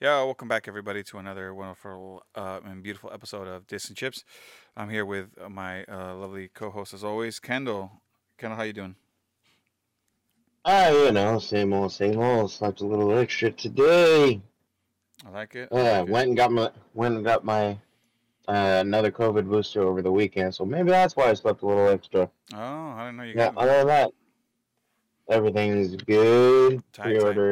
Yeah, 0.00 0.22
welcome 0.24 0.48
back 0.48 0.66
everybody 0.66 1.02
to 1.04 1.18
another 1.18 1.54
wonderful 1.54 2.22
uh, 2.34 2.60
and 2.64 2.82
beautiful 2.82 3.10
episode 3.12 3.46
of 3.46 3.66
Distant 3.66 3.98
Chips. 3.98 4.24
I'm 4.76 4.88
here 4.88 5.04
with 5.04 5.28
my 5.50 5.84
uh, 5.84 6.14
lovely 6.16 6.48
co-host 6.48 6.94
as 6.94 7.04
always, 7.04 7.38
Kendall. 7.38 8.00
Kendall, 8.38 8.56
how 8.56 8.62
you 8.62 8.72
doing? 8.72 8.96
Ah, 10.64 10.88
you 10.90 11.12
know, 11.12 11.38
same 11.38 11.72
old, 11.74 11.92
same 11.92 12.18
old. 12.18 12.50
Slept 12.50 12.80
a 12.80 12.86
little 12.86 13.16
extra 13.18 13.50
today. 13.50 14.40
I 15.26 15.30
like 15.30 15.54
it. 15.54 15.68
Yeah, 15.70 15.98
like 16.00 16.08
it. 16.08 16.12
went 16.12 16.28
and 16.28 16.36
got 16.36 16.50
my 16.52 16.70
went 16.94 17.16
and 17.16 17.24
got 17.24 17.44
my 17.44 17.72
uh, 18.48 18.78
another 18.80 19.10
COVID 19.10 19.48
booster 19.48 19.82
over 19.82 20.00
the 20.02 20.12
weekend, 20.12 20.54
so 20.54 20.64
maybe 20.64 20.90
that's 20.90 21.14
why 21.14 21.28
I 21.30 21.34
slept 21.34 21.62
a 21.62 21.66
little 21.66 21.88
extra. 21.88 22.30
Oh, 22.54 22.58
I 22.58 23.04
didn't 23.06 23.18
know 23.18 23.24
you 23.24 23.34
Yeah, 23.34 23.50
got. 23.52 23.56
other 23.58 23.78
than 23.78 23.86
that, 23.88 24.10
everything's 25.28 25.96
good. 25.96 26.82
Tight, 26.92 27.20
tight. 27.20 27.44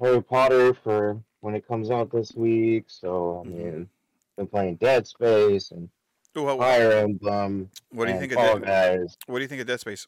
Harry 0.00 0.22
Potter 0.22 0.74
for 0.74 1.22
when 1.40 1.54
it 1.54 1.66
comes 1.66 1.90
out 1.90 2.10
this 2.10 2.32
week, 2.34 2.84
so 2.88 3.42
I 3.44 3.48
Mhm. 3.48 3.52
mean, 3.52 3.90
been 4.36 4.46
playing 4.46 4.76
Dead 4.76 5.06
Space 5.06 5.70
and 5.70 5.90
Ooh, 6.36 6.44
what, 6.44 6.58
Fire 6.58 6.92
Emblem. 6.92 7.70
what 7.90 8.06
do 8.06 8.12
you 8.12 8.18
think 8.18 8.32
of 8.32 8.38
Fall 8.38 8.58
Dead, 8.58 9.00
Guys. 9.00 9.16
What 9.26 9.38
do 9.38 9.42
you 9.42 9.48
think 9.48 9.60
of 9.60 9.66
Dead 9.66 9.80
Space? 9.80 10.06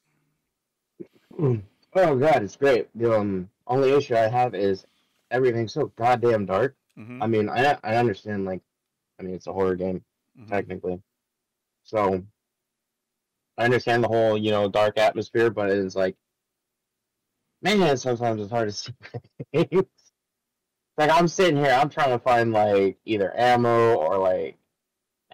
Oh 1.95 2.17
god, 2.17 2.43
it's 2.43 2.57
great. 2.57 2.89
The 2.95 3.19
um, 3.19 3.51
only 3.67 3.91
issue 3.91 4.17
I 4.17 4.27
have 4.29 4.55
is 4.55 4.87
everything's 5.31 5.75
so 5.75 5.93
goddamn 5.97 6.47
dark. 6.47 6.75
Mm-hmm. 6.99 7.23
I 7.23 7.27
mean, 7.27 7.51
I 7.51 7.77
I 7.85 7.97
understand 7.97 8.47
like, 8.47 8.63
I 9.21 9.23
mean, 9.23 9.35
it's 9.35 9.47
a 9.47 9.53
horror 9.53 9.77
game 9.77 10.03
mm-hmm. 10.39 10.49
technically, 10.49 11.03
so 11.85 12.25
I 13.59 13.65
understand 13.67 14.05
the 14.05 14.09
whole 14.09 14.39
you 14.39 14.53
know 14.53 14.71
dark 14.71 14.97
atmosphere, 14.97 15.51
but 15.51 15.69
it's 15.69 15.95
like, 15.95 16.17
man, 17.63 17.97
sometimes 17.97 18.41
it's 18.43 18.51
hard 18.51 18.69
to 18.69 18.75
see. 18.75 18.93
things. 19.55 19.85
like 20.99 21.11
I'm 21.11 21.29
sitting 21.29 21.57
here, 21.57 21.73
I'm 21.73 21.89
trying 21.89 22.11
to 22.11 22.19
find 22.19 22.53
like 22.53 22.99
either 23.05 23.33
ammo 23.39 23.95
or 23.95 24.19
like 24.19 24.57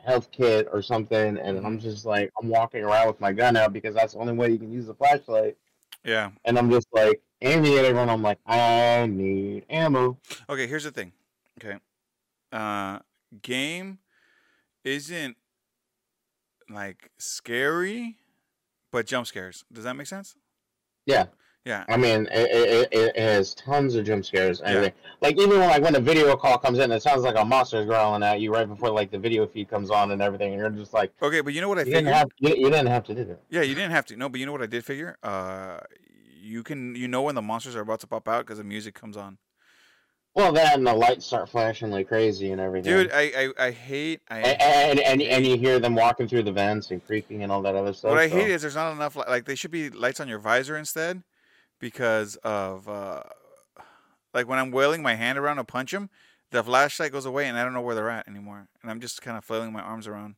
health 0.05 0.31
kit 0.31 0.69
or 0.73 0.81
something, 0.83 1.37
and 1.39 1.59
I'm 1.59 1.79
Mhm. 1.79 1.83
just 1.83 2.05
like 2.07 2.31
I'm 2.41 2.49
walking 2.49 2.83
around 2.85 3.09
with 3.09 3.21
my 3.21 3.33
gun 3.33 3.57
out 3.57 3.73
because 3.73 3.95
that's 3.95 4.13
the 4.15 4.21
only 4.21 4.33
way 4.35 4.51
you 4.51 4.59
can 4.59 4.71
use 4.73 4.87
the 4.87 4.95
flashlight, 4.95 5.57
Yeah. 6.05 6.31
and 6.45 6.59
I'm 6.59 6.71
just 6.71 6.87
like 6.93 7.21
aiming 7.43 7.75
at 7.75 7.85
everyone. 7.85 8.09
I'm 8.09 8.23
like, 8.23 8.39
I 8.47 9.07
need 9.07 9.65
ammo. 9.69 10.19
Okay, 10.49 10.67
here's 10.67 10.85
the 10.85 10.91
thing. 10.93 11.13
Okay. 11.61 11.79
Uh 12.53 13.01
game 13.43 13.99
isn't 14.85 15.37
like 16.71 17.11
scary, 17.19 18.17
but 18.93 19.07
jump 19.07 19.27
scares. 19.27 19.65
Does 19.73 19.85
that 19.85 19.95
make 19.95 20.07
sense? 20.07 20.37
Yeah. 21.07 21.27
Yeah. 21.65 21.85
I 21.89 21.97
mean, 21.99 22.27
it, 22.33 22.89
it, 22.93 23.17
it 23.17 23.19
has 23.19 23.55
tons 23.55 23.95
of 23.95 24.07
jump 24.07 24.25
scares. 24.25 24.61
and 24.61 24.71
Yeah. 24.71 24.77
everything. 24.77 24.99
Like 25.21 25.37
even 25.39 25.59
when 25.59 25.69
like 25.69 25.83
when 25.83 25.95
a 25.97 26.01
video 26.01 26.35
call 26.37 26.57
comes 26.59 26.79
in, 26.79 26.91
it 26.93 27.03
sounds 27.03 27.23
like 27.23 27.37
a 27.37 27.45
monster's 27.45 27.85
growling 27.87 28.23
at 28.23 28.41
you 28.41 28.53
right 28.55 28.67
before 28.67 28.91
like 28.91 29.11
the 29.11 29.19
video 29.19 29.47
feed 29.47 29.69
comes 29.69 29.91
on 29.91 30.11
and 30.13 30.23
everything, 30.23 30.53
and 30.53 30.61
you're 30.61 30.71
just 30.71 30.95
like, 30.95 31.13
Okay, 31.21 31.41
but 31.41 31.53
you 31.53 31.61
know 31.61 31.69
what 31.69 31.79
I 31.79 31.83
you 31.83 31.87
didn't 31.87 32.07
figured? 32.07 32.15
have 32.15 32.29
you, 32.39 32.49
you 32.55 32.71
didn't 32.71 32.87
have 32.87 33.05
to 33.05 33.15
do 33.15 33.25
that. 33.25 33.41
Yeah, 33.51 33.63
you 33.63 33.75
didn't 33.75 33.91
have 33.91 34.07
to. 34.07 34.17
No, 34.17 34.29
but 34.29 34.41
you 34.41 34.47
know 34.47 34.53
what 34.53 34.63
I 34.63 34.67
did 34.67 34.85
figure? 34.85 35.17
Uh 35.23 35.81
you 36.41 36.63
can 36.63 36.95
you 36.95 37.09
know 37.09 37.23
when 37.23 37.35
the 37.35 37.43
monsters 37.43 37.77
are 37.77 37.81
about 37.83 38.01
to 38.01 38.07
pop 38.07 38.27
out 38.29 38.47
because 38.47 38.59
the 38.59 38.65
music 38.65 38.95
comes 38.95 39.17
on. 39.17 39.37
Well, 40.35 40.53
then 40.53 40.85
the 40.85 40.95
lights 40.95 41.27
start 41.27 41.49
flashing 41.49 41.91
like 41.91 42.07
crazy 42.09 42.53
and 42.53 42.61
everything. 42.61 42.93
Dude, 42.93 43.11
I 43.13 43.51
I, 43.59 43.67
I 43.67 43.71
hate 43.73 44.21
I 44.31 44.39
and, 44.39 44.61
and, 44.63 45.01
and 45.01 45.23
and 45.23 45.47
you 45.47 45.57
hear 45.59 45.81
them 45.81 45.97
walking 45.97 46.29
through 46.29 46.45
the 46.45 46.53
vents 46.53 46.93
and 46.93 47.05
creaking 47.05 47.43
and 47.43 47.51
all 47.51 47.61
that 47.63 47.75
other 47.75 47.93
stuff. 47.93 48.13
What 48.13 48.21
I 48.21 48.29
so- 48.29 48.37
hate 48.37 48.51
is 48.53 48.63
there's 48.63 48.77
not 48.77 48.93
enough 48.93 49.17
li- 49.17 49.25
like 49.29 49.45
they 49.45 49.57
should 49.57 49.73
be 49.73 49.91
lights 49.91 50.21
on 50.21 50.29
your 50.29 50.39
visor 50.39 50.77
instead 50.77 51.23
because 51.79 52.37
of 52.37 52.89
uh 52.89 53.23
like 54.35 54.47
when 54.49 54.59
I'm 54.59 54.71
wailing 54.71 55.03
my 55.03 55.15
hand 55.15 55.39
around 55.39 55.57
to 55.57 55.65
punch 55.65 55.93
them, 55.93 56.11
the 56.51 56.63
flashlight 56.63 57.13
goes 57.13 57.27
away 57.27 57.47
and 57.47 57.59
I 57.59 57.65
don't 57.65 57.73
know 57.73 57.81
where 57.81 57.95
they're 57.95 58.11
at 58.11 58.29
anymore. 58.29 58.69
And 58.83 58.91
I'm 58.91 59.01
just 59.01 59.23
kind 59.23 59.37
of 59.37 59.45
flailing 59.45 59.73
my 59.73 59.81
arms 59.81 60.07
around. 60.07 60.37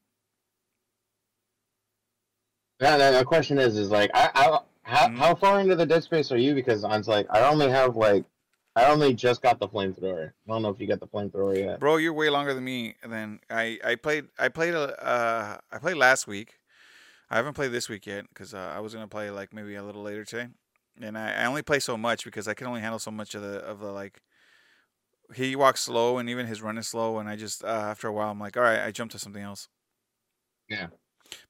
Yeah, 2.81 3.11
the 3.11 3.25
question 3.25 3.59
is, 3.59 3.77
is 3.77 3.91
like, 3.91 4.11
I, 4.15 4.31
I 4.35 4.59
how, 4.83 5.09
Mhm. 5.09 5.17
how 5.19 5.35
far 5.35 5.61
into 5.61 5.77
the 5.77 5.87
dead 5.87 6.03
space 6.03 6.33
are 6.33 6.39
you? 6.39 6.55
Because 6.55 6.83
I'm 6.83 7.03
like, 7.03 7.27
I 7.31 7.41
only 7.49 7.69
have 7.69 7.95
like, 7.95 8.25
I 8.75 8.87
only 8.87 9.15
just 9.15 9.43
got 9.43 9.59
the 9.59 9.69
flamethrower. 9.69 10.29
I 10.29 10.51
don't 10.53 10.63
know 10.63 10.71
if 10.71 10.81
you 10.81 10.87
got 10.87 11.01
the 11.01 11.07
flamethrower 11.07 11.57
yet. 11.57 11.79
Bro, 11.81 11.99
you're 11.99 12.13
way 12.15 12.31
longer 12.31 12.55
than 12.55 12.65
me. 12.65 12.95
Then 13.07 13.41
I 13.51 13.79
I 13.85 13.97
played 13.97 14.29
I 14.39 14.49
played 14.49 14.75
a 14.75 15.05
uh 15.05 15.59
I 15.71 15.79
played 15.79 15.97
last 15.97 16.27
week. 16.27 16.61
I 17.29 17.37
haven't 17.37 17.55
played 17.55 17.73
this 17.73 17.89
week 17.89 18.07
yet 18.07 18.27
because 18.29 18.55
uh, 18.55 18.73
I 18.75 18.81
was 18.81 18.95
gonna 18.95 19.07
play 19.09 19.31
like 19.31 19.53
maybe 19.53 19.75
a 19.75 19.83
little 19.85 20.03
later 20.03 20.25
today, 20.25 20.49
and 21.03 21.17
I, 21.19 21.43
I 21.43 21.45
only 21.47 21.63
play 21.63 21.81
so 21.81 21.97
much 21.97 22.25
because 22.25 22.49
I 22.49 22.55
can 22.55 22.67
only 22.67 22.81
handle 22.81 22.99
so 22.99 23.11
much 23.11 23.35
of 23.35 23.43
the 23.43 23.59
of 23.59 23.81
the 23.81 23.93
like. 23.93 24.23
He 25.35 25.55
walks 25.55 25.83
slow 25.83 26.19
and 26.19 26.29
even 26.29 26.47
his 26.47 26.61
run 26.61 26.77
is 26.79 26.89
slow, 26.89 27.19
and 27.19 27.29
I 27.29 27.37
just 27.37 27.63
uh, 27.65 27.67
after 27.67 28.09
a 28.09 28.13
while 28.13 28.31
I'm 28.31 28.41
like, 28.41 28.57
all 28.57 28.63
right, 28.63 28.81
I 28.81 28.91
jump 28.91 29.13
to 29.13 29.19
something 29.19 29.43
else. 29.43 29.69
Yeah. 30.69 30.89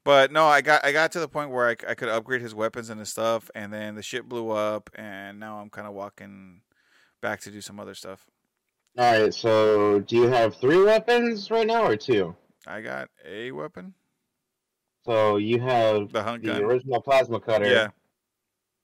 But 0.05 0.33
no, 0.33 0.47
I 0.47 0.61
got 0.61 0.85
I 0.85 0.93
got 0.93 1.13
to 1.13 1.21
the 1.21 1.29
point 1.29 1.51
where 1.51 1.69
I, 1.69 1.77
I 1.89 1.95
could 1.95 2.09
upgrade 2.09 2.43
his 2.43 2.55
weapons 2.55 2.91
and 2.91 3.01
his 3.01 3.11
stuff, 3.11 3.51
and 3.55 3.73
then 3.73 3.95
the 3.95 4.03
ship 4.03 4.27
blew 4.27 4.51
up, 4.51 4.91
and 4.95 5.41
now 5.41 5.59
I'm 5.59 5.71
kind 5.71 5.87
of 5.87 5.95
walking 5.95 6.63
back 7.23 7.41
to 7.43 7.51
do 7.51 7.61
some 7.61 7.81
other 7.81 7.95
stuff. 7.95 8.27
All 8.99 9.21
right. 9.21 9.33
So, 9.35 10.01
do 10.01 10.17
you 10.17 10.29
have 10.29 10.57
three 10.57 10.83
weapons 10.83 11.51
right 11.51 11.67
now 11.67 11.85
or 11.85 11.97
two? 11.97 12.35
I 12.67 12.81
got 12.83 13.09
a 13.25 13.53
weapon, 13.53 13.95
So 15.05 15.37
you 15.39 15.61
have 15.61 16.13
the 16.13 16.39
the 16.43 16.63
original 16.63 17.01
plasma 17.01 17.41
cutter. 17.41 17.67
Yeah, 17.67 17.89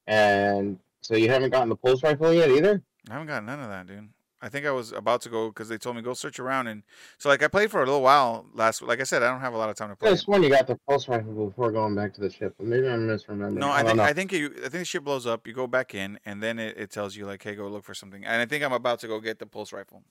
And 0.07 0.79
so 1.01 1.17
you 1.17 1.29
haven't 1.29 1.51
gotten 1.51 1.69
the 1.69 1.77
pulse 1.77 2.03
rifle 2.03 2.33
yet 2.33 2.51
either. 2.51 2.83
I 3.09 3.13
haven't 3.15 3.29
got 3.29 3.45
none 3.45 3.61
of 3.61 3.69
that, 3.69 3.87
dude. 3.87 4.09
I 4.43 4.49
think 4.49 4.67
I 4.67 4.71
was 4.71 4.93
about 4.93 5.23
to 5.23 5.29
go 5.31 5.49
because 5.49 5.69
they 5.69 5.79
told 5.79 5.97
me 5.97 6.03
go 6.03 6.13
search 6.13 6.39
around, 6.39 6.67
and 6.67 6.83
so 7.17 7.31
like 7.31 7.43
I 7.43 7.49
played 7.49 7.71
for 7.71 7.83
a 7.83 7.87
little 7.87 8.03
while 8.03 8.47
last. 8.53 8.83
Like 8.83 9.01
I 9.01 9.05
said, 9.05 9.23
I 9.23 9.31
don't 9.31 9.41
have 9.41 9.55
a 9.55 9.57
lot 9.57 9.71
of 9.71 9.77
time 9.77 9.89
to 9.89 9.97
play. 9.97 10.11
have 10.11 10.21
sworn 10.21 10.43
you 10.43 10.51
got 10.51 10.67
the 10.67 10.79
pulse 10.87 11.09
rifle 11.09 11.47
before 11.49 11.73
going 11.73 11.95
back 11.95 12.13
to 12.15 12.21
the 12.21 12.31
ship. 12.31 12.55
Maybe 12.61 12.87
I'm 12.87 13.09
misremembering. 13.09 13.55
No, 13.55 13.71
I 13.71 13.79
don't 13.79 13.87
think 13.87 13.97
know. 13.97 14.03
I 14.03 14.13
think 14.13 14.33
you. 14.33 14.53
I 14.59 14.69
think 14.69 14.73
the 14.73 14.85
ship 14.85 15.05
blows 15.05 15.27
up. 15.27 15.47
You 15.47 15.55
go 15.55 15.67
back 15.67 15.95
in, 15.95 16.19
and 16.27 16.43
then 16.43 16.59
it, 16.59 16.77
it 16.77 16.91
tells 16.91 17.17
you 17.17 17.25
like, 17.25 17.43
"Hey, 17.43 17.55
go 17.55 17.67
look 17.67 17.85
for 17.85 17.95
something." 17.95 18.25
And 18.25 18.43
I 18.43 18.47
think 18.47 18.63
I'm 18.63 18.75
about 18.75 19.01
to 19.01 19.09
go 19.09 19.21
get 19.21 19.39
the 19.39 19.47
pulse 19.47 19.73
rifle. 19.73 20.03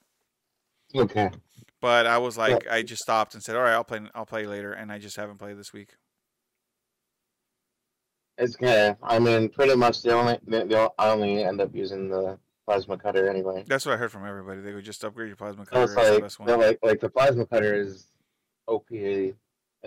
Okay. 0.95 1.29
But 1.79 2.07
I 2.07 2.17
was 2.17 2.37
like, 2.37 2.67
I 2.69 2.81
just 2.81 3.03
stopped 3.03 3.35
and 3.35 3.43
said, 3.43 3.55
"All 3.55 3.61
right, 3.61 3.73
I'll 3.73 3.83
play. 3.83 4.01
I'll 4.15 4.25
play 4.25 4.47
later." 4.47 4.73
And 4.73 4.91
I 4.91 4.97
just 4.97 5.17
haven't 5.17 5.37
played 5.37 5.57
this 5.57 5.71
week. 5.71 5.91
It's 8.37 8.55
good. 8.55 8.97
I 9.01 9.19
mean, 9.19 9.49
pretty 9.49 9.75
much 9.75 10.01
the 10.01 10.13
only 10.13 10.37
the, 10.45 10.65
the, 10.65 10.91
I 10.99 11.09
only 11.09 11.43
end 11.43 11.61
up 11.61 11.73
using 11.73 12.09
the 12.09 12.37
plasma 12.65 12.97
cutter 12.97 13.29
anyway. 13.29 13.63
That's 13.67 13.85
what 13.85 13.93
I 13.93 13.97
heard 13.97 14.11
from 14.11 14.25
everybody. 14.25 14.61
They 14.61 14.73
would 14.73 14.83
just 14.83 15.03
upgrade 15.03 15.27
your 15.27 15.37
plasma 15.37 15.65
cutter. 15.65 15.83
it's 15.83 15.93
It's 16.25 16.37
the 16.37 16.43
like, 16.43 16.57
like 16.59 16.79
like 16.83 16.99
the 16.99 17.09
plasma 17.09 17.45
cutter 17.45 17.73
is 17.75 18.07
OP 18.67 18.89
and 18.91 19.33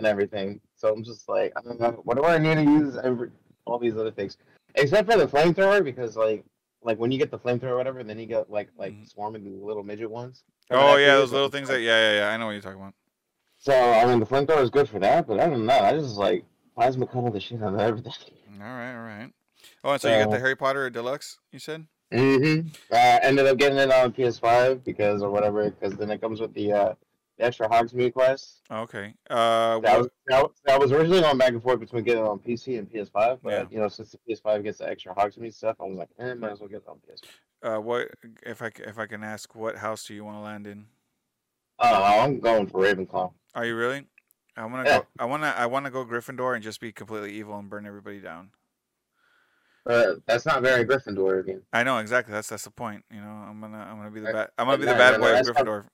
everything. 0.05 0.59
So 0.75 0.91
I'm 0.91 1.03
just 1.03 1.29
like, 1.29 1.53
I 1.57 1.61
don't 1.61 1.79
know, 1.79 2.01
what 2.03 2.17
do 2.17 2.23
I 2.25 2.37
need 2.37 2.55
to 2.55 2.63
use 2.63 2.97
every 3.03 3.29
all 3.65 3.77
these 3.77 3.95
other 3.95 4.11
things, 4.11 4.37
except 4.75 5.11
for 5.11 5.17
the 5.17 5.27
flamethrower 5.27 5.83
because 5.83 6.15
like 6.17 6.43
like 6.81 6.97
when 6.97 7.11
you 7.11 7.19
get 7.19 7.29
the 7.29 7.37
flamethrower 7.37 7.71
or 7.71 7.77
whatever, 7.77 8.03
then 8.03 8.17
you 8.17 8.25
get 8.25 8.49
like 8.49 8.69
like 8.77 8.93
Mhm. 8.93 9.07
swarming 9.11 9.43
the 9.43 9.63
little 9.63 9.83
midget 9.83 10.09
ones. 10.09 10.43
Oh 10.71 10.95
yeah, 10.95 11.15
those 11.17 11.31
little 11.31 11.49
things 11.49 11.69
like- 11.69 11.77
that. 11.79 11.83
Yeah, 11.83 12.13
yeah, 12.13 12.19
yeah. 12.21 12.29
I 12.33 12.37
know 12.37 12.47
what 12.47 12.53
you're 12.53 12.61
talking 12.61 12.79
about. 12.79 12.93
So 13.59 13.73
I 13.73 14.05
mean, 14.05 14.19
the 14.19 14.25
flamethrower 14.25 14.63
is 14.63 14.71
good 14.71 14.89
for 14.89 14.97
that, 14.99 15.27
but 15.27 15.39
other 15.39 15.51
than 15.51 15.67
that, 15.67 15.83
I 15.83 15.95
just 15.97 16.15
like 16.15 16.45
plasma 16.79 17.05
cutter 17.07 17.29
the 17.29 17.39
shit 17.39 17.61
out 17.61 17.73
of 17.73 17.79
everything. 17.79 18.13
All 18.61 18.65
right, 18.67 18.93
all 18.95 19.03
right. 19.03 19.31
Oh, 19.83 19.91
and 19.91 20.01
so 20.01 20.09
you 20.09 20.23
got 20.23 20.31
the 20.31 20.39
Harry 20.39 20.55
Potter 20.55 20.89
Deluxe? 20.89 21.39
You 21.51 21.59
said? 21.59 21.85
Mm-hmm. 22.13 22.69
Uh, 22.91 23.19
ended 23.21 23.45
up 23.47 23.57
getting 23.57 23.77
it 23.77 23.91
on 23.91 24.11
PS5 24.13 24.83
because 24.83 25.21
or 25.21 25.29
whatever, 25.29 25.69
because 25.69 25.95
then 25.97 26.09
it 26.09 26.21
comes 26.21 26.39
with 26.39 26.53
the 26.53 26.71
uh, 26.71 26.93
the 27.37 27.45
extra 27.45 27.67
Hogsmeade 27.69 28.13
quest. 28.13 28.61
Okay. 28.71 29.13
Uh, 29.29 29.79
That 29.79 29.97
was, 29.99 30.07
that, 30.27 30.41
was- 30.43 30.51
that 30.65 30.79
was 30.79 30.91
originally 30.91 31.21
going 31.21 31.37
back 31.37 31.49
and 31.53 31.61
forth 31.61 31.79
between 31.79 32.03
getting 32.03 32.23
it 32.23 32.27
on 32.27 32.39
PC 32.39 32.77
and 32.79 32.89
PS5, 32.91 33.39
but 33.43 33.51
Yeah. 33.51 33.63
you 33.69 33.79
know, 33.79 33.87
since 33.87 34.11
the 34.11 34.17
PS5 34.27 34.63
gets 34.63 34.79
the 34.79 34.89
extra 34.89 35.13
Hogsmeade 35.15 35.53
stuff, 35.53 35.75
I 35.79 35.83
was 35.83 35.97
like, 35.97 36.09
eh, 36.19 36.33
might 36.33 36.51
as 36.53 36.59
well 36.59 36.67
get 36.69 36.77
it 36.77 36.87
on 36.87 36.97
PS5. 36.97 37.77
uh, 37.77 37.81
what 37.81 38.09
if 38.45 38.61
I 38.61 38.71
if 38.87 38.97
I 38.97 39.05
can 39.05 39.23
ask, 39.23 39.53
what 39.55 39.75
house 39.77 40.05
do 40.05 40.13
you 40.13 40.23
want 40.25 40.37
to 40.37 40.41
land 40.41 40.65
in? 40.67 40.85
Oh, 41.79 42.03
I'm 42.03 42.39
going 42.39 42.67
for 42.67 42.81
Ravenclaw. 42.81 43.31
Are 43.55 43.65
you 43.65 43.75
really? 43.75 44.05
I 44.59 44.65
want 44.65 44.85
to 44.85 44.91
go. 44.91 45.07
I 45.17 45.25
want 45.25 45.43
to. 45.43 45.57
I 45.57 45.65
want 45.67 45.85
to 45.85 45.91
go 45.91 46.05
Gryffindor 46.05 46.53
and 46.53 46.61
just 46.61 46.81
be 46.81 46.91
completely 46.91 47.31
evil 47.33 47.57
and 47.57 47.69
burn 47.69 47.85
everybody 47.85 48.19
down. 48.19 48.49
Uh, 49.85 50.15
that's 50.25 50.45
not 50.45 50.61
very 50.61 50.83
Gryffindor 50.83 51.39
again. 51.39 51.61
I 51.71 51.83
know 51.83 51.97
exactly. 51.99 52.33
That's 52.33 52.49
that's 52.49 52.65
the 52.65 52.71
point. 52.71 53.05
You 53.09 53.21
know, 53.21 53.27
I'm 53.27 53.61
gonna 53.61 53.77
I'm 53.77 53.97
gonna 53.97 54.11
be 54.11 54.19
the 54.19 54.33
bad. 54.33 54.49
I'm 54.57 54.65
gonna 54.67 54.77
be 54.77 54.85
the 54.85 54.93
bad 54.93 55.19
boy 55.19 55.39
of 55.39 55.45
not- 55.45 55.55
Gryffindor. 55.55 55.85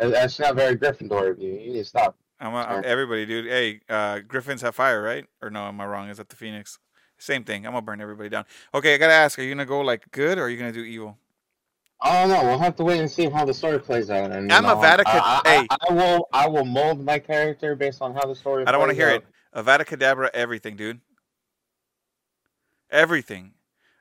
Uh, 0.00 0.08
That's 0.08 0.40
not 0.40 0.56
very 0.56 0.76
Gryffindor 0.76 1.30
of 1.30 1.38
you. 1.38 1.52
You 1.52 1.72
need 1.72 1.78
to 1.78 1.84
stop. 1.84 2.16
I'm, 2.40 2.52
a, 2.52 2.82
everybody, 2.84 3.26
dude. 3.26 3.46
Hey, 3.46 3.80
uh, 3.88 4.18
Griffins 4.26 4.60
have 4.62 4.74
fire, 4.74 5.00
right? 5.00 5.24
Or 5.40 5.50
no? 5.50 5.66
Am 5.66 5.80
I 5.80 5.86
wrong? 5.86 6.08
Is 6.08 6.16
that 6.16 6.30
the 6.30 6.36
Phoenix? 6.36 6.80
Same 7.16 7.44
thing. 7.44 7.64
I'm 7.64 7.72
gonna 7.72 7.82
burn 7.82 8.00
everybody 8.00 8.28
down. 8.28 8.44
Okay, 8.74 8.94
I 8.94 8.98
gotta 8.98 9.12
ask. 9.12 9.38
Are 9.38 9.42
you 9.42 9.54
gonna 9.54 9.66
go 9.66 9.82
like 9.82 10.10
good 10.10 10.38
or 10.38 10.44
are 10.44 10.48
you 10.48 10.56
gonna 10.56 10.72
do 10.72 10.82
evil? 10.82 11.18
I 12.04 12.20
don't 12.20 12.28
know. 12.28 12.44
We'll 12.50 12.58
have 12.58 12.76
to 12.76 12.84
wait 12.84 13.00
and 13.00 13.10
see 13.10 13.30
how 13.30 13.46
the 13.46 13.54
story 13.54 13.80
plays 13.80 14.10
out. 14.10 14.30
And 14.30 14.52
I'm 14.52 14.64
a 14.66 14.68
know, 14.68 14.80
Vatican- 14.80 15.20
I, 15.24 15.40
I, 15.44 15.48
hey. 15.48 15.66
I, 15.88 15.92
will. 15.92 16.28
I 16.34 16.46
will 16.48 16.66
mold 16.66 17.02
my 17.02 17.18
character 17.18 17.74
based 17.74 18.02
on 18.02 18.14
how 18.14 18.26
the 18.26 18.34
story. 18.34 18.64
I 18.66 18.72
don't 18.72 18.80
want 18.80 18.90
to 18.90 18.96
hear 18.96 19.08
out. 19.08 19.22
it. 19.22 19.26
Avada 19.56 19.86
Kedavra, 19.86 20.28
everything, 20.34 20.76
dude. 20.76 21.00
Everything. 22.90 23.52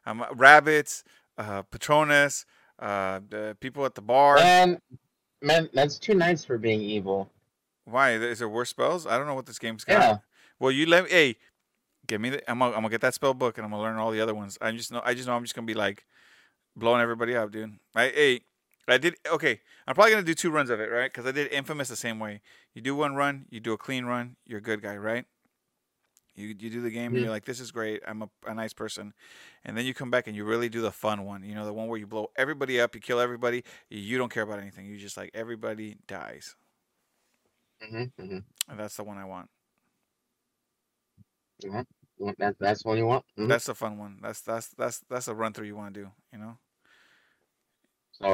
Um, 0.06 0.26
rabbits, 0.34 1.04
uh, 1.38 1.62
Patronus, 1.64 2.46
Uh, 2.78 3.22
the 3.30 3.56
people 3.62 3.86
at 3.86 3.96
the 3.96 4.02
bar. 4.02 4.36
Man, 4.36 4.82
man, 5.42 5.70
that's 5.74 5.98
too 5.98 6.14
nice 6.14 6.44
for 6.44 6.58
being 6.58 6.82
evil. 6.82 7.32
Why 7.86 8.12
is 8.14 8.40
there 8.40 8.50
worse 8.50 8.70
spells? 8.70 9.08
I 9.08 9.18
don't 9.18 9.28
know 9.28 9.34
what 9.36 9.46
this 9.46 9.60
game's 9.60 9.86
got. 9.86 10.02
Yeah. 10.02 10.18
Well, 10.60 10.72
you 10.72 10.86
let 10.88 11.06
me. 11.06 11.10
Hey, 11.10 11.36
give 12.08 12.20
me 12.20 12.32
the. 12.32 12.52
I'm 12.52 12.60
gonna, 12.60 12.72
I'm 12.72 12.78
gonna 12.82 12.90
get 12.90 13.02
that 13.02 13.14
spell 13.14 13.34
book 13.34 13.58
and 13.58 13.64
I'm 13.66 13.72
gonna 13.72 13.84
learn 13.84 13.98
all 13.98 14.12
the 14.12 14.22
other 14.22 14.36
ones. 14.36 14.58
I 14.60 14.72
just 14.72 14.92
know. 14.92 15.02
I 15.06 15.14
just 15.14 15.28
know 15.28 15.36
I'm 15.36 15.44
just 15.44 15.56
gonna 15.56 15.68
be 15.68 15.74
like 15.74 16.06
blowing 16.76 17.02
everybody 17.02 17.36
up, 17.36 17.52
dude. 17.52 17.78
I 17.96 18.08
hey, 18.10 18.42
I 18.88 18.98
did 18.98 19.16
okay. 19.32 19.62
I'm 19.88 19.96
probably 19.96 20.12
gonna 20.12 20.24
do 20.24 20.34
two 20.34 20.52
runs 20.52 20.70
of 20.70 20.80
it, 20.80 20.92
right? 20.92 21.12
Because 21.12 21.26
I 21.26 21.32
did 21.32 21.52
Infamous 21.52 21.90
the 21.90 21.96
same 21.96 22.20
way. 22.20 22.42
You 22.74 22.82
do 22.82 22.96
one 22.96 23.16
run, 23.16 23.46
you 23.50 23.60
do 23.60 23.74
a 23.74 23.78
clean 23.78 24.06
run, 24.06 24.36
you're 24.46 24.60
a 24.60 24.62
good 24.64 24.82
guy, 24.82 24.96
right? 24.98 25.26
You 26.36 26.48
you 26.48 26.70
do 26.70 26.82
the 26.82 26.90
game 26.92 27.16
and 27.16 27.18
Mhm. 27.18 27.24
you're 27.24 27.32
like, 27.32 27.46
this 27.46 27.60
is 27.60 27.72
great. 27.72 28.02
I'm 28.08 28.22
a, 28.24 28.30
a 28.48 28.54
nice 28.54 28.74
person, 28.74 29.14
and 29.64 29.78
then 29.78 29.86
you 29.86 29.94
come 29.94 30.10
back 30.12 30.28
and 30.28 30.36
you 30.36 30.46
really 30.46 30.70
do 30.70 30.82
the 30.82 30.92
fun 30.92 31.26
one. 31.26 31.44
You 31.44 31.54
know, 31.56 31.66
the 31.66 31.74
one 31.74 31.88
where 31.88 32.00
you 32.00 32.08
blow 32.08 32.32
everybody 32.36 32.80
up, 32.82 32.96
you 32.96 33.02
kill 33.02 33.20
everybody, 33.20 33.64
you 33.90 34.18
don't 34.18 34.32
care 34.32 34.44
about 34.44 34.60
anything. 34.60 34.86
You 34.88 34.98
just 34.98 35.18
like 35.18 35.32
everybody 35.34 35.98
dies, 36.08 36.56
hmm 37.82 38.08
hmm 38.18 38.44
and 38.70 38.80
that's 38.80 38.96
the 38.98 39.04
one 39.04 39.18
I 39.18 39.26
want. 39.26 39.50
That, 42.38 42.56
that's 42.60 42.86
what 42.86 42.98
you 42.98 43.06
want. 43.06 43.26
Mhm. 43.38 43.48
That's 43.48 43.68
a 43.70 43.76
fun 43.76 43.98
one. 43.98 44.20
That's 44.22 44.42
that's 44.42 44.68
that's 44.70 45.02
that's 45.10 45.28
a 45.28 45.34
run 45.36 45.54
through 45.54 45.68
you 45.68 45.76
want 45.76 45.94
to 45.94 46.02
do. 46.04 46.12
You 46.32 46.40
know. 46.40 46.58
So, 48.12 48.28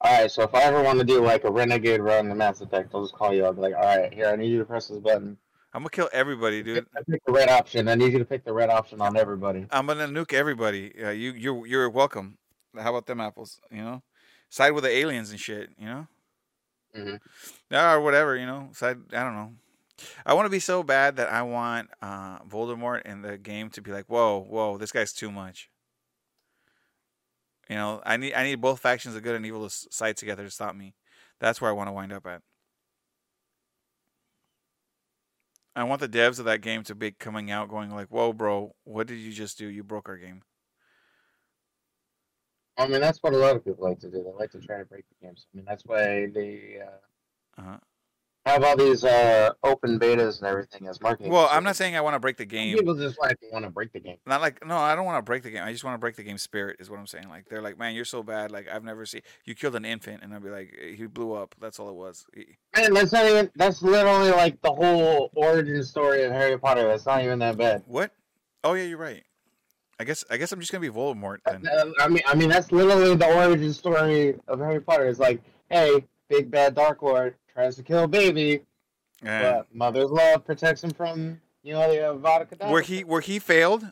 all 0.00 0.20
right. 0.20 0.30
So 0.30 0.42
if 0.42 0.54
I 0.54 0.62
ever 0.62 0.82
want 0.82 0.98
to 0.98 1.04
do 1.04 1.22
like 1.22 1.44
a 1.44 1.50
renegade 1.50 2.00
run 2.00 2.30
in 2.30 2.36
Mass 2.36 2.60
Effect, 2.60 2.90
I'll 2.94 3.02
just 3.02 3.14
call 3.14 3.32
you. 3.34 3.44
I'll 3.44 3.52
be 3.52 3.60
like, 3.60 3.74
all 3.74 3.82
right, 3.84 4.12
here, 4.12 4.26
I 4.28 4.36
need 4.36 4.48
you 4.48 4.58
to 4.58 4.64
press 4.64 4.88
this 4.88 4.98
button. 4.98 5.36
I'm 5.74 5.82
gonna 5.82 5.90
kill 5.90 6.08
everybody, 6.12 6.62
dude. 6.62 6.86
I 6.96 7.02
pick 7.08 7.22
the 7.26 7.32
red 7.32 7.50
option. 7.50 7.88
I 7.88 7.94
need 7.94 8.12
you 8.12 8.18
to 8.18 8.24
pick 8.24 8.42
the 8.44 8.52
red 8.54 8.70
option 8.70 9.00
on 9.02 9.16
everybody. 9.16 9.66
I'm 9.70 9.86
gonna 9.86 10.08
nuke 10.08 10.32
everybody. 10.32 10.92
Uh, 11.00 11.10
you 11.10 11.32
you're 11.32 11.66
you're 11.66 11.90
welcome. 11.90 12.38
How 12.74 12.90
about 12.90 13.06
them 13.06 13.20
apples? 13.20 13.60
You 13.70 13.82
know, 13.82 14.02
side 14.48 14.70
with 14.70 14.84
the 14.84 14.90
aliens 14.90 15.30
and 15.30 15.38
shit. 15.38 15.70
You 15.78 15.86
know, 15.86 16.06
Mhm. 16.96 17.20
yeah, 17.70 17.92
or 17.92 18.00
whatever. 18.00 18.34
You 18.34 18.46
know, 18.46 18.70
side. 18.72 18.96
I 19.12 19.22
don't 19.22 19.34
know. 19.34 19.52
I 20.24 20.34
want 20.34 20.46
to 20.46 20.50
be 20.50 20.60
so 20.60 20.82
bad 20.82 21.16
that 21.16 21.30
I 21.30 21.42
want 21.42 21.90
uh, 22.02 22.40
Voldemort 22.40 23.02
in 23.02 23.22
the 23.22 23.38
game 23.38 23.70
to 23.70 23.82
be 23.82 23.92
like, 23.92 24.06
whoa, 24.06 24.40
whoa, 24.40 24.78
this 24.78 24.92
guy's 24.92 25.12
too 25.12 25.30
much. 25.30 25.70
You 27.68 27.76
know, 27.76 28.02
I 28.04 28.16
need 28.16 28.34
I 28.34 28.44
need 28.44 28.60
both 28.60 28.80
factions 28.80 29.14
of 29.14 29.22
good 29.22 29.36
and 29.36 29.44
evil 29.44 29.68
to 29.68 29.70
side 29.70 30.16
together 30.16 30.44
to 30.44 30.50
stop 30.50 30.74
me. 30.74 30.94
That's 31.38 31.60
where 31.60 31.70
I 31.70 31.74
want 31.74 31.88
to 31.88 31.92
wind 31.92 32.12
up 32.12 32.26
at. 32.26 32.42
I 35.74 35.84
want 35.84 36.00
the 36.02 36.08
devs 36.10 36.38
of 36.38 36.44
that 36.44 36.60
game 36.60 36.82
to 36.84 36.94
be 36.94 37.12
coming 37.12 37.50
out 37.50 37.70
going 37.70 37.90
like, 37.90 38.08
"Whoa, 38.08 38.34
bro, 38.34 38.74
what 38.84 39.06
did 39.06 39.16
you 39.18 39.32
just 39.32 39.56
do? 39.56 39.66
You 39.66 39.82
broke 39.82 40.08
our 40.08 40.18
game." 40.18 40.42
I 42.76 42.86
mean, 42.86 43.00
that's 43.00 43.18
what 43.22 43.34
a 43.34 43.36
lot 43.38 43.56
of 43.56 43.64
people 43.64 43.84
like 43.84 43.98
to 44.00 44.10
do. 44.10 44.22
They 44.22 44.30
like 44.32 44.50
to 44.52 44.60
try 44.60 44.78
to 44.78 44.84
break 44.84 45.04
the 45.08 45.26
games. 45.26 45.46
I 45.52 45.56
mean, 45.56 45.64
that's 45.66 45.84
why 45.84 46.26
they 46.32 46.80
uh, 46.80 46.98
Uh-huh. 47.58 47.78
Have 48.48 48.64
all 48.64 48.76
these 48.76 49.04
uh, 49.04 49.50
open 49.62 49.98
betas 49.98 50.38
and 50.38 50.46
everything 50.46 50.86
as 50.88 51.00
marketing. 51.00 51.32
Well, 51.32 51.48
I'm 51.50 51.64
not 51.64 51.76
saying 51.76 51.96
I 51.96 52.00
want 52.00 52.14
to 52.14 52.20
break 52.20 52.36
the 52.36 52.44
game. 52.44 52.76
People 52.76 52.94
just 52.94 53.18
like 53.20 53.38
want 53.52 53.64
to 53.64 53.70
break 53.70 53.92
the 53.92 54.00
game. 54.00 54.16
Not 54.26 54.40
like 54.40 54.64
no, 54.66 54.76
I 54.76 54.94
don't 54.94 55.04
want 55.04 55.18
to 55.18 55.22
break 55.22 55.42
the 55.42 55.50
game. 55.50 55.62
I 55.64 55.72
just 55.72 55.84
want 55.84 55.94
to 55.94 55.98
break 55.98 56.16
the 56.16 56.22
game 56.22 56.38
spirit. 56.38 56.76
Is 56.80 56.90
what 56.90 56.98
I'm 56.98 57.06
saying. 57.06 57.28
Like 57.28 57.48
they're 57.48 57.62
like, 57.62 57.78
man, 57.78 57.94
you're 57.94 58.04
so 58.04 58.22
bad. 58.22 58.50
Like 58.50 58.68
I've 58.68 58.84
never 58.84 59.06
seen 59.06 59.22
you 59.44 59.54
killed 59.54 59.74
an 59.76 59.84
infant, 59.84 60.22
and 60.22 60.34
I'd 60.34 60.42
be 60.42 60.50
like, 60.50 60.74
he 60.96 61.06
blew 61.06 61.32
up. 61.32 61.54
That's 61.60 61.78
all 61.78 61.88
it 61.88 61.94
was. 61.94 62.26
He- 62.34 62.56
Man, 62.76 62.94
that's 62.94 63.12
not 63.12 63.26
even. 63.26 63.50
That's 63.56 63.82
literally 63.82 64.30
like 64.30 64.60
the 64.62 64.72
whole 64.72 65.30
origin 65.34 65.82
story 65.84 66.24
of 66.24 66.32
Harry 66.32 66.58
Potter. 66.58 66.86
That's 66.86 67.06
not 67.06 67.22
even 67.22 67.38
that 67.40 67.56
bad. 67.56 67.82
What? 67.86 68.12
Oh 68.64 68.74
yeah, 68.74 68.84
you're 68.84 68.98
right. 68.98 69.22
I 70.00 70.04
guess 70.04 70.24
I 70.30 70.36
guess 70.36 70.52
I'm 70.52 70.60
just 70.60 70.70
gonna 70.70 70.82
be 70.82 70.90
Voldemort 70.90 71.38
then. 71.44 71.66
Uh, 71.66 71.86
I 71.98 72.08
mean, 72.08 72.22
I 72.26 72.34
mean, 72.34 72.48
that's 72.48 72.70
literally 72.70 73.16
the 73.16 73.26
origin 73.34 73.72
story 73.72 74.36
of 74.46 74.60
Harry 74.60 74.80
Potter. 74.80 75.08
It's 75.08 75.18
like, 75.18 75.40
hey, 75.70 76.04
big 76.28 76.50
bad 76.50 76.74
Dark 76.76 77.02
Lord 77.02 77.34
tries 77.58 77.74
to 77.76 77.82
kill 77.82 78.06
baby, 78.06 78.60
Yeah. 79.22 79.42
but 79.52 79.74
mother's 79.74 80.10
love 80.10 80.44
protects 80.44 80.84
him 80.84 80.90
from, 80.90 81.40
you 81.62 81.72
know, 81.72 81.90
the 81.90 81.98
Avada 81.98 82.48
Kedavra. 82.48 82.70
Where 82.70 82.82
he 82.82 83.02
where 83.02 83.20
he 83.20 83.40
failed, 83.40 83.90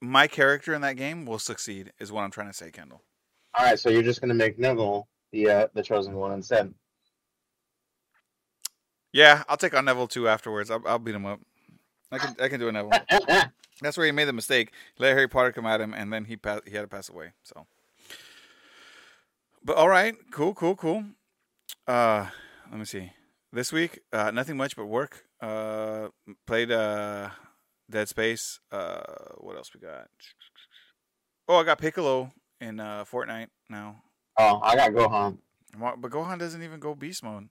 my 0.00 0.26
character 0.26 0.74
in 0.74 0.80
that 0.80 0.96
game 0.96 1.24
will 1.24 1.38
succeed. 1.38 1.92
Is 2.00 2.10
what 2.10 2.22
I'm 2.22 2.32
trying 2.32 2.48
to 2.48 2.52
say, 2.52 2.72
Kendall. 2.72 3.02
All 3.56 3.64
right, 3.64 3.78
so 3.78 3.88
you're 3.88 4.02
just 4.02 4.20
gonna 4.20 4.34
make 4.34 4.58
Neville 4.58 5.06
the 5.30 5.48
uh, 5.48 5.66
the 5.74 5.82
chosen 5.82 6.14
one 6.14 6.32
instead. 6.32 6.74
Yeah, 9.12 9.44
I'll 9.48 9.56
take 9.56 9.74
on 9.76 9.84
Neville 9.84 10.08
too 10.08 10.26
afterwards. 10.28 10.72
I'll, 10.72 10.82
I'll 10.84 10.98
beat 10.98 11.14
him 11.14 11.24
up. 11.24 11.38
I 12.10 12.18
can 12.18 12.36
I 12.40 12.48
can 12.48 12.58
do 12.58 12.68
a 12.68 12.72
Neville. 12.72 12.90
That's 13.80 13.96
where 13.96 14.06
he 14.06 14.12
made 14.12 14.26
the 14.26 14.32
mistake. 14.32 14.72
Let 14.98 15.12
Harry 15.12 15.28
Potter 15.28 15.52
come 15.52 15.66
at 15.66 15.80
him, 15.80 15.94
and 15.94 16.12
then 16.12 16.24
he 16.24 16.36
pa- 16.36 16.60
he 16.66 16.72
had 16.74 16.82
to 16.82 16.88
pass 16.88 17.08
away. 17.08 17.32
So, 17.44 17.66
but 19.64 19.76
all 19.76 19.88
right, 19.88 20.16
cool, 20.32 20.52
cool, 20.54 20.74
cool. 20.74 21.04
Uh, 21.86 22.26
let 22.70 22.78
me 22.78 22.84
see. 22.84 23.12
This 23.52 23.72
week, 23.72 24.00
uh, 24.12 24.30
nothing 24.32 24.56
much 24.56 24.74
but 24.76 24.86
work. 24.86 25.24
Uh, 25.40 26.08
played 26.46 26.72
uh, 26.72 27.30
Dead 27.88 28.08
Space. 28.08 28.60
Uh, 28.72 29.00
what 29.38 29.56
else 29.56 29.70
we 29.74 29.80
got? 29.80 30.08
Oh, 31.48 31.56
I 31.56 31.62
got 31.64 31.78
Piccolo 31.78 32.32
in 32.60 32.80
uh, 32.80 33.04
Fortnite 33.04 33.48
now. 33.70 34.02
oh, 34.38 34.60
I 34.62 34.74
got 34.76 34.90
Gohan. 34.92 35.38
But 35.78 36.10
Gohan 36.10 36.38
doesn't 36.38 36.62
even 36.62 36.80
go 36.80 36.94
beast 36.94 37.22
mode. 37.22 37.48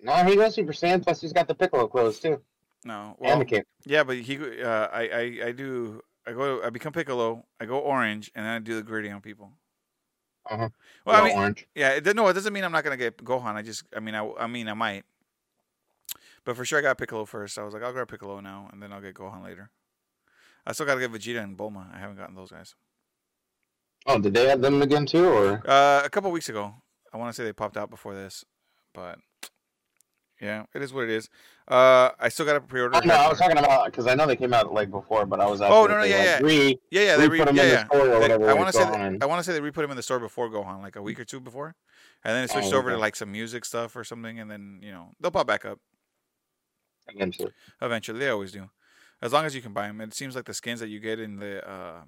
No, 0.00 0.14
he 0.24 0.36
goes 0.36 0.54
Super 0.54 0.72
Saiyan. 0.72 1.02
Plus, 1.02 1.20
he's 1.20 1.32
got 1.32 1.48
the 1.48 1.54
Piccolo 1.54 1.86
clothes 1.86 2.18
too, 2.20 2.40
No, 2.84 3.16
and 3.20 3.26
well, 3.28 3.38
the 3.38 3.44
cape. 3.44 3.66
yeah, 3.84 4.04
but 4.04 4.16
he. 4.18 4.36
Uh, 4.62 4.88
I, 4.92 5.08
I 5.08 5.46
I 5.46 5.52
do. 5.52 6.00
I 6.26 6.32
go. 6.32 6.62
I 6.62 6.70
become 6.70 6.92
Piccolo. 6.92 7.44
I 7.60 7.64
go 7.66 7.78
orange, 7.78 8.30
and 8.34 8.44
then 8.44 8.52
I 8.52 8.58
do 8.58 8.74
the 8.74 8.82
gritty 8.82 9.10
on 9.10 9.20
people. 9.20 9.52
Uh-huh. 10.50 10.68
Well, 11.04 11.22
I 11.22 11.26
mean, 11.26 11.36
orange. 11.36 11.66
Yeah, 11.74 11.90
it, 11.90 12.16
no, 12.16 12.28
it 12.28 12.32
doesn't 12.34 12.52
mean 12.52 12.64
I'm 12.64 12.72
not 12.72 12.84
gonna 12.84 12.96
get 12.96 13.18
Gohan. 13.18 13.54
I 13.54 13.62
just, 13.62 13.84
I 13.94 14.00
mean, 14.00 14.14
I, 14.14 14.30
I 14.38 14.46
mean, 14.46 14.68
I 14.68 14.74
might. 14.74 15.04
But 16.44 16.56
for 16.56 16.64
sure, 16.64 16.78
I 16.78 16.82
got 16.82 16.98
Piccolo 16.98 17.24
first. 17.24 17.58
I 17.58 17.64
was 17.64 17.74
like, 17.74 17.82
I'll 17.82 17.92
grab 17.92 18.08
Piccolo 18.08 18.40
now, 18.40 18.68
and 18.72 18.80
then 18.80 18.92
I'll 18.92 19.00
get 19.00 19.14
Gohan 19.14 19.42
later. 19.44 19.70
I 20.64 20.72
still 20.72 20.86
gotta 20.86 21.00
get 21.00 21.12
Vegeta 21.12 21.42
and 21.42 21.56
Bulma. 21.56 21.94
I 21.94 21.98
haven't 21.98 22.16
gotten 22.16 22.34
those 22.34 22.50
guys. 22.50 22.74
Oh, 24.06 24.20
did 24.20 24.34
they 24.34 24.50
add 24.50 24.62
them 24.62 24.82
again 24.82 25.06
too, 25.06 25.26
or? 25.26 25.68
Uh, 25.68 26.02
a 26.04 26.10
couple 26.10 26.30
weeks 26.30 26.48
ago, 26.48 26.74
I 27.12 27.16
want 27.16 27.34
to 27.34 27.36
say 27.36 27.44
they 27.44 27.52
popped 27.52 27.76
out 27.76 27.90
before 27.90 28.14
this, 28.14 28.44
but 28.94 29.18
yeah, 30.40 30.64
it 30.74 30.82
is 30.82 30.92
what 30.92 31.04
it 31.04 31.10
is. 31.10 31.28
Uh, 31.68 32.10
I 32.20 32.28
still 32.28 32.46
got 32.46 32.56
a 32.56 32.60
pre-order. 32.60 32.96
Oh, 32.96 33.00
no, 33.00 33.14
I 33.14 33.28
was 33.28 33.38
talking 33.38 33.58
about 33.58 33.86
because 33.86 34.06
I 34.06 34.14
know 34.14 34.26
they 34.26 34.36
came 34.36 34.52
out 34.54 34.72
like 34.72 34.90
before, 34.90 35.26
but 35.26 35.40
I 35.40 35.46
was. 35.46 35.60
Oh, 35.60 35.86
no, 35.86 35.98
no, 35.98 36.04
yeah, 36.04 36.16
like, 36.16 36.24
yeah. 36.24 36.38
Re, 36.40 36.78
yeah, 36.90 37.02
yeah, 37.02 37.16
they 37.16 37.28
re 37.28 37.38
put 37.38 37.46
them 37.46 37.56
yeah, 37.56 37.62
in 37.62 37.68
yeah. 37.68 37.82
the 37.82 37.86
store 37.86 38.00
or 38.00 38.06
They- 38.06 38.18
whatever. 38.18 38.50
I 38.50 38.54
want 38.54 38.68
to 38.68 38.72
say, 38.72 38.84
they, 38.84 39.18
I 39.20 39.26
want 39.26 39.38
to 39.40 39.42
say 39.44 39.52
they 39.52 39.60
re-put 39.60 39.84
him 39.84 39.90
in 39.90 39.96
the 39.96 40.02
store 40.02 40.20
before 40.20 40.48
Gohan, 40.48 40.82
like 40.82 40.96
a 40.96 41.02
week 41.02 41.18
or 41.18 41.24
two 41.24 41.40
before, 41.40 41.74
and 42.24 42.34
then 42.36 42.44
it 42.44 42.50
switched 42.50 42.72
Oh, 42.72 42.78
over 42.78 42.90
to 42.90 42.98
like 42.98 43.16
some 43.16 43.32
music 43.32 43.64
stuff 43.64 43.96
or 43.96 44.04
something, 44.04 44.38
and 44.38 44.50
then 44.50 44.80
you 44.82 44.92
know 44.92 45.12
they'll 45.20 45.30
pop 45.30 45.46
back 45.46 45.64
up. 45.64 45.80
Too. 47.08 47.50
Eventually, 47.80 48.18
they 48.18 48.28
always 48.28 48.52
do. 48.52 48.68
As 49.22 49.32
long 49.32 49.44
as 49.46 49.54
you 49.54 49.62
can 49.62 49.72
buy 49.72 49.86
them, 49.86 50.00
it 50.00 50.12
seems 50.12 50.34
like 50.34 50.44
the 50.44 50.54
skins 50.54 50.80
that 50.80 50.88
you 50.88 51.00
get 51.00 51.18
in 51.20 51.36
the 51.36 51.66
uh, 51.68 52.02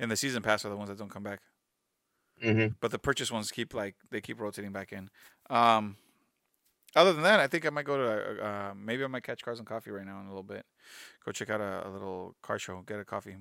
in 0.00 0.08
the 0.08 0.16
season 0.16 0.42
pass 0.42 0.64
are 0.64 0.68
the 0.68 0.76
ones 0.76 0.88
that 0.88 0.98
don't 0.98 1.10
come 1.10 1.24
back. 1.24 1.40
Mm-hmm. 2.42 2.74
But 2.80 2.92
the 2.92 2.98
purchase 2.98 3.32
ones 3.32 3.50
keep 3.50 3.74
like 3.74 3.96
they 4.10 4.20
keep 4.20 4.40
rotating 4.40 4.72
back 4.72 4.92
in. 4.92 5.10
Um, 5.50 5.96
other 6.96 7.12
than 7.12 7.22
that, 7.22 7.40
I 7.40 7.46
think 7.46 7.66
I 7.66 7.70
might 7.70 7.84
go 7.84 7.96
to 7.96 8.44
uh, 8.44 8.74
maybe 8.74 9.04
I 9.04 9.06
might 9.06 9.22
catch 9.22 9.42
Cars 9.42 9.58
and 9.58 9.68
Coffee 9.68 9.90
right 9.90 10.06
now 10.06 10.20
in 10.20 10.26
a 10.26 10.30
little 10.30 10.42
bit. 10.42 10.64
Go 11.24 11.32
check 11.32 11.50
out 11.50 11.60
a, 11.60 11.86
a 11.86 11.90
little 11.90 12.34
car 12.42 12.58
show, 12.58 12.82
get 12.86 12.98
a 12.98 13.04
coffee. 13.04 13.36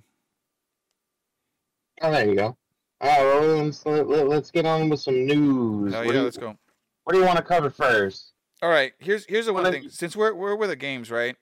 Oh, 2.02 2.12
there 2.12 2.28
you 2.28 2.36
go. 2.36 2.58
All 3.00 3.10
right, 3.10 3.42
well, 3.42 3.64
let's 3.64 3.86
let, 3.86 4.08
let, 4.08 4.28
let's 4.28 4.52
get 4.52 4.66
on 4.66 4.90
with 4.90 5.00
some 5.00 5.26
news. 5.26 5.94
Oh 5.94 6.00
what, 6.00 6.08
yeah, 6.08 6.14
you, 6.14 6.22
let's 6.24 6.38
go. 6.38 6.56
what 7.04 7.14
do 7.14 7.20
you 7.20 7.26
want 7.26 7.38
to 7.38 7.44
cover 7.44 7.70
first? 7.70 8.34
All 8.62 8.70
right, 8.70 8.94
here's 9.00 9.26
here's 9.26 9.46
the 9.46 9.54
one 9.54 9.64
Well, 9.64 9.72
thing. 9.72 9.90
Since 9.90 10.16
we're 10.16 10.34
we're 10.34 10.56
with 10.56 10.70
the 10.70 10.76
games, 10.76 11.12
right? 11.12 11.36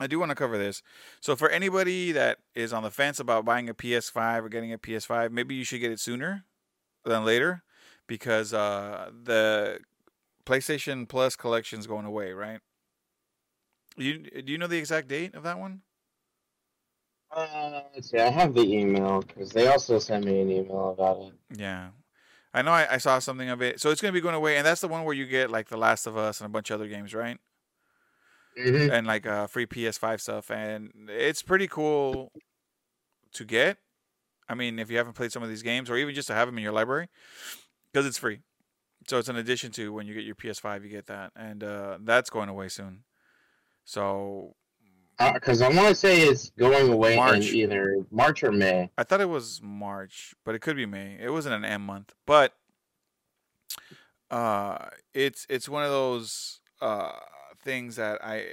I 0.00 0.06
do 0.06 0.18
want 0.18 0.30
to 0.30 0.34
cover 0.34 0.58
this. 0.58 0.82
So 1.20 1.34
for 1.34 1.48
anybody 1.48 2.12
that 2.12 2.38
is 2.54 2.72
on 2.72 2.82
the 2.82 2.90
fence 2.90 3.18
about 3.18 3.44
buying 3.44 3.68
a 3.68 3.74
PS5 3.74 4.44
or 4.44 4.48
getting 4.48 4.72
a 4.72 4.78
PS5, 4.78 5.32
maybe 5.32 5.54
you 5.54 5.64
should 5.64 5.80
get 5.80 5.90
it 5.90 5.98
sooner 5.98 6.44
than 7.04 7.24
later 7.24 7.62
because 8.06 8.54
uh, 8.54 9.10
the 9.24 9.80
PlayStation 10.48 11.08
Plus 11.08 11.36
collection 11.36 11.78
is 11.78 11.86
going 11.86 12.06
away, 12.06 12.32
right? 12.32 12.60
You 13.96 14.18
do 14.18 14.52
you 14.52 14.58
know 14.58 14.66
the 14.66 14.78
exact 14.78 15.08
date 15.08 15.34
of 15.34 15.42
that 15.42 15.58
one? 15.58 15.82
Uh, 17.30 17.82
let's 17.94 18.10
see. 18.10 18.18
I 18.18 18.30
have 18.30 18.54
the 18.54 18.62
email 18.62 19.20
because 19.20 19.50
they 19.50 19.66
also 19.68 19.98
sent 19.98 20.24
me 20.24 20.40
an 20.40 20.50
email 20.50 20.90
about 20.90 21.20
it. 21.20 21.60
Yeah. 21.60 21.88
I 22.54 22.62
know 22.62 22.70
I, 22.70 22.94
I 22.94 22.96
saw 22.96 23.18
something 23.18 23.50
of 23.50 23.60
it. 23.60 23.80
So 23.80 23.90
it's 23.90 24.00
going 24.00 24.10
to 24.10 24.16
be 24.16 24.22
going 24.22 24.34
away 24.34 24.56
and 24.56 24.66
that's 24.66 24.80
the 24.80 24.88
one 24.88 25.04
where 25.04 25.14
you 25.14 25.26
get 25.26 25.50
like 25.50 25.68
The 25.68 25.76
Last 25.76 26.06
of 26.06 26.16
Us 26.16 26.40
and 26.40 26.46
a 26.46 26.48
bunch 26.48 26.70
of 26.70 26.80
other 26.80 26.88
games, 26.88 27.14
right? 27.14 27.38
Mm-hmm. 28.58 28.90
and 28.90 29.06
like 29.06 29.24
uh, 29.24 29.46
free 29.46 29.66
PS5 29.66 30.20
stuff, 30.20 30.50
and 30.50 30.90
it's 31.08 31.42
pretty 31.42 31.68
cool 31.68 32.32
to 33.34 33.44
get. 33.44 33.78
I 34.48 34.54
mean, 34.54 34.80
if 34.80 34.90
you 34.90 34.96
haven't 34.96 35.12
played 35.12 35.30
some 35.30 35.44
of 35.44 35.48
these 35.48 35.62
games, 35.62 35.88
or 35.88 35.96
even 35.96 36.12
just 36.12 36.26
to 36.26 36.34
have 36.34 36.48
them 36.48 36.58
in 36.58 36.64
your 36.64 36.72
library, 36.72 37.08
because 37.92 38.04
it's 38.04 38.18
free. 38.18 38.40
So 39.08 39.18
it's 39.18 39.28
an 39.28 39.36
addition 39.36 39.70
to 39.72 39.92
when 39.92 40.06
you 40.06 40.14
get 40.14 40.24
your 40.24 40.34
PS5, 40.34 40.82
you 40.82 40.90
get 40.90 41.06
that, 41.06 41.32
and 41.34 41.64
uh, 41.64 41.98
that's 42.02 42.28
going 42.28 42.48
away 42.50 42.68
soon. 42.68 43.04
So 43.84 44.54
Because 45.18 45.62
I 45.62 45.68
want 45.68 45.88
to 45.88 45.94
say 45.94 46.20
it's 46.22 46.50
going 46.50 46.92
away 46.92 47.16
March. 47.16 47.48
in 47.48 47.54
either 47.56 47.96
March 48.10 48.42
or 48.44 48.52
May. 48.52 48.90
I 48.98 49.04
thought 49.04 49.20
it 49.22 49.28
was 49.30 49.60
March, 49.62 50.34
but 50.44 50.54
it 50.54 50.58
could 50.60 50.76
be 50.76 50.84
May. 50.86 51.16
It 51.20 51.30
wasn't 51.30 51.54
an 51.54 51.64
M 51.64 51.80
month, 51.86 52.14
but 52.26 52.52
uh, 54.30 54.88
it's 55.14 55.46
it's 55.48 55.68
one 55.70 55.84
of 55.84 55.90
those 55.90 56.60
uh 56.82 57.12
things 57.64 57.96
that 57.96 58.22
I 58.22 58.44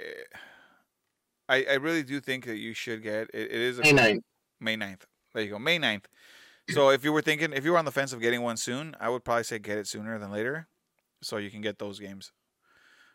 I, 1.49 1.65
I 1.69 1.73
really 1.73 2.01
do 2.03 2.21
think 2.21 2.45
that 2.45 2.57
you 2.57 2.73
should 2.73 3.03
get. 3.03 3.29
It, 3.33 3.51
it 3.51 3.51
is 3.51 3.79
a 3.79 3.81
May 3.81 3.91
9th. 3.91 4.21
May 4.61 4.77
9th. 4.77 5.01
There 5.33 5.43
you 5.43 5.49
go, 5.51 5.59
May 5.59 5.77
9th. 5.77 6.05
So 6.69 6.89
if 6.89 7.03
you 7.03 7.13
were 7.13 7.21
thinking, 7.21 7.53
if 7.53 7.63
you 7.63 7.71
were 7.71 7.77
on 7.77 7.85
the 7.85 7.91
fence 7.91 8.11
of 8.11 8.19
getting 8.21 8.41
one 8.41 8.57
soon, 8.57 8.95
I 8.99 9.09
would 9.09 9.23
probably 9.23 9.43
say 9.43 9.59
get 9.59 9.77
it 9.77 9.87
sooner 9.87 10.17
than 10.17 10.31
later, 10.31 10.67
so 11.21 11.37
you 11.37 11.51
can 11.51 11.61
get 11.61 11.77
those 11.77 11.99
games. 11.99 12.31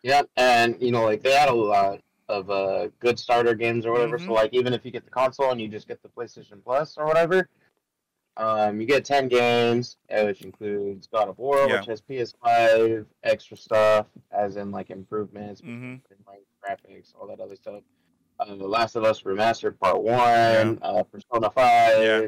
Yep, 0.03 0.29
and 0.37 0.81
you 0.81 0.91
know, 0.91 1.03
like 1.03 1.21
they 1.21 1.33
had 1.33 1.49
a 1.49 1.53
lot 1.53 2.01
of 2.29 2.49
uh, 2.49 2.87
good 2.99 3.19
starter 3.19 3.53
games 3.53 3.85
or 3.85 3.91
whatever. 3.91 4.17
Mhm. 4.17 4.25
So 4.25 4.33
like, 4.33 4.53
even 4.53 4.73
if 4.73 4.85
you 4.85 4.91
get 4.91 5.03
the 5.03 5.11
console 5.11 5.51
and 5.51 5.59
you 5.59 5.67
just 5.67 5.87
get 5.87 6.01
the 6.01 6.07
PlayStation 6.09 6.63
Plus 6.63 6.97
or 6.97 7.05
whatever, 7.05 7.49
um, 8.37 8.79
you 8.79 8.87
get 8.87 9.03
ten 9.03 9.27
games, 9.27 9.97
uh, 10.09 10.23
which 10.23 10.41
includes 10.43 11.07
God 11.07 11.27
of 11.27 11.37
War, 11.37 11.67
Yeah. 11.67 11.77
which 11.77 11.87
has 11.87 12.01
PS5 12.01 13.05
extra 13.23 13.57
stuff, 13.57 14.07
as 14.31 14.55
in 14.55 14.71
like 14.71 14.89
improvements, 14.89 15.61
hmm 15.61 15.95
like 16.25 16.45
graphics, 16.63 17.13
all 17.19 17.27
that 17.27 17.39
other 17.41 17.55
stuff. 17.55 17.81
Uh, 18.39 18.55
the 18.55 18.67
Last 18.67 18.95
of 18.95 19.03
Us 19.03 19.21
Remastered 19.23 19.77
Part 19.79 20.01
One, 20.01 20.79
uh, 20.81 21.03
Persona 21.03 21.49
Five, 21.51 22.03
Yeah. 22.03 22.27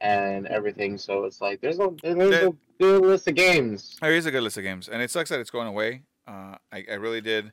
And 0.00 0.46
everything. 0.46 0.98
So 0.98 1.24
it's 1.24 1.40
like 1.40 1.60
there's 1.60 1.78
a 1.78 1.90
there's 2.02 2.30
There- 2.30 2.48
a 2.48 2.52
good 2.80 3.02
list 3.02 3.28
of 3.28 3.34
games. 3.34 3.96
There 4.00 4.12
is 4.12 4.26
a 4.26 4.30
good 4.30 4.42
list 4.42 4.56
of 4.56 4.64
games, 4.64 4.88
and 4.88 5.00
it 5.02 5.10
sucks 5.10 5.30
that 5.30 5.40
it's 5.40 5.50
going 5.50 5.68
away. 5.68 6.02
Uh, 6.26 6.56
I, 6.72 6.84
I 6.90 6.94
really 6.94 7.20
did, 7.20 7.52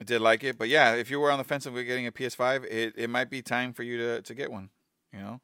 I 0.00 0.04
did 0.04 0.20
like 0.20 0.44
it, 0.44 0.58
but 0.58 0.68
yeah, 0.68 0.94
if 0.94 1.10
you 1.10 1.18
were 1.18 1.30
on 1.30 1.38
the 1.38 1.44
fence 1.44 1.64
of 1.66 1.74
getting 1.74 2.06
a 2.06 2.12
PS5, 2.12 2.64
it, 2.66 2.94
it 2.96 3.08
might 3.10 3.30
be 3.30 3.40
time 3.42 3.72
for 3.72 3.82
you 3.82 3.96
to, 3.98 4.22
to 4.22 4.34
get 4.34 4.50
one. 4.52 4.68
You 5.12 5.20
know, 5.20 5.40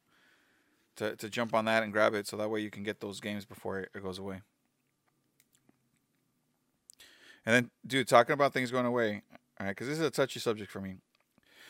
to 0.97 1.15
to 1.15 1.29
jump 1.29 1.53
on 1.53 1.65
that 1.65 1.83
and 1.83 1.91
grab 1.91 2.13
it, 2.13 2.27
so 2.27 2.37
that 2.37 2.49
way 2.49 2.59
you 2.61 2.69
can 2.69 2.83
get 2.83 2.99
those 2.99 3.19
games 3.19 3.45
before 3.45 3.79
it, 3.79 3.89
it 3.95 4.03
goes 4.03 4.19
away. 4.19 4.41
And 7.45 7.53
then, 7.55 7.71
dude, 7.85 8.07
talking 8.07 8.33
about 8.33 8.53
things 8.53 8.71
going 8.71 8.85
away, 8.85 9.21
all 9.59 9.65
right, 9.65 9.71
because 9.71 9.87
this 9.87 9.99
is 9.99 10.05
a 10.05 10.11
touchy 10.11 10.39
subject 10.39 10.71
for 10.71 10.79
me. 10.79 10.95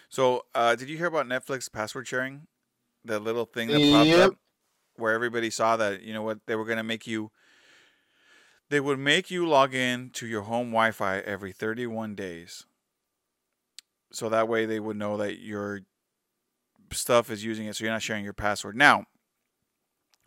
So, 0.09 0.45
uh, 0.53 0.75
did 0.75 0.87
you 0.89 0.97
hear 0.97 1.07
about 1.07 1.25
Netflix 1.25 1.71
password 1.71 2.07
sharing? 2.07 2.45
The 3.05 3.19
little 3.19 3.45
thing 3.45 3.67
that 3.69 3.91
popped 3.91 4.07
Yep. 4.07 4.29
up 4.31 4.35
where 4.95 5.13
everybody 5.13 5.49
saw 5.49 5.75
that 5.77 6.01
you 6.03 6.13
know 6.13 6.21
what 6.21 6.39
they 6.45 6.55
were 6.55 6.65
gonna 6.65 6.83
make 6.83 7.07
you. 7.07 7.31
They 8.69 8.79
would 8.79 8.99
make 8.99 9.29
you 9.29 9.47
log 9.47 9.73
in 9.75 10.09
to 10.11 10.25
your 10.25 10.43
home 10.43 10.67
Wi-Fi 10.67 11.19
every 11.19 11.51
31 11.51 12.15
days. 12.15 12.65
So 14.11 14.29
that 14.29 14.47
way 14.47 14.65
they 14.65 14.79
would 14.79 14.95
know 14.97 15.17
that 15.17 15.39
your 15.39 15.81
stuff 16.91 17.29
is 17.29 17.43
using 17.43 17.65
it, 17.67 17.75
so 17.75 17.83
you're 17.83 17.93
not 17.93 18.01
sharing 18.01 18.23
your 18.23 18.33
password. 18.33 18.75
Now, 18.75 19.05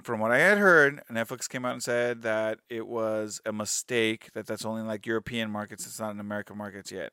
from 0.03 0.21
what 0.21 0.33
I 0.33 0.39
had 0.39 0.59
heard, 0.59 1.03
Netflix 1.11 1.49
came 1.49 1.65
out 1.65 1.73
and 1.73 1.83
said 1.83 2.23
that 2.23 2.59
it 2.69 2.87
was 2.87 3.41
a 3.47 3.53
mistake. 3.53 4.33
That 4.35 4.47
that's 4.47 4.65
only 4.65 4.83
like 4.83 5.07
European 5.07 5.51
markets. 5.51 5.87
It's 5.87 5.99
not 6.01 6.11
in 6.11 6.21
American 6.21 6.59
markets 6.59 6.93
yet. 6.93 7.13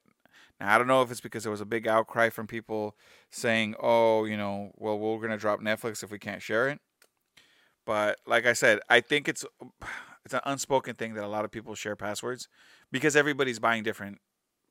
I 0.70 0.78
don't 0.78 0.88
know 0.88 1.02
if 1.02 1.12
it's 1.12 1.22
because 1.22 1.44
there 1.44 1.52
was 1.52 1.62
a 1.62 1.66
big 1.66 1.88
outcry 1.88 2.30
from 2.30 2.48
people 2.48 2.96
saying, 3.32 3.76
"Oh, 3.80 4.26
you 4.26 4.38
know, 4.38 4.72
well, 4.76 4.98
we're 5.00 5.20
gonna 5.22 5.38
drop 5.38 5.60
Netflix 5.62 6.04
if 6.04 6.12
we 6.12 6.20
can't 6.20 6.42
share 6.42 6.70
it." 6.70 6.80
But 7.86 8.20
like 8.26 8.46
I 8.46 8.54
said, 8.54 8.80
I 8.90 9.02
think 9.02 9.28
it's 9.28 9.46
it's 10.26 10.34
an 10.34 10.42
unspoken 10.46 10.96
thing 10.96 11.16
that 11.16 11.24
a 11.24 11.28
lot 11.28 11.46
of 11.46 11.52
people 11.52 11.76
share 11.76 11.96
passwords 11.96 12.48
because 12.92 13.16
everybody's 13.16 13.60
buying 13.60 13.84
different 13.84 14.20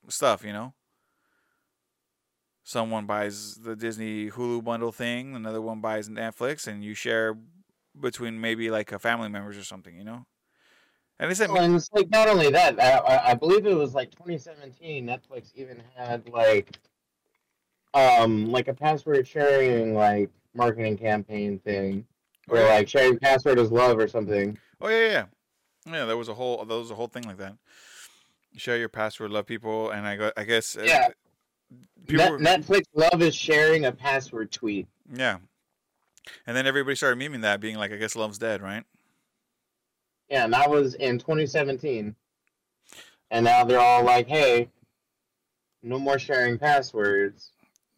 stuff. 0.09 0.43
You 0.43 0.53
know, 0.53 0.73
someone 2.63 3.05
buys 3.05 3.55
the 3.55 3.75
Disney 3.75 4.29
Hulu 4.31 4.63
bundle 4.63 4.91
thing, 4.91 5.35
another 5.35 5.61
one 5.61 5.81
buys 5.81 6.09
Netflix, 6.09 6.67
and 6.67 6.83
you 6.83 6.93
share 6.93 7.37
between 7.99 8.41
maybe 8.41 8.71
like 8.71 8.91
a 8.91 8.99
family 8.99 9.29
members 9.29 9.57
or 9.57 9.63
something. 9.63 9.95
You 9.95 10.03
know, 10.03 10.25
and 11.19 11.31
it's 11.31 11.39
Well, 11.39 11.57
and 11.57 11.75
it's 11.75 11.89
like 11.93 12.09
not 12.09 12.27
only 12.27 12.49
that, 12.51 12.79
I, 12.81 13.31
I- 13.31 13.33
believe 13.35 13.65
it 13.65 13.73
was 13.75 13.93
like 13.93 14.11
2017. 14.11 15.05
Netflix 15.05 15.51
even 15.55 15.81
had 15.95 16.27
like, 16.29 16.77
um, 17.93 18.51
like 18.51 18.67
a 18.67 18.73
password 18.73 19.27
sharing 19.27 19.93
like 19.93 20.29
marketing 20.53 20.97
campaign 20.97 21.59
thing, 21.59 22.05
Oh, 22.49 22.53
where 22.53 22.65
yeah. 22.67 22.73
like 22.75 22.89
sharing 22.89 23.17
password 23.19 23.59
is 23.59 23.71
love 23.71 23.97
or 23.97 24.07
something. 24.07 24.57
Oh 24.81 24.89
yeah, 24.89 24.99
yeah, 24.99 25.11
yeah. 25.11 25.25
Yeah, 25.85 26.05
there 26.05 26.17
was 26.17 26.29
a 26.29 26.33
whole 26.33 26.63
there 26.65 26.77
was 26.77 26.91
a 26.91 26.95
whole 26.95 27.07
thing 27.07 27.23
like 27.23 27.37
that. 27.37 27.55
Share 28.55 28.77
your 28.77 28.89
password, 28.89 29.31
love 29.31 29.45
people, 29.45 29.89
and 29.91 30.05
I 30.07 30.15
go. 30.15 30.31
I 30.37 30.43
guess 30.43 30.77
uh, 30.77 30.83
Yeah. 30.83 31.07
Net- 32.09 32.31
were- 32.31 32.39
Netflix 32.39 32.83
love 32.93 33.21
is 33.21 33.33
sharing 33.35 33.85
a 33.85 33.91
password 33.91 34.51
tweet. 34.51 34.87
yeah, 35.11 35.37
and 36.45 36.55
then 36.55 36.67
everybody 36.67 36.95
started 36.95 37.17
memeing 37.19 37.41
that, 37.41 37.59
being 37.61 37.77
like, 37.77 37.91
"I 37.91 37.97
guess 37.97 38.15
love's 38.15 38.37
dead," 38.37 38.61
right? 38.61 38.83
Yeah, 40.33 40.45
and 40.45 40.53
that 40.53 40.67
was 40.67 40.95
in 40.95 41.19
2017. 41.19 42.15
And 43.29 43.45
now 43.45 43.63
they're 43.65 43.79
all 43.79 44.03
like, 44.03 44.27
"Hey, 44.27 44.71
no 45.83 45.99
more 45.99 46.17
sharing 46.17 46.57
passwords." 46.57 47.51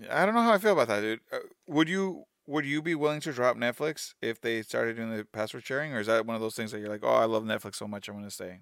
I 0.10 0.25
don't 0.25 0.36
know 0.36 0.42
how 0.42 0.51
I 0.51 0.58
feel 0.58 0.74
about 0.74 0.89
that, 0.89 1.00
dude. 1.00 1.22
Uh, 1.32 1.39
would 1.68 1.88
you 1.88 2.25
would 2.46 2.65
you 2.65 2.82
be 2.82 2.94
willing 2.94 3.22
to 3.22 3.32
drop 3.32 3.56
Netflix 3.56 4.15
if 4.22 4.42
they 4.42 4.62
started 4.63 4.98
doing 4.98 5.15
the 5.15 5.24
password 5.24 5.63
sharing, 5.63 5.94
or 5.94 6.01
is 6.01 6.08
that 6.08 6.25
one 6.25 6.36
of 6.36 6.42
those 6.42 6.56
things 6.56 6.74
that 6.74 6.80
you're 6.80 6.89
like, 6.89 7.06
"Oh, 7.06 7.13
I 7.13 7.24
love 7.24 7.44
Netflix 7.44 7.75
so 7.75 7.88
much, 7.88 8.10
I'm 8.10 8.15
gonna 8.15 8.30
stay." 8.30 8.60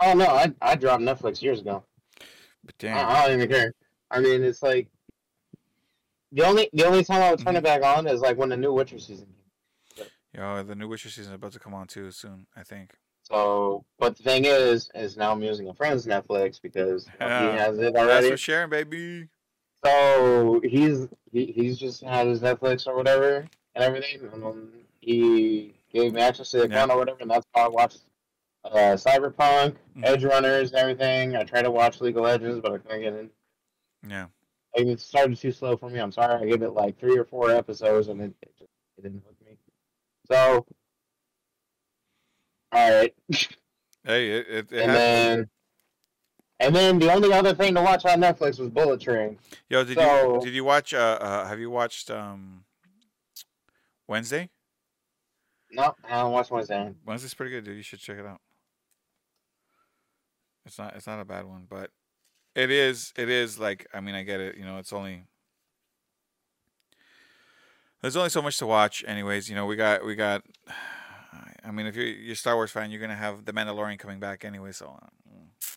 Oh 0.00 0.14
no, 0.14 0.26
I 0.26 0.52
I 0.60 0.74
dropped 0.74 1.04
Netflix 1.04 1.40
years 1.40 1.60
ago. 1.60 1.84
But 2.64 2.76
damn, 2.78 3.08
I 3.08 3.28
don't 3.28 3.36
even 3.36 3.48
care. 3.48 3.72
I 4.10 4.18
mean, 4.18 4.42
it's 4.42 4.60
like 4.60 4.88
the 6.32 6.44
only 6.44 6.68
the 6.72 6.84
only 6.84 7.04
time 7.04 7.22
I 7.22 7.30
would 7.30 7.38
turn 7.38 7.54
it 7.54 7.62
back 7.62 7.84
on 7.84 8.08
is 8.08 8.22
like 8.22 8.38
when 8.38 8.48
the 8.48 8.56
new 8.56 8.72
Witcher 8.72 8.98
season. 8.98 9.28
came. 9.94 10.06
yo, 10.32 10.64
the 10.64 10.74
new 10.74 10.88
Witcher 10.88 11.10
season 11.10 11.32
is 11.32 11.36
about 11.36 11.52
to 11.52 11.60
come 11.60 11.74
on 11.74 11.86
too 11.86 12.10
soon. 12.10 12.48
I 12.56 12.64
think. 12.64 12.96
So, 13.24 13.84
but 13.98 14.16
the 14.16 14.22
thing 14.22 14.44
is, 14.44 14.90
is 14.94 15.16
now 15.16 15.32
I'm 15.32 15.42
using 15.42 15.68
a 15.68 15.74
friend's 15.74 16.06
Netflix 16.06 16.60
because 16.60 17.06
he 17.06 17.20
has 17.20 17.78
it 17.78 17.80
already. 17.80 17.92
That's 17.92 17.96
already. 17.96 18.30
for 18.30 18.36
sharing, 18.36 18.70
baby. 18.70 19.28
So 19.84 20.60
he's 20.62 21.08
he, 21.32 21.46
he's 21.46 21.78
just 21.78 22.02
had 22.02 22.26
his 22.26 22.40
Netflix 22.40 22.86
or 22.86 22.96
whatever 22.96 23.46
and 23.74 23.84
everything, 23.84 24.28
and 24.32 24.42
then 24.42 24.68
he 25.00 25.74
gave 25.92 26.12
me 26.12 26.20
access 26.20 26.50
to 26.50 26.58
the 26.58 26.62
Yeah. 26.68 26.74
account 26.74 26.92
or 26.92 26.98
whatever, 26.98 27.18
and 27.20 27.30
that's 27.30 27.46
how 27.54 27.66
I 27.66 27.68
watched 27.68 28.00
uh, 28.64 28.96
Cyberpunk, 28.96 29.76
Mhm. 29.96 30.04
Edge 30.04 30.24
Runners, 30.24 30.70
and 30.70 30.78
everything. 30.80 31.36
I 31.36 31.44
tried 31.44 31.62
to 31.62 31.70
watch 31.70 32.00
League 32.00 32.16
of 32.16 32.22
Legends, 32.24 32.60
but 32.60 32.72
I 32.72 32.78
couldn't 32.78 33.02
get 33.02 33.12
in. 33.12 33.30
Yeah. 34.08 34.26
Like, 34.76 34.86
it 34.86 35.00
started 35.00 35.36
too 35.38 35.52
slow 35.52 35.76
for 35.76 35.90
me. 35.90 35.98
I'm 36.00 36.12
sorry. 36.12 36.34
I 36.42 36.46
gave 36.48 36.62
it 36.62 36.70
like 36.70 36.98
three 36.98 37.18
or 37.18 37.24
four 37.24 37.50
episodes, 37.50 38.08
and 38.08 38.20
it, 38.22 38.34
it 38.42 38.56
just 38.58 38.70
it 38.98 39.02
didn't 39.02 39.22
hook 39.26 39.36
me. 39.46 39.56
So, 40.30 40.66
all 42.74 42.90
right, 42.90 43.14
Hey, 44.04 44.30
it 44.30 44.46
it, 44.48 44.72
it 44.72 44.82
and 44.82 44.90
then. 44.94 45.48
And 46.60 46.74
then 46.74 46.98
the 47.00 47.12
only 47.12 47.32
other 47.32 47.52
thing 47.52 47.74
to 47.74 47.82
watch 47.82 48.04
on 48.04 48.20
Netflix 48.20 48.60
was 48.60 48.70
Bullet 48.70 49.00
Train. 49.00 49.38
Yo, 49.68 49.82
did 49.84 49.96
So- 49.98 50.34
you 50.36 50.40
did 50.40 50.54
you 50.54 50.64
watch? 50.64 50.94
Uh, 50.94 51.18
uh, 51.20 51.46
have 51.46 51.58
you 51.58 51.68
watched 51.68 52.10
um, 52.10 52.64
Wednesday? 54.06 54.50
No, 55.72 55.94
I 56.04 56.08
haven't 56.08 56.32
watched 56.32 56.50
Wednesday. 56.52 56.92
Wednesday's 57.04 57.34
pretty 57.34 57.50
good, 57.50 57.64
dude. 57.64 57.76
You 57.76 57.82
should 57.82 57.98
check 57.98 58.18
it 58.18 58.24
out. 58.24 58.40
It's 60.64 60.78
not 60.78 60.94
it's 60.96 61.06
not 61.08 61.20
a 61.20 61.24
bad 61.24 61.44
one, 61.44 61.66
but 61.68 61.90
it 62.54 62.70
is 62.70 63.12
it 63.16 63.28
is 63.28 63.58
like 63.58 63.86
I 63.92 64.00
mean 64.00 64.14
I 64.14 64.22
get 64.22 64.40
it. 64.40 64.56
You 64.56 64.64
know, 64.64 64.78
it's 64.78 64.92
only 64.92 65.24
there's 68.00 68.16
only 68.16 68.30
so 68.30 68.42
much 68.42 68.58
to 68.58 68.66
watch. 68.66 69.04
Anyways, 69.06 69.48
you 69.48 69.54
know 69.56 69.66
we 69.66 69.76
got 69.76 70.04
we 70.04 70.14
got. 70.14 70.42
I 71.64 71.70
mean, 71.70 71.86
if 71.86 71.96
you're 71.96 72.06
you're 72.06 72.32
a 72.32 72.36
Star 72.36 72.54
Wars 72.54 72.70
fan, 72.70 72.90
you're 72.90 73.00
gonna 73.00 73.14
have 73.14 73.44
the 73.44 73.52
Mandalorian 73.52 73.98
coming 73.98 74.20
back 74.20 74.44
anyway. 74.44 74.72
So 74.72 74.98
uh, 75.02 75.06
mm. 75.34 75.76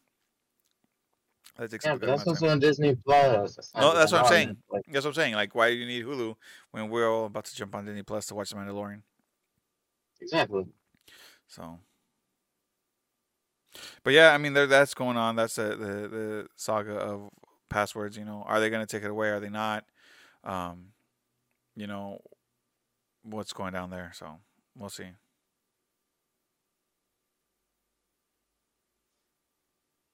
that 1.58 1.72
takes 1.72 1.86
Yeah, 1.86 1.96
but 1.96 2.08
that's 2.08 2.22
of 2.22 2.26
time. 2.26 2.32
also 2.34 2.50
on 2.50 2.60
Disney 2.60 2.96
Plus. 2.96 3.58
No, 3.76 3.96
that's 3.96 4.12
what 4.12 4.22
I'm 4.24 4.28
saying. 4.28 4.50
Netflix. 4.50 4.82
That's 4.92 5.06
what 5.06 5.12
I'm 5.12 5.16
saying. 5.16 5.34
Like, 5.36 5.56
why 5.56 5.70
do 5.70 5.76
you 5.76 5.86
need 5.86 6.06
Hulu 6.06 6.36
when 6.72 6.90
we're 6.90 7.10
all 7.10 7.26
about 7.26 7.46
to 7.46 7.56
jump 7.56 7.76
on 7.76 7.86
Disney 7.86 8.04
Plus 8.04 8.26
to 8.28 8.36
watch 8.36 8.50
The 8.50 8.58
Mandalorian? 8.58 9.02
Exactly. 10.20 10.66
So, 11.48 11.80
but 14.04 14.14
yeah, 14.14 14.34
I 14.34 14.38
mean, 14.38 14.54
there 14.54 14.68
that's 14.68 14.94
going 14.94 15.16
on. 15.16 15.36
That's 15.36 15.56
the 15.56 15.70
the, 15.70 16.08
the 16.08 16.48
saga 16.58 16.96
of 16.96 17.30
passwords. 17.70 18.18
You 18.18 18.26
know, 18.26 18.44
are 18.46 18.60
they 18.60 18.70
going 18.70 18.86
to 18.86 18.92
take 18.92 19.04
it 19.04 19.12
away? 19.12 19.30
Are 19.30 19.40
they 19.40 19.50
not? 19.50 19.86
Um, 20.44 20.88
you 21.76 21.88
know, 21.88 22.20
what's 23.24 23.54
going 23.54 23.74
down 23.74 23.90
there? 23.90 24.12
So 24.14 24.40
we'll 24.76 24.90
see. 24.90 25.12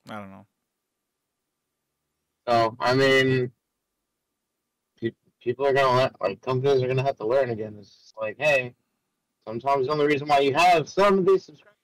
I 0.09 0.15
don't 0.19 0.31
know. 0.31 0.45
So 2.47 2.75
I 2.79 2.93
mean, 2.93 3.51
pe- 4.99 5.11
people 5.41 5.65
are 5.65 5.73
gonna 5.73 5.97
let 5.97 6.21
like 6.21 6.41
companies 6.41 6.81
are 6.81 6.87
gonna 6.87 7.03
have 7.03 7.17
to 7.17 7.27
learn 7.27 7.49
again. 7.51 7.75
It's 7.79 7.89
just 7.89 8.13
like, 8.19 8.35
hey, 8.37 8.75
sometimes 9.47 9.87
the 9.87 9.93
only 9.93 10.05
reason 10.05 10.27
why 10.27 10.39
you 10.39 10.53
have 10.53 10.89
some 10.89 11.19
of 11.19 11.25
these 11.25 11.45
subscribers 11.45 11.77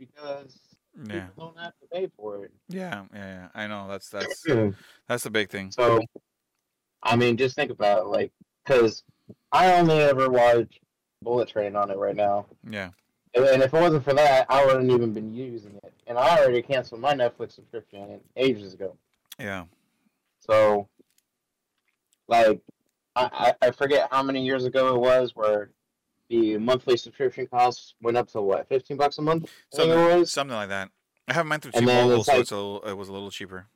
is 0.00 0.06
because 0.08 0.58
Yeah, 1.08 1.26
people 1.28 1.52
don't 1.54 1.62
have 1.62 1.74
to 1.80 1.86
pay 1.92 2.08
for 2.16 2.44
it. 2.44 2.52
yeah, 2.68 3.04
yeah, 3.14 3.26
yeah. 3.26 3.48
I 3.54 3.66
know. 3.66 3.86
That's 3.88 4.08
that's 4.08 4.44
that's 5.08 5.24
the 5.24 5.30
big 5.30 5.48
thing. 5.50 5.70
So, 5.70 6.00
I 7.02 7.14
mean, 7.16 7.36
just 7.36 7.54
think 7.54 7.70
about 7.70 8.00
it, 8.00 8.06
like, 8.06 8.32
because 8.64 9.04
I 9.52 9.74
only 9.78 9.98
ever 9.98 10.28
watch 10.28 10.80
Bullet 11.22 11.48
Train 11.48 11.76
on 11.76 11.90
it 11.90 11.98
right 11.98 12.16
now. 12.16 12.46
Yeah. 12.68 12.90
And 13.34 13.44
and 13.44 13.62
if 13.62 13.72
it 13.72 13.80
wasn't 13.80 14.02
for 14.02 14.14
that, 14.14 14.46
I 14.48 14.66
wouldn't 14.66 14.90
even 14.90 15.12
been 15.12 15.32
using 15.32 15.76
it. 15.76 15.79
And 16.10 16.18
I 16.18 16.40
already 16.40 16.60
canceled 16.60 17.00
my 17.00 17.14
Netflix 17.14 17.52
subscription 17.52 18.18
ages 18.36 18.74
ago. 18.74 18.96
Yeah. 19.38 19.66
So, 20.40 20.88
like, 22.26 22.60
I, 23.14 23.54
I 23.62 23.70
forget 23.70 24.08
how 24.10 24.20
many 24.24 24.44
years 24.44 24.64
ago 24.64 24.96
it 24.96 25.00
was 25.00 25.36
where 25.36 25.70
the 26.28 26.58
monthly 26.58 26.96
subscription 26.96 27.46
costs 27.46 27.94
went 28.02 28.16
up 28.16 28.28
to 28.32 28.42
what, 28.42 28.68
15 28.68 28.96
bucks 28.96 29.18
a 29.18 29.22
month? 29.22 29.44
I 29.72 29.76
think 29.76 29.88
it 29.88 29.94
Something, 29.94 30.24
something 30.26 30.56
like 30.56 30.70
that. 30.70 30.90
I 31.28 31.32
have 31.34 31.46
mine 31.46 31.60
through 31.60 31.72
T-Mobile, 31.72 32.24
so 32.24 32.32
like- 32.32 32.40
it's 32.40 32.50
a 32.50 32.56
little, 32.56 32.82
it 32.82 32.94
was 32.94 33.08
a 33.08 33.12
little 33.12 33.30
cheaper. 33.30 33.68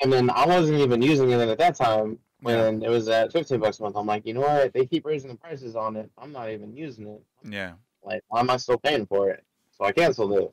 And 0.00 0.12
then 0.12 0.30
I 0.30 0.46
wasn't 0.46 0.78
even 0.78 1.02
using 1.02 1.32
it 1.32 1.40
at 1.40 1.58
that 1.58 1.74
time 1.74 2.20
Yeah. 2.46 2.62
when 2.68 2.84
it 2.84 2.90
was 2.90 3.08
at 3.08 3.32
15 3.32 3.58
bucks 3.58 3.80
a 3.80 3.82
month. 3.82 3.96
I'm 3.96 4.06
like, 4.06 4.24
you 4.24 4.34
know 4.34 4.42
what? 4.42 4.72
They 4.72 4.86
keep 4.86 5.04
raising 5.04 5.30
the 5.30 5.36
prices 5.36 5.74
on 5.74 5.96
it. 5.96 6.08
I'm 6.16 6.30
not 6.30 6.48
even 6.48 6.76
using 6.76 7.08
it. 7.08 7.22
Yeah. 7.42 7.72
Like, 8.04 8.22
why 8.28 8.38
am 8.38 8.50
I 8.50 8.56
still 8.58 8.78
paying 8.78 9.04
for 9.04 9.30
it? 9.30 9.44
So 9.72 9.84
I 9.84 9.90
canceled 9.90 10.34
it. 10.34 10.52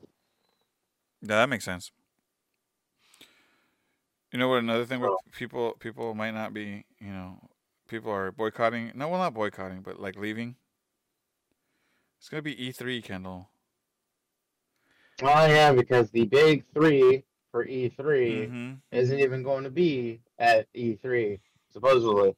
Yeah, 1.22 1.36
that 1.36 1.48
makes 1.48 1.64
sense. 1.64 1.90
You 4.32 4.38
know 4.38 4.48
what? 4.48 4.58
Another 4.62 4.84
thing 4.84 5.00
where 5.00 5.10
people 5.32 5.72
people 5.80 6.14
might 6.14 6.32
not 6.34 6.54
be, 6.54 6.84
you 7.00 7.10
know, 7.12 7.38
people 7.88 8.12
are 8.12 8.30
boycotting. 8.30 8.92
No, 8.94 9.08
well, 9.08 9.18
not 9.18 9.34
boycotting, 9.34 9.82
but 9.82 10.00
like 10.00 10.16
leaving. 10.16 10.56
It's 12.18 12.28
gonna 12.28 12.42
be 12.42 12.54
E3, 12.54 13.02
Kendall. 13.02 13.48
Oh, 15.22 15.46
yeah, 15.46 15.72
because 15.72 16.10
the 16.10 16.24
big 16.26 16.64
three 16.72 17.24
for 17.50 17.66
E3 17.66 17.98
Mm-hmm. 17.98 18.72
isn't 18.92 19.18
even 19.18 19.42
going 19.42 19.64
to 19.64 19.70
be 19.70 20.20
at 20.38 20.72
E3, 20.72 21.38
supposedly. 21.70 22.34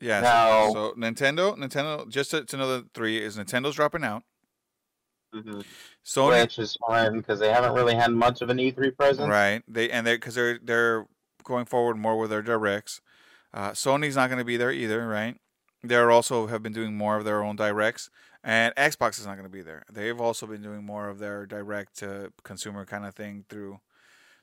Yeah. 0.00 0.20
Now- 0.20 0.68
So, 0.68 0.72
so 0.72 0.94
Nintendo, 1.00 1.56
Nintendo, 1.58 2.08
just 2.08 2.30
to, 2.30 2.44
to 2.44 2.56
know 2.56 2.68
the 2.78 2.86
three 2.94 3.18
is 3.22 3.36
Nintendo's 3.36 3.74
dropping 3.74 4.04
out. 4.04 4.22
Sony, 6.06 6.40
Which 6.40 6.60
is 6.60 6.76
fine 6.86 7.16
because 7.16 7.40
they 7.40 7.50
haven't 7.50 7.72
really 7.74 7.94
had 7.96 8.12
much 8.12 8.40
of 8.40 8.48
an 8.48 8.58
E3 8.58 8.96
presence. 8.96 9.28
right? 9.28 9.62
They 9.66 9.90
and 9.90 10.06
they 10.06 10.14
because 10.14 10.36
they're 10.36 10.58
they're 10.62 11.06
going 11.42 11.64
forward 11.64 11.96
more 11.96 12.16
with 12.16 12.30
their 12.30 12.42
directs. 12.42 13.00
Uh, 13.52 13.70
Sony's 13.72 14.14
not 14.14 14.28
going 14.28 14.38
to 14.38 14.44
be 14.44 14.56
there 14.56 14.70
either, 14.70 15.06
right? 15.06 15.36
They're 15.82 16.10
also 16.10 16.46
have 16.46 16.62
been 16.62 16.72
doing 16.72 16.96
more 16.96 17.16
of 17.16 17.24
their 17.24 17.42
own 17.42 17.56
directs, 17.56 18.08
and 18.44 18.72
Xbox 18.76 19.18
is 19.18 19.26
not 19.26 19.34
going 19.34 19.48
to 19.48 19.52
be 19.52 19.62
there. 19.62 19.84
They've 19.92 20.20
also 20.20 20.46
been 20.46 20.62
doing 20.62 20.84
more 20.84 21.08
of 21.08 21.18
their 21.18 21.44
direct 21.44 21.98
to 21.98 22.32
consumer 22.44 22.84
kind 22.84 23.04
of 23.04 23.14
thing 23.14 23.44
through 23.48 23.80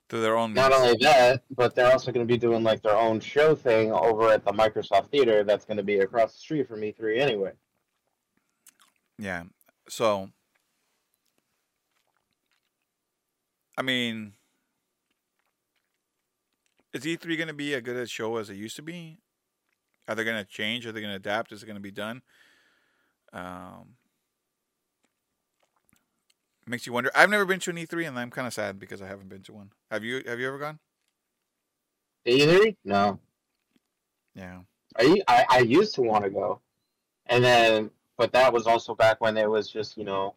through 0.09 0.21
their 0.21 0.35
own. 0.35 0.53
Not 0.53 0.73
only 0.73 0.97
that, 0.99 1.43
but 1.49 1.75
they're 1.75 1.91
also 1.91 2.11
going 2.11 2.27
to 2.27 2.31
be 2.31 2.37
doing 2.37 2.63
like 2.63 2.81
their 2.83 2.97
own 2.97 3.21
show 3.21 3.55
thing 3.55 3.91
over 3.93 4.31
at 4.31 4.43
the 4.43 4.51
Microsoft 4.51 5.11
Theater 5.11 5.45
that's 5.45 5.63
going 5.63 5.77
to 5.77 5.83
be 5.83 5.99
across 5.99 6.33
the 6.33 6.39
street 6.39 6.67
from 6.67 6.81
E3 6.81 7.19
anyway. 7.19 7.51
Yeah. 9.17 9.43
So, 9.87 10.29
I 13.77 13.81
mean, 13.81 14.33
is 16.93 17.03
E3 17.03 17.37
going 17.37 17.47
to 17.47 17.53
be 17.53 17.73
as 17.73 17.81
good 17.81 17.97
a 17.97 18.07
show 18.07 18.37
as 18.37 18.49
it 18.49 18.55
used 18.55 18.75
to 18.75 18.81
be? 18.81 19.17
Are 20.07 20.15
they 20.15 20.23
going 20.23 20.37
to 20.37 20.49
change? 20.49 20.85
Are 20.85 20.91
they 20.91 21.01
going 21.01 21.11
to 21.11 21.17
adapt? 21.17 21.51
Is 21.51 21.63
it 21.63 21.65
going 21.65 21.75
to 21.77 21.81
be 21.81 21.91
done? 21.91 22.21
Um, 23.31 23.95
makes 26.67 26.85
you 26.85 26.93
wonder. 26.93 27.11
I've 27.15 27.29
never 27.29 27.45
been 27.45 27.59
to 27.61 27.71
an 27.71 27.77
E3, 27.77 28.07
and 28.07 28.19
I'm 28.19 28.29
kind 28.29 28.45
of 28.45 28.53
sad 28.53 28.79
because 28.79 29.01
I 29.01 29.07
haven't 29.07 29.29
been 29.29 29.41
to 29.43 29.53
one. 29.53 29.71
Have 29.89 30.03
you? 30.03 30.21
Have 30.27 30.39
you 30.39 30.47
ever 30.47 30.59
gone? 30.59 30.79
E3? 32.27 32.75
No. 32.85 33.19
Yeah. 34.35 34.59
I, 34.97 35.21
I, 35.27 35.45
I 35.49 35.59
used 35.59 35.95
to 35.95 36.01
want 36.01 36.23
to 36.23 36.29
go. 36.29 36.59
And 37.27 37.43
then, 37.43 37.89
but 38.17 38.31
that 38.33 38.53
was 38.53 38.67
also 38.67 38.95
back 38.95 39.19
when 39.21 39.37
it 39.37 39.49
was 39.49 39.69
just, 39.69 39.97
you 39.97 40.03
know, 40.03 40.35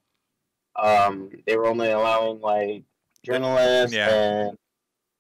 um, 0.76 1.31
they 1.47 1.57
were 1.57 1.66
only 1.66 1.90
allowing 1.90 2.40
like 2.40 2.85
journalists 3.26 3.95
Yeah. 3.95 4.09
and 4.09 4.59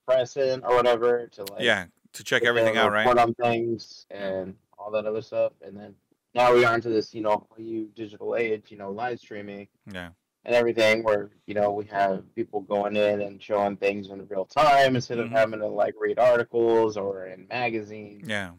press 0.06 0.36
in 0.36 0.62
or 0.64 0.76
whatever 0.76 1.26
to 1.26 1.44
like 1.52 1.62
Yeah. 1.62 1.86
To 2.12 2.24
check 2.24 2.44
everything 2.44 2.76
out, 2.76 2.92
right? 2.92 3.00
report 3.00 3.18
on 3.18 3.34
things 3.34 4.06
and 4.10 4.56
all 4.78 4.90
that 4.92 5.04
other 5.04 5.20
stuff. 5.20 5.52
And 5.60 5.76
then 5.76 5.94
now 6.34 6.54
we 6.54 6.64
are 6.64 6.74
into 6.74 6.88
this, 6.88 7.12
you 7.12 7.20
know, 7.20 7.46
you 7.58 7.90
digital 7.94 8.36
age, 8.36 8.70
you 8.70 8.78
know, 8.78 8.90
live 8.90 9.18
streaming 9.18 9.68
Yeah. 9.92 10.10
and 10.44 10.54
everything 10.54 11.02
where, 11.02 11.30
you 11.46 11.54
know, 11.54 11.72
we 11.72 11.84
have 11.86 12.34
people 12.34 12.60
going 12.60 12.96
in 12.96 13.20
and 13.20 13.42
showing 13.42 13.76
things 13.76 14.08
in 14.08 14.26
real 14.28 14.46
time 14.46 14.94
instead 14.94 15.18
of 15.18 15.26
mm-hmm. 15.26 15.36
having 15.36 15.60
to 15.60 15.66
like 15.66 15.94
read 15.98 16.18
articles 16.18 16.96
or 16.96 17.26
in 17.26 17.48
magazines 17.48 18.28
Yeah. 18.28 18.52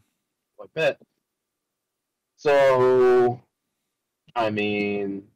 like 0.60 0.74
that. 0.74 1.00
So, 2.36 3.41
I 4.36 4.52
mean, 4.52 5.28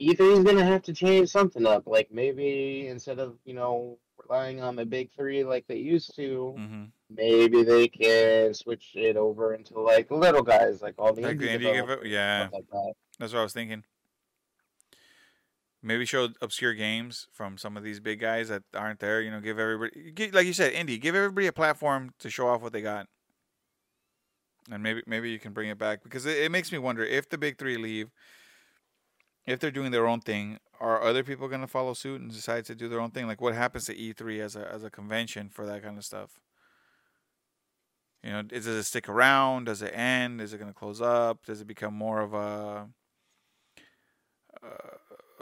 E3 0.00 0.38
is 0.38 0.44
gonna 0.44 0.64
have 0.64 0.82
to 0.82 0.92
change 0.92 1.28
something 1.28 1.66
up. 1.66 1.86
Like 1.86 2.10
maybe 2.10 2.86
instead 2.88 3.18
of 3.18 3.36
you 3.44 3.54
know 3.54 3.98
relying 4.18 4.60
on 4.62 4.76
the 4.76 4.86
big 4.86 5.10
three 5.12 5.44
like 5.44 5.66
they 5.66 5.76
used 5.76 6.14
to, 6.16 6.54
hmm 6.56 6.84
maybe 7.12 7.64
they 7.64 7.88
can 7.88 8.54
switch 8.54 8.92
it 8.94 9.16
over 9.16 9.54
into 9.54 9.80
like 9.80 10.10
little 10.10 10.42
guys, 10.42 10.80
like 10.80 10.94
all 10.98 11.12
the 11.12 11.22
Like 11.22 11.38
indie, 11.38 11.98
yeah. 12.04 12.48
like 12.52 12.64
that. 12.70 12.92
That's 13.18 13.32
what 13.32 13.40
I 13.40 13.42
was 13.42 13.52
thinking. 13.52 13.84
Maybe 15.82 16.04
show 16.04 16.28
obscure 16.40 16.74
games 16.74 17.26
from 17.32 17.56
some 17.56 17.76
of 17.76 17.82
these 17.82 18.00
big 18.00 18.20
guys 18.20 18.48
that 18.48 18.62
aren't 18.74 19.00
there. 19.00 19.20
You 19.22 19.30
know, 19.30 19.40
give 19.40 19.58
everybody, 19.58 20.30
like 20.30 20.46
you 20.46 20.52
said, 20.52 20.72
indie. 20.74 21.00
Give 21.00 21.14
everybody 21.14 21.46
a 21.46 21.52
platform 21.52 22.12
to 22.18 22.30
show 22.30 22.48
off 22.48 22.60
what 22.60 22.72
they 22.72 22.82
got, 22.82 23.06
and 24.70 24.82
maybe 24.82 25.02
maybe 25.06 25.30
you 25.30 25.38
can 25.38 25.52
bring 25.52 25.70
it 25.70 25.78
back 25.78 26.02
because 26.02 26.26
it, 26.26 26.36
it 26.36 26.52
makes 26.52 26.70
me 26.70 26.78
wonder 26.78 27.02
if 27.02 27.28
the 27.30 27.38
big 27.38 27.56
three 27.58 27.78
leave, 27.78 28.10
if 29.46 29.58
they're 29.58 29.70
doing 29.70 29.90
their 29.90 30.06
own 30.06 30.20
thing, 30.20 30.58
are 30.80 31.02
other 31.02 31.22
people 31.22 31.48
going 31.48 31.60
to 31.60 31.66
follow 31.66 31.94
suit 31.94 32.20
and 32.20 32.32
decide 32.32 32.64
to 32.66 32.74
do 32.74 32.88
their 32.88 33.00
own 33.00 33.10
thing? 33.10 33.26
Like 33.26 33.40
what 33.40 33.54
happens 33.54 33.84
to 33.86 33.94
E3 33.94 34.40
as 34.40 34.56
a 34.56 34.70
as 34.72 34.84
a 34.84 34.90
convention 34.90 35.48
for 35.50 35.66
that 35.66 35.82
kind 35.82 35.98
of 35.98 36.04
stuff? 36.04 36.40
You 38.22 38.30
know, 38.30 38.42
does 38.42 38.66
it 38.66 38.82
stick 38.84 39.08
around? 39.08 39.64
Does 39.64 39.82
it 39.82 39.92
end? 39.94 40.40
Is 40.40 40.52
it 40.52 40.58
going 40.58 40.70
to 40.70 40.78
close 40.78 41.00
up? 41.00 41.46
Does 41.46 41.60
it 41.60 41.66
become 41.66 41.94
more 41.94 42.20
of 42.20 42.34
a 42.34 42.88
uh, 44.62 44.68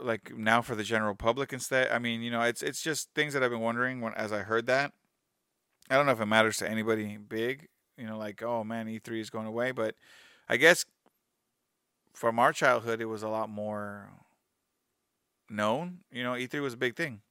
like 0.01 0.35
now 0.35 0.61
for 0.61 0.75
the 0.75 0.83
general 0.83 1.15
public 1.15 1.51
instead? 1.51 1.89
I 1.91 1.99
mean, 1.99 2.21
you 2.21 2.31
know, 2.31 2.41
it's 2.41 2.61
it's 2.61 2.81
just 2.81 3.09
things 3.15 3.33
that 3.33 3.43
I've 3.43 3.51
been 3.51 3.59
wondering 3.59 4.01
when 4.01 4.13
as 4.13 4.31
I 4.31 4.39
heard 4.39 4.65
that. 4.67 4.93
I 5.89 5.95
don't 5.95 6.05
know 6.05 6.11
if 6.11 6.21
it 6.21 6.25
matters 6.25 6.57
to 6.57 6.69
anybody 6.69 7.17
big, 7.17 7.67
you 7.97 8.05
know, 8.05 8.17
like 8.17 8.41
oh 8.43 8.63
man, 8.63 8.87
E3 8.87 9.19
is 9.19 9.29
going 9.29 9.47
away, 9.47 9.71
but 9.71 9.95
I 10.47 10.57
guess 10.57 10.85
from 12.19 12.37
our 12.37 12.51
childhood 12.51 12.99
it 12.99 13.05
was 13.05 13.23
a 13.23 13.29
lot 13.29 13.49
more 13.49 14.09
known. 15.49 15.99
You 16.11 16.23
know, 16.23 16.33
E3 16.33 16.61
was 16.61 16.73
a 16.73 16.77
big 16.77 16.95
thing 16.97 17.21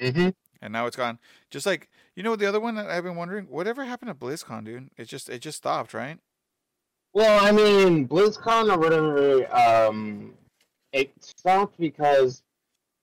Mm-hmm. 0.00 0.28
and 0.62 0.72
now 0.72 0.86
it's 0.86 0.94
gone. 0.94 1.18
Just 1.50 1.66
like 1.66 1.88
you 2.14 2.22
know, 2.22 2.36
the 2.36 2.46
other 2.46 2.60
one 2.60 2.76
that 2.76 2.88
I've 2.88 3.02
been 3.02 3.16
wondering, 3.16 3.46
whatever 3.46 3.84
happened 3.84 4.08
to 4.10 4.14
BlizzCon, 4.14 4.64
dude? 4.64 4.90
It 4.96 5.06
just 5.06 5.28
it 5.28 5.40
just 5.40 5.58
stopped, 5.58 5.92
right? 5.92 6.18
Well, 7.12 7.44
I 7.44 7.50
mean, 7.50 8.06
BlizzCon 8.06 8.72
or 8.72 8.78
whatever, 8.78 9.52
um, 9.52 10.34
it 10.92 11.10
stopped 11.20 11.76
because 11.80 12.42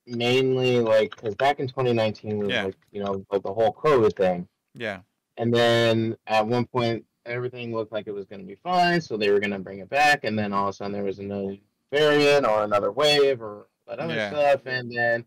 mainly 0.06 0.80
like 0.80 1.14
because 1.14 1.34
back 1.34 1.60
in 1.60 1.68
2019 1.68 2.38
was 2.38 2.48
Yeah. 2.48 2.64
like 2.64 2.76
you 2.90 3.04
know 3.04 3.22
like 3.30 3.42
the 3.42 3.52
whole 3.52 3.74
COVID 3.74 4.16
thing. 4.16 4.48
Yeah, 4.74 5.00
And 5.36 5.52
then 5.52 6.16
at 6.26 6.46
one 6.46 6.64
point, 6.66 7.04
everything 7.28 7.72
looked 7.74 7.92
like 7.92 8.06
it 8.06 8.14
was 8.14 8.26
going 8.26 8.40
to 8.40 8.46
be 8.46 8.56
fine, 8.56 9.00
so 9.00 9.16
they 9.16 9.30
were 9.30 9.40
going 9.40 9.52
to 9.52 9.58
bring 9.58 9.78
it 9.78 9.88
back. 9.88 10.24
And 10.24 10.38
then 10.38 10.52
all 10.52 10.64
of 10.68 10.70
a 10.70 10.72
sudden, 10.72 10.92
there 10.92 11.04
was 11.04 11.18
another 11.18 11.56
variant 11.92 12.46
or 12.46 12.64
another 12.64 12.90
wave 12.92 13.40
or 13.42 13.68
that 13.86 13.98
other 13.98 14.14
Yeah. 14.14 14.30
stuff. 14.30 14.66
And 14.66 14.90
then, 14.90 15.24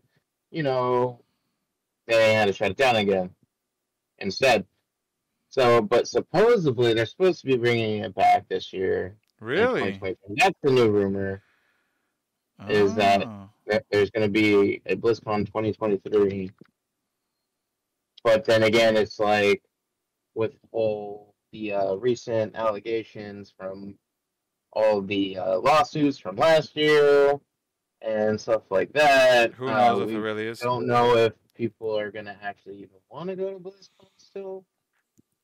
you 0.50 0.62
know, 0.62 1.24
they 2.06 2.34
had 2.34 2.46
to 2.46 2.52
shut 2.52 2.70
it 2.72 2.76
down 2.76 2.96
again 2.96 3.34
instead. 4.18 4.66
So, 5.48 5.82
but 5.82 6.08
supposedly, 6.08 6.94
they're 6.94 7.06
supposed 7.06 7.40
to 7.40 7.46
be 7.46 7.56
bringing 7.56 8.02
it 8.04 8.14
back 8.14 8.48
this 8.48 8.72
year. 8.72 9.16
really. 9.40 9.98
That's 10.36 10.58
the 10.62 10.70
new 10.70 10.88
rumor. 10.90 11.42
Is 12.68 12.94
that- 12.94 13.24
Oh. 13.26 13.48
that 13.66 13.84
There's 13.90 14.10
going 14.10 14.26
to 14.26 14.32
be 14.32 14.80
a 14.86 14.94
BlizzCon 14.94 15.46
2023. 15.46 16.50
But 18.22 18.44
then 18.44 18.62
again, 18.62 18.96
it's 18.96 19.18
like 19.18 19.62
with 20.34 20.54
all 20.70 21.31
the 21.52 21.72
uh, 21.72 21.94
recent 21.94 22.54
allegations 22.56 23.52
from 23.56 23.98
all 24.72 25.02
the 25.02 25.36
uh, 25.38 25.58
lawsuits 25.58 26.18
from 26.18 26.36
last 26.36 26.74
year 26.76 27.38
and 28.00 28.40
stuff 28.40 28.62
like 28.70 28.92
that. 28.94 29.52
Who 29.54 29.68
uh, 29.68 29.72
knows 29.72 30.10
if 30.10 30.16
it 30.16 30.20
really 30.20 30.46
is? 30.46 30.62
I 30.62 30.64
don't 30.64 30.86
know 30.86 31.16
if 31.16 31.34
people 31.54 31.96
are 31.98 32.10
going 32.10 32.24
to 32.24 32.36
actually 32.42 32.76
even 32.78 32.96
want 33.10 33.30
to 33.30 33.36
go 33.36 33.52
to 33.52 33.58
BlizzCon 33.58 34.08
still 34.16 34.64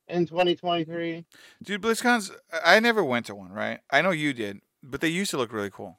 in 0.07 0.25
2023. 0.25 1.25
Dude, 1.63 1.81
BlizzCon's. 1.81 2.31
I 2.51 2.77
I 2.77 2.79
never 2.79 3.03
went 3.03 3.27
to 3.27 3.35
one, 3.35 3.51
right? 3.51 3.79
I 3.91 4.01
know 4.01 4.11
you 4.11 4.33
did, 4.33 4.61
but 4.83 5.01
they 5.01 5.07
used 5.09 5.31
to 5.31 5.37
look 5.37 5.53
really 5.53 5.69
cool. 5.69 5.97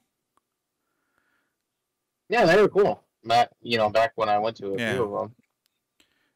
Yeah, 2.28 2.46
they 2.46 2.60
were 2.60 2.68
cool. 2.68 3.04
Back, 3.24 3.50
you 3.60 3.76
know, 3.76 3.90
back 3.90 4.12
when 4.14 4.28
I 4.28 4.38
went 4.38 4.56
to 4.58 4.74
a 4.74 4.78
Yeah. 4.78 4.94
few 4.94 5.02
of 5.02 5.10
them. 5.10 5.36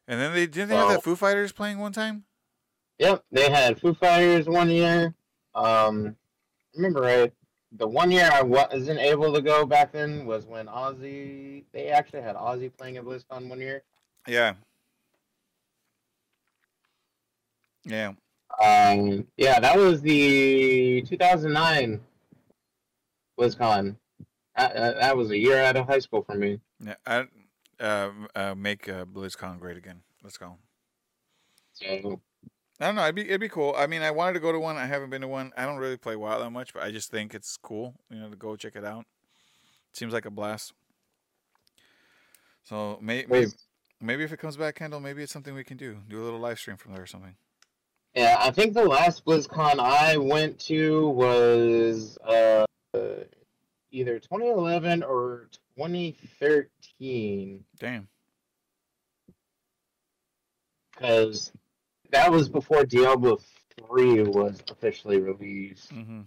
And 0.07 0.19
then 0.19 0.33
they 0.33 0.45
didn't 0.45 0.69
they 0.69 0.75
have 0.75 0.89
that 0.89 1.03
Foo 1.03 1.15
Fighters 1.15 1.51
playing 1.51 1.79
one 1.79 1.93
time. 1.93 2.25
Yep, 2.99 3.23
they 3.31 3.49
had 3.49 3.79
Foo 3.79 3.93
Fighters 3.93 4.47
one 4.47 4.69
year. 4.69 5.13
Um, 5.53 6.15
remember 6.75 7.01
right? 7.01 7.33
The 7.73 7.87
one 7.87 8.09
year 8.09 8.29
I 8.31 8.41
wasn't 8.41 8.99
able 8.99 9.33
to 9.33 9.41
go 9.41 9.65
back 9.65 9.91
then 9.91 10.25
was 10.25 10.45
when 10.45 10.67
Ozzy. 10.67 11.63
They 11.73 11.89
actually 11.89 12.21
had 12.21 12.35
Ozzy 12.35 12.71
playing 12.75 12.97
at 12.97 13.03
BlizzCon 13.03 13.49
one 13.49 13.59
year. 13.59 13.83
Yeah. 14.27 14.53
Yeah. 17.83 18.13
Um, 18.63 19.27
yeah, 19.35 19.59
that 19.59 19.77
was 19.77 20.01
the 20.01 21.01
2009 21.01 21.99
BlizzCon. 23.37 23.97
That, 24.55 24.73
that 24.73 24.95
that 25.01 25.17
was 25.17 25.31
a 25.31 25.37
year 25.37 25.61
out 25.61 25.75
of 25.75 25.85
high 25.85 25.99
school 25.99 26.23
for 26.23 26.35
me. 26.35 26.61
Yeah. 26.79 26.95
I, 27.05 27.25
uh, 27.79 28.11
uh, 28.33 28.55
make 28.55 28.87
uh, 28.87 29.03
BlizzCon 29.03 29.59
great 29.59 29.75
again. 29.75 30.01
Let's 30.23 30.37
go. 30.37 30.55
So 31.73 32.21
I 32.79 32.87
don't 32.87 32.95
know. 32.95 33.03
It'd 33.03 33.15
be 33.15 33.21
it'd 33.21 33.41
be 33.41 33.49
cool. 33.49 33.73
I 33.77 33.87
mean, 33.87 34.01
I 34.01 34.11
wanted 34.11 34.33
to 34.33 34.39
go 34.39 34.51
to 34.51 34.59
one. 34.59 34.75
I 34.75 34.85
haven't 34.85 35.09
been 35.09 35.21
to 35.21 35.27
one. 35.27 35.53
I 35.55 35.65
don't 35.65 35.77
really 35.77 35.97
play 35.97 36.15
WoW 36.15 36.39
that 36.39 36.49
much, 36.49 36.73
but 36.73 36.83
I 36.83 36.91
just 36.91 37.09
think 37.09 37.33
it's 37.33 37.55
cool. 37.57 37.95
You 38.09 38.19
know, 38.19 38.29
to 38.29 38.35
go 38.35 38.55
check 38.55 38.75
it 38.75 38.83
out. 38.83 39.05
It 39.91 39.97
Seems 39.97 40.11
like 40.11 40.25
a 40.25 40.31
blast. 40.31 40.73
So 42.65 42.99
may, 43.01 43.25
maybe 43.29 43.51
maybe 44.01 44.23
if 44.23 44.33
it 44.33 44.37
comes 44.37 44.57
back, 44.57 44.75
Kendall, 44.75 44.99
maybe 44.99 45.23
it's 45.23 45.31
something 45.31 45.53
we 45.53 45.63
can 45.63 45.77
do. 45.77 45.97
Do 46.09 46.21
a 46.21 46.23
little 46.23 46.39
live 46.39 46.59
stream 46.59 46.75
from 46.75 46.93
there 46.93 47.03
or 47.03 47.07
something. 47.07 47.35
yeah, 48.13 48.37
I 48.39 48.51
think 48.51 48.73
the 48.73 48.83
last 48.83 49.23
BlizzCon 49.23 49.79
I 49.79 50.17
went 50.17 50.59
to 50.61 51.09
was 51.09 52.17
uh, 52.17 52.65
either 53.91 54.19
2011 54.19 55.03
or 55.03 55.47
2013. 55.77 57.63
Damn. 57.79 58.07
because 60.95 61.51
that 62.15 62.31
was 62.31 62.47
before 62.47 62.85
Diablo 62.85 63.39
3 63.89 64.23
was 64.23 64.63
officially 64.71 65.19
released, 65.19 65.91
hmm 65.91 66.21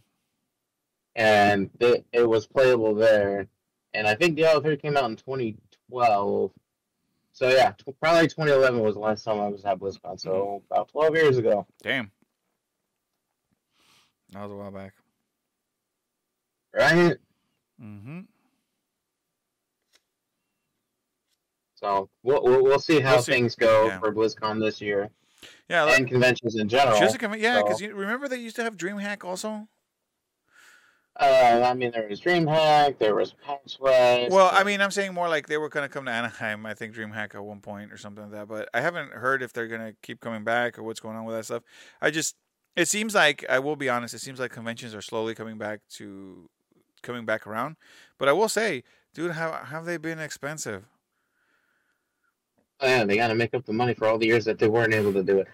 and 1.16 1.70
it, 1.80 2.04
it 2.12 2.28
was 2.28 2.46
playable 2.46 2.94
there. 2.94 3.48
And 3.94 4.06
I 4.06 4.14
think 4.14 4.36
Diablo 4.36 4.60
3 4.60 4.76
came 4.76 4.96
out 4.96 5.10
in 5.10 5.16
2012. 5.16 6.52
So 7.32 7.48
yeah, 7.48 7.72
t- 7.72 7.92
probably 8.00 8.28
2011 8.28 8.78
was 8.80 8.94
the 8.94 9.00
last 9.00 9.24
time 9.24 9.40
I 9.40 9.48
was 9.48 9.64
at 9.64 9.78
BlizzCon. 9.80 10.20
So 10.20 10.62
about 10.70 10.88
12 10.90 11.14
years 11.16 11.38
ago. 11.38 11.66
Damn. 11.82 12.12
That 14.32 14.42
was 14.42 14.52
a 14.52 14.54
while 14.56 14.70
back. 14.70 14.92
Right? 16.72 17.16
Mm 17.82 18.02
hmm 18.02 18.20
So 21.74 22.10
we'll, 22.22 22.42
we'll, 22.44 22.62
we'll 22.62 22.78
see 22.78 23.00
how 23.00 23.14
We'll 23.14 23.22
see. 23.22 23.32
things 23.32 23.56
go 23.56 23.86
Yeah. 23.86 23.98
for 24.00 24.12
BlizzCon 24.12 24.60
this 24.60 24.80
year 24.80 25.10
Yeah. 25.68 25.84
Like, 25.84 25.98
and 25.98 26.08
conventions 26.08 26.56
in 26.56 26.68
general. 26.68 26.98
just 26.98 27.12
to 27.14 27.18
come, 27.18 27.34
yeah, 27.38 27.62
because 27.62 27.78
so- 27.78 27.84
you 27.84 27.94
remember 27.94 28.28
they 28.28 28.38
used 28.38 28.56
to 28.56 28.62
have 28.64 28.76
DreamHack 28.76 29.24
also. 29.24 29.68
Uh, 31.20 31.64
I 31.66 31.74
mean, 31.74 31.90
there 31.90 32.06
was 32.08 32.20
DreamHack, 32.20 32.98
there 32.98 33.14
was 33.16 33.34
PAX 33.44 33.80
West. 33.80 34.30
Well, 34.32 34.50
I 34.52 34.62
mean, 34.62 34.80
I'm 34.80 34.92
saying 34.92 35.12
more 35.12 35.28
like 35.28 35.48
they 35.48 35.58
were 35.58 35.68
gonna 35.68 35.88
come 35.88 36.04
to 36.04 36.12
Anaheim. 36.12 36.64
I 36.64 36.74
think 36.74 36.94
DreamHack 36.94 37.34
at 37.34 37.44
one 37.44 37.60
point 37.60 37.92
or 37.92 37.96
something 37.96 38.22
like 38.24 38.32
that. 38.32 38.46
But 38.48 38.68
I 38.72 38.80
haven't 38.80 39.12
heard 39.12 39.42
if 39.42 39.52
they're 39.52 39.66
gonna 39.66 39.94
keep 40.00 40.20
coming 40.20 40.44
back 40.44 40.78
or 40.78 40.84
what's 40.84 41.00
going 41.00 41.16
on 41.16 41.24
with 41.24 41.34
that 41.34 41.44
stuff. 41.44 41.64
I 42.00 42.12
just, 42.12 42.36
it 42.76 42.86
seems 42.86 43.16
like 43.16 43.44
I 43.48 43.58
will 43.58 43.74
be 43.74 43.88
honest. 43.88 44.14
It 44.14 44.20
seems 44.20 44.38
like 44.38 44.52
conventions 44.52 44.94
are 44.94 45.02
slowly 45.02 45.34
coming 45.34 45.58
back 45.58 45.80
to 45.94 46.48
coming 47.02 47.24
back 47.24 47.48
around. 47.48 47.76
But 48.16 48.28
I 48.28 48.32
will 48.32 48.48
say, 48.48 48.84
dude, 49.12 49.32
how 49.32 49.52
have 49.52 49.86
they 49.86 49.96
been 49.96 50.20
expensive? 50.20 50.84
Yeah, 52.82 53.04
they 53.04 53.16
got 53.16 53.28
to 53.28 53.34
make 53.34 53.54
up 53.54 53.64
the 53.64 53.72
money 53.72 53.94
for 53.94 54.06
all 54.06 54.18
the 54.18 54.26
years 54.26 54.44
that 54.44 54.58
they 54.58 54.68
weren't 54.68 54.94
able 54.94 55.12
to 55.12 55.22
do 55.22 55.38
it. 55.38 55.48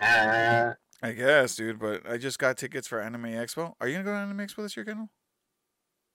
I 1.02 1.12
guess, 1.12 1.56
dude. 1.56 1.78
But 1.78 2.08
I 2.08 2.16
just 2.18 2.38
got 2.38 2.56
tickets 2.56 2.86
for 2.88 3.00
Anime 3.00 3.24
Expo. 3.24 3.74
Are 3.80 3.88
you 3.88 3.94
gonna 3.94 4.04
go 4.04 4.12
to 4.12 4.16
Anime 4.18 4.38
Expo 4.38 4.56
this 4.62 4.76
year, 4.76 4.84
Kendall? 4.84 5.10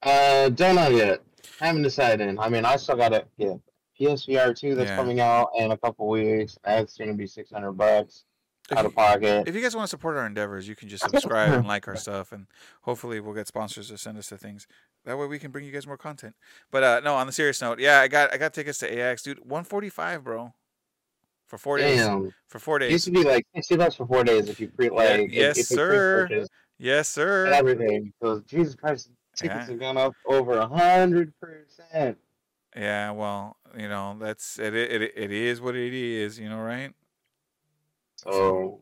Uh, 0.02 0.50
don't 0.50 0.76
know 0.76 0.90
yet. 0.90 1.22
I 1.62 1.68
Haven't 1.68 1.84
decided. 1.84 2.38
I 2.40 2.50
mean, 2.50 2.66
I 2.66 2.76
still 2.78 2.96
got 2.96 3.14
a 3.14 3.26
yeah 3.38 3.56
PSVR 4.00 4.56
two 4.58 4.76
that's 4.76 4.90
Yeah. 4.90 4.96
coming 4.96 5.20
out 5.20 5.50
in 5.58 5.72
a 5.72 5.78
couple 5.78 6.08
weeks. 6.08 6.58
That's 6.64 6.98
gonna 6.98 7.14
be 7.14 7.28
six 7.28 7.52
hundred 7.52 7.74
bucks 7.74 8.24
If 8.72 8.78
out 8.78 8.84
you- 8.84 8.88
of 8.90 8.96
pocket. 8.96 9.48
If 9.48 9.56
you 9.56 9.62
guys 9.62 9.76
want 9.76 9.86
to 9.88 9.90
support 9.90 10.16
our 10.18 10.26
endeavors, 10.26 10.68
you 10.68 10.76
can 10.76 10.88
just 10.90 11.04
subscribe 11.04 11.52
and 11.54 11.68
like 11.68 11.88
our 11.88 11.96
stuff, 11.98 12.32
and 12.32 12.48
hopefully 12.84 13.20
we'll 13.20 13.34
get 13.36 13.48
sponsors 13.48 13.90
to 13.90 13.98
send 13.98 14.18
us 14.18 14.28
to 14.30 14.38
things. 14.38 14.68
That 15.06 15.18
way 15.18 15.28
we 15.28 15.40
can 15.40 15.52
bring 15.52 15.66
you 15.66 15.72
guys 15.72 15.86
more 15.88 15.98
content. 15.98 16.36
But 16.72 16.84
uh, 16.84 17.02
no, 17.04 17.16
on 17.16 17.28
the 17.28 17.34
serious 17.34 17.62
note, 17.62 17.80
yeah, 17.80 18.00
I 18.00 18.08
got 18.08 18.34
I 18.34 18.38
got 18.38 18.54
tickets 18.54 18.80
to 18.80 19.00
AX, 19.00 19.22
dude. 19.24 19.40
One 19.48 19.64
forty 19.66 19.90
five, 19.90 20.24
bro, 20.24 20.54
for 21.50 21.58
four 21.58 21.78
days. 21.78 22.00
Damn, 22.00 22.34
For 22.48 22.60
four 22.60 22.80
it 22.82 22.90
used 22.92 23.06
days. 23.06 23.14
to 23.14 23.24
be 23.24 23.28
like 23.30 23.46
sixty 23.54 23.76
bucks 23.76 23.96
for 23.96 24.08
four 24.08 24.24
days 24.24 24.48
if 24.48 24.60
you 24.62 24.70
pre 24.70 24.90
like 24.90 25.20
if- 25.22 25.32
yes, 25.32 25.58
if 25.58 25.66
sir. 25.66 26.46
Yes, 26.78 27.10
sir. 27.10 27.48
everything. 27.48 28.14
Because 28.22 28.42
Jesus 28.44 28.74
Christ, 28.76 29.10
tickets 29.36 29.66
Yeah. 29.66 29.66
have 29.72 29.80
gone 29.80 29.98
up 29.98 30.14
over 30.26 30.54
a 30.54 30.68
hundred 30.68 31.34
percent. 31.42 32.18
Yeah, 32.76 33.12
well, 33.12 33.58
you 33.78 33.90
know 33.90 34.16
that's 34.20 34.58
it. 34.60 34.74
It 34.74 35.02
it 35.16 35.32
is 35.32 35.60
what 35.60 35.76
it 35.76 35.94
is, 35.94 36.40
you 36.40 36.48
know, 36.48 36.60
right? 36.62 36.94
So, 38.16 38.82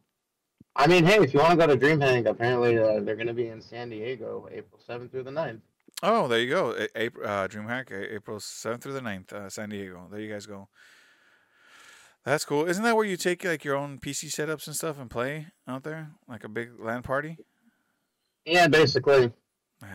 I 0.75 0.87
mean, 0.87 1.05
hey, 1.05 1.17
if 1.19 1.33
you 1.33 1.39
want 1.39 1.59
to 1.59 1.67
go 1.67 1.73
to 1.73 1.77
DreamHack, 1.79 2.25
apparently 2.27 2.77
uh, 2.77 2.99
they're 3.01 3.15
gonna 3.15 3.33
be 3.33 3.47
in 3.47 3.61
San 3.61 3.89
Diego, 3.89 4.47
April 4.51 4.79
seventh 4.85 5.11
through 5.11 5.23
the 5.23 5.31
9th. 5.31 5.61
Oh, 6.03 6.27
there 6.27 6.39
you 6.39 6.49
go. 6.49 6.75
April, 6.95 7.27
uh, 7.27 7.47
DreamHack, 7.47 7.91
April 7.91 8.39
seventh 8.39 8.83
through 8.83 8.93
the 8.93 9.01
9th, 9.01 9.33
uh, 9.33 9.49
San 9.49 9.69
Diego. 9.69 10.07
There 10.11 10.19
you 10.19 10.31
guys 10.31 10.45
go. 10.45 10.67
That's 12.27 12.43
cool. 12.43 12.67
Isn't 12.67 12.83
that 12.83 12.97
where 12.97 13.05
you 13.05 13.15
take 13.15 13.45
like 13.45 13.63
your 13.63 13.77
own 13.77 13.99
PC 13.99 14.25
setups 14.25 14.67
and 14.67 14.75
stuff 14.75 14.99
and 14.99 15.09
play 15.09 15.47
out 15.65 15.83
there, 15.83 16.11
like 16.27 16.43
a 16.43 16.49
big 16.49 16.71
LAN 16.77 17.01
party? 17.01 17.37
Yeah, 18.43 18.67
basically. 18.67 19.31
Uh, 19.81 19.87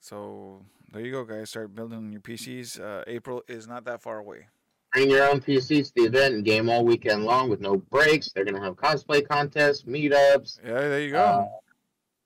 so 0.00 0.62
there 0.92 1.02
you 1.02 1.12
go, 1.12 1.22
guys. 1.22 1.50
Start 1.50 1.72
building 1.72 2.10
your 2.10 2.22
PCs. 2.22 2.80
Uh, 2.80 3.04
April 3.06 3.44
is 3.46 3.68
not 3.68 3.84
that 3.84 4.02
far 4.02 4.18
away. 4.18 4.48
Bring 4.92 5.08
your 5.10 5.30
own 5.30 5.40
PCs 5.40 5.86
to 5.88 5.92
the 5.94 6.02
event 6.02 6.34
and 6.34 6.44
game 6.44 6.68
all 6.68 6.84
weekend 6.84 7.24
long 7.24 7.48
with 7.48 7.60
no 7.60 7.76
breaks. 7.76 8.32
They're 8.32 8.44
gonna 8.44 8.60
have 8.60 8.74
cosplay 8.74 9.24
contests, 9.24 9.84
meetups, 9.84 10.58
Yeah, 10.64 10.72
there 10.72 11.00
you 11.02 11.12
go. 11.12 11.48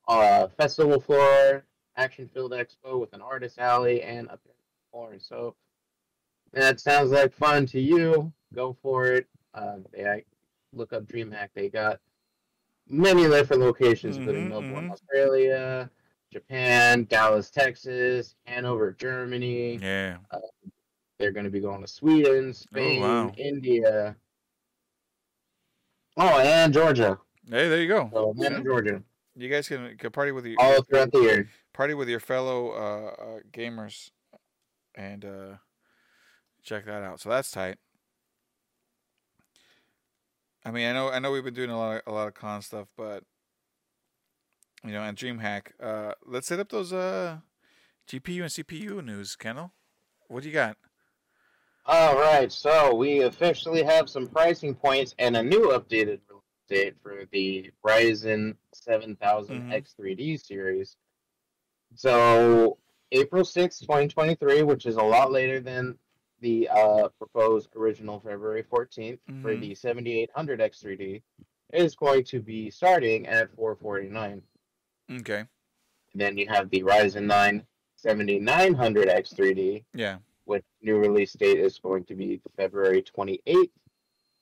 uh, 0.08 0.10
uh, 0.10 0.48
festival 0.56 1.00
floor, 1.00 1.66
action-filled 1.98 2.52
expo 2.52 2.98
with 2.98 3.12
an 3.12 3.20
artist 3.20 3.58
alley, 3.58 4.00
and 4.00 4.26
a 4.28 4.38
more. 4.94 5.16
So 5.18 5.54
that 6.54 6.80
sounds 6.80 7.10
like 7.10 7.34
fun 7.34 7.66
to 7.66 7.78
you. 7.78 8.32
Go 8.54 8.76
for 8.82 9.06
it. 9.06 9.26
Uh, 9.54 9.76
they 9.92 10.24
look 10.72 10.92
up 10.92 11.04
DreamHack. 11.04 11.48
They 11.54 11.68
got 11.68 12.00
many 12.88 13.24
different 13.28 13.62
locations, 13.62 14.16
including 14.16 14.46
Mhm, 14.46 14.48
Melbourne, 14.50 14.88
mhm. 14.88 14.92
Australia, 14.92 15.90
Japan, 16.32 17.04
Dallas, 17.04 17.50
Texas, 17.50 18.34
Hanover, 18.46 18.92
Germany. 18.92 19.76
yeah. 19.76 20.18
They're 21.18 21.32
going 21.32 21.44
to 21.44 21.50
be 21.50 21.60
going 21.60 21.80
to 21.80 21.88
Sweden, 21.88 22.54
Spain, 22.54 23.00
wow. 23.00 23.32
India. 23.36 24.16
Oh, 26.16 26.38
and 26.40 26.72
Georgia. 26.72 27.18
Hey, 27.48 27.68
there 27.68 27.80
you 27.80 27.88
go. 27.88 28.08
So, 28.12 28.34
Yeah. 28.36 28.60
Georgia. 28.62 29.02
You 29.34 29.48
guys 29.48 29.68
can, 29.68 29.96
can 29.96 30.10
party 30.10 30.32
with 30.32 30.46
your 30.46 30.56
All 30.60 30.82
throughout 30.82 31.12
the 31.12 31.20
year. 31.20 31.48
party 31.72 31.94
with 31.94 32.08
your 32.08 32.18
fellow 32.20 32.70
uh, 32.70 33.10
uh, 33.22 33.40
gamers, 33.52 34.10
and 34.96 35.24
uh, 35.24 35.56
check 36.62 36.84
that 36.86 37.02
out. 37.04 37.20
So 37.20 37.28
that's 37.30 37.50
tight. 37.50 37.78
I 40.68 40.70
mean, 40.70 40.86
I 40.86 40.92
know, 40.92 41.08
I 41.08 41.18
know, 41.18 41.30
we've 41.32 41.42
been 41.42 41.54
doing 41.54 41.70
a 41.70 41.78
lot, 41.78 41.96
of, 41.96 42.02
a 42.06 42.12
lot 42.14 42.28
of 42.28 42.34
con 42.34 42.60
stuff, 42.60 42.88
but 42.94 43.24
you 44.84 44.92
know, 44.92 45.02
and 45.02 45.16
DreamHack. 45.16 45.68
Uh, 45.82 46.12
let's 46.26 46.46
set 46.46 46.60
up 46.60 46.68
those 46.68 46.92
uh, 46.92 47.38
GPU 48.06 48.42
and 48.42 48.50
CPU 48.50 49.02
news, 49.02 49.34
Kendall. 49.34 49.72
What 50.28 50.42
do 50.42 50.48
you 50.50 50.54
got? 50.54 50.76
All 51.86 52.16
right, 52.16 52.52
so 52.52 52.94
we 52.94 53.22
officially 53.22 53.82
have 53.82 54.10
some 54.10 54.26
pricing 54.26 54.74
points 54.74 55.14
and 55.18 55.38
a 55.38 55.42
new 55.42 55.68
updated 55.70 56.20
release 56.28 56.42
date 56.68 56.96
for 57.02 57.24
the 57.32 57.70
Ryzen 57.82 58.54
7000 58.74 59.62
Mhm. 59.62 59.72
X3D 59.72 60.36
series. 60.36 60.98
So 61.94 62.76
April 63.10 63.46
sixth, 63.46 63.80
2023, 63.80 64.64
which 64.64 64.84
is 64.84 64.96
a 64.96 65.02
lot 65.02 65.32
later 65.32 65.60
than 65.60 65.98
the 66.40 66.68
uh, 66.68 67.08
proposed 67.18 67.74
original 67.76 68.20
February 68.20 68.62
14th 68.62 69.18
for 69.42 69.54
Mhm. 69.54 69.60
the 69.60 69.74
7800 69.74 70.60
X3D, 70.60 71.22
is 71.72 71.94
going 71.96 72.24
to 72.24 72.40
be 72.40 72.70
starting 72.70 73.26
at 73.26 73.50
449. 73.54 74.42
Okay. 75.20 75.44
then 76.14 76.38
you 76.38 76.46
have 76.48 76.70
the 76.70 76.82
Ryzen 76.82 77.24
9 77.26 77.64
7900 77.96 79.08
X3D, 79.08 79.84
Yeah. 79.94 80.18
which 80.44 80.64
new 80.82 80.96
release 80.98 81.32
date 81.34 81.58
is 81.58 81.78
going 81.78 82.04
to 82.06 82.14
be 82.14 82.40
February 82.56 83.02
28th 83.02 83.70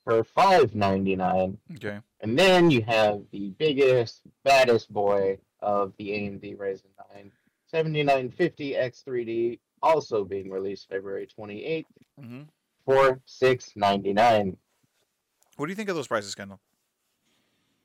for 0.04 0.22
599. 0.22 1.59
Okay. 1.74 2.00
And 2.20 2.38
then 2.38 2.70
you 2.70 2.82
have 2.82 3.22
the 3.32 3.50
biggest, 3.59 4.22
baddest 4.44 4.92
boy 4.92 5.38
of 5.61 5.92
the 5.98 6.11
AMD 6.11 6.56
Ryzen 6.56 6.90
9 7.14 7.32
7950 7.66 8.74
X3D, 8.74 9.59
also 9.87 10.25
being 10.25 10.51
released 10.51 10.88
February 10.88 11.27
28th 11.27 11.87
hmm 12.20 12.42
for 12.85 13.20
699. 13.27 14.57
What 15.57 15.66
do 15.66 15.70
you 15.72 15.77
think 15.77 15.88
of 15.88 15.96
those 15.96 16.07
prices, 16.09 16.35
Kendall? 16.35 16.61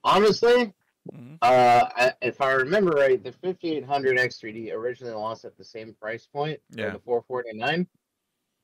Honestly, 0.04 0.74
hmm 1.12 1.36
Uh, 1.42 1.90
I, 1.96 2.14
if 2.22 2.40
I 2.40 2.52
remember 2.52 2.92
right, 2.92 3.24
the 3.24 3.32
5800 3.32 4.18
X3D 4.18 4.72
originally 4.74 5.14
launched 5.16 5.46
at 5.46 5.58
the 5.58 5.64
same 5.64 5.94
price 5.94 6.28
point, 6.28 6.60
for 6.72 6.82
Yeah. 6.82 6.92
the 6.92 7.00
449. 7.00 7.88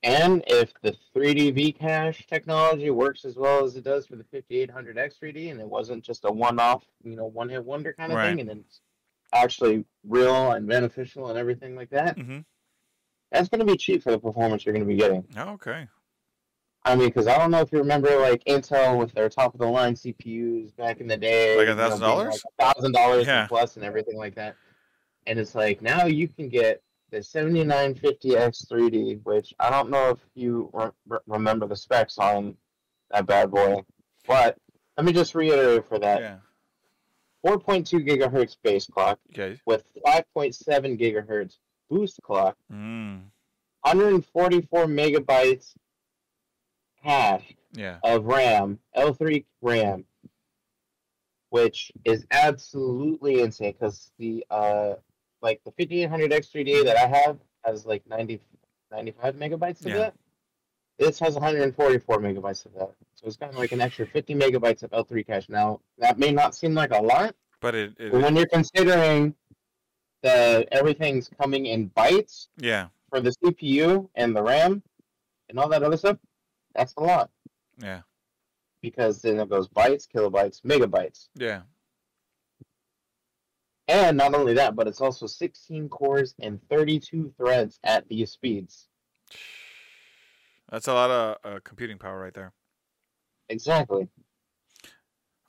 And 0.04 0.44
if 0.46 0.72
the 0.80 0.94
3D 1.12 1.50
V 1.54 1.72
cache 1.72 2.24
technology 2.28 2.90
works 2.90 3.24
as 3.24 3.34
well 3.36 3.64
as 3.64 3.74
it 3.74 3.82
does 3.82 4.06
for 4.06 4.14
the 4.14 4.22
5800 4.24 4.96
X3D, 4.96 5.50
and 5.50 5.60
it 5.60 5.68
wasn't 5.68 6.04
just 6.04 6.24
a 6.24 6.30
one-off, 6.30 6.84
you 7.02 7.16
know, 7.16 7.26
one-hit 7.26 7.64
wonder 7.64 7.92
kind 7.92 8.12
of 8.12 8.18
Right. 8.18 8.36
thing, 8.36 8.40
and 8.48 8.60
it's 8.60 8.80
actually 9.32 9.84
real 10.06 10.52
and 10.52 10.68
beneficial 10.68 11.28
and 11.30 11.38
everything 11.38 11.74
like 11.74 11.90
that, 11.90 12.16
hmm 12.16 12.38
that's 13.30 13.48
going 13.48 13.60
to 13.60 13.64
be 13.64 13.76
cheap 13.76 14.02
for 14.02 14.10
the 14.10 14.18
performance 14.18 14.64
you're 14.64 14.72
going 14.74 14.86
to 14.86 14.88
be 14.92 14.98
getting. 14.98 15.24
Oh, 15.36 15.50
okay. 15.50 15.86
I 16.84 16.94
mean, 16.96 17.08
because 17.08 17.26
I 17.26 17.36
don't 17.36 17.50
know 17.50 17.60
if 17.60 17.70
you 17.72 17.78
remember, 17.78 18.16
like 18.20 18.42
Intel 18.44 18.98
with 18.98 19.12
their 19.12 19.28
top 19.28 19.52
of 19.54 19.60
the 19.60 19.66
line 19.66 19.94
CPUs 19.94 20.74
back 20.76 21.00
in 21.00 21.06
the 21.06 21.16
day, 21.16 21.56
Like 21.58 21.68
a 21.68 21.76
thousand 21.76 22.00
dollars? 22.00 22.42
thousand 22.58 22.92
dollars 22.92 23.28
and 23.28 23.48
plus, 23.48 23.76
everything 23.76 24.16
like 24.16 24.34
that. 24.36 24.56
And 25.26 25.38
it's 25.38 25.54
like 25.54 25.82
now 25.82 26.06
you 26.06 26.28
can 26.28 26.48
get 26.48 26.82
the 27.10 27.18
7950X 27.18 28.66
3D, 28.70 29.20
which 29.24 29.52
I 29.60 29.70
don't 29.70 29.90
know 29.90 30.10
if 30.10 30.18
you 30.34 30.70
re- 30.72 31.18
remember 31.26 31.66
the 31.66 31.76
specs 31.76 32.16
on 32.18 32.56
that 33.10 33.26
bad 33.26 33.50
boy, 33.50 33.82
but 34.26 34.56
let 34.96 35.04
me 35.04 35.12
just 35.12 35.34
reiterate 35.34 35.86
for 35.86 35.98
that: 35.98 36.20
Yeah. 36.20 36.36
4.2 37.44 38.06
gigahertz 38.06 38.56
base 38.62 38.86
clock 38.86 39.18
Okay. 39.32 39.60
with 39.66 39.84
5.7 40.06 40.98
gigahertz 40.98 41.56
boost 41.88 42.20
clock, 42.22 42.56
Mm. 42.72 43.22
144 43.82 44.86
megabytes 44.86 45.74
cache 47.02 47.54
Yeah. 47.72 47.98
of 48.02 48.24
RAM, 48.24 48.78
L3 48.96 49.44
RAM, 49.60 50.04
which 51.50 51.92
is 52.04 52.26
absolutely 52.30 53.40
insane 53.40 53.72
because 53.72 54.10
the 54.18 54.44
uh 54.50 54.94
like 55.40 55.62
the 55.64 55.70
5800 55.72 56.32
X3D 56.32 56.84
that 56.84 56.96
I 56.96 57.06
have 57.06 57.38
has 57.64 57.86
like 57.86 58.04
90, 58.08 58.40
95 58.90 59.36
megabytes 59.36 59.80
of 59.86 59.92
Yeah. 59.92 59.98
that. 59.98 60.14
This 60.98 61.18
has 61.20 61.34
144 61.36 62.18
megabytes 62.18 62.66
of 62.66 62.74
that. 62.74 62.90
So 63.14 63.26
it's 63.28 63.36
got 63.36 63.54
like 63.54 63.70
an 63.70 63.80
extra 63.80 64.04
50 64.04 64.34
megabytes 64.34 64.82
of 64.82 64.90
L3 64.90 65.24
cache. 65.24 65.48
Now 65.48 65.80
that 65.98 66.18
may 66.18 66.32
not 66.32 66.54
seem 66.56 66.74
like 66.74 66.90
a 66.90 67.00
lot, 67.00 67.36
But 67.60 67.74
it, 67.76 67.94
it 67.98 68.12
when 68.12 68.34
you're 68.36 68.46
considering 68.48 69.34
that 70.22 70.68
everything's 70.72 71.30
coming 71.40 71.66
in 71.66 71.90
bytes 71.90 72.48
yeah. 72.58 72.88
for 73.10 73.20
the 73.20 73.30
CPU 73.30 74.08
and 74.14 74.34
the 74.34 74.42
RAM 74.42 74.82
and 75.48 75.58
all 75.58 75.68
that 75.68 75.82
other 75.82 75.96
stuff, 75.96 76.18
that's 76.74 76.94
a 76.96 77.00
lot 77.02 77.30
Yeah. 77.82 78.00
because 78.82 79.22
then 79.22 79.38
it 79.38 79.48
goes 79.48 79.68
bytes, 79.68 80.06
kilobytes, 80.08 80.62
megabytes. 80.62 81.28
Yeah. 81.34 81.62
And 83.86 84.18
not 84.18 84.34
only 84.34 84.52
that, 84.54 84.76
but 84.76 84.86
it's 84.86 85.00
also 85.00 85.26
16 85.26 85.88
cores 85.88 86.34
and 86.40 86.60
32 86.68 87.32
threads 87.38 87.78
at 87.84 88.06
these 88.08 88.30
speeds. 88.30 88.88
That's 90.70 90.88
a 90.88 90.92
lot 90.92 91.10
of 91.10 91.36
uh, 91.44 91.60
computing 91.64 91.96
power 91.96 92.20
right 92.20 92.34
there. 92.34 92.52
Exactly. 93.48 94.08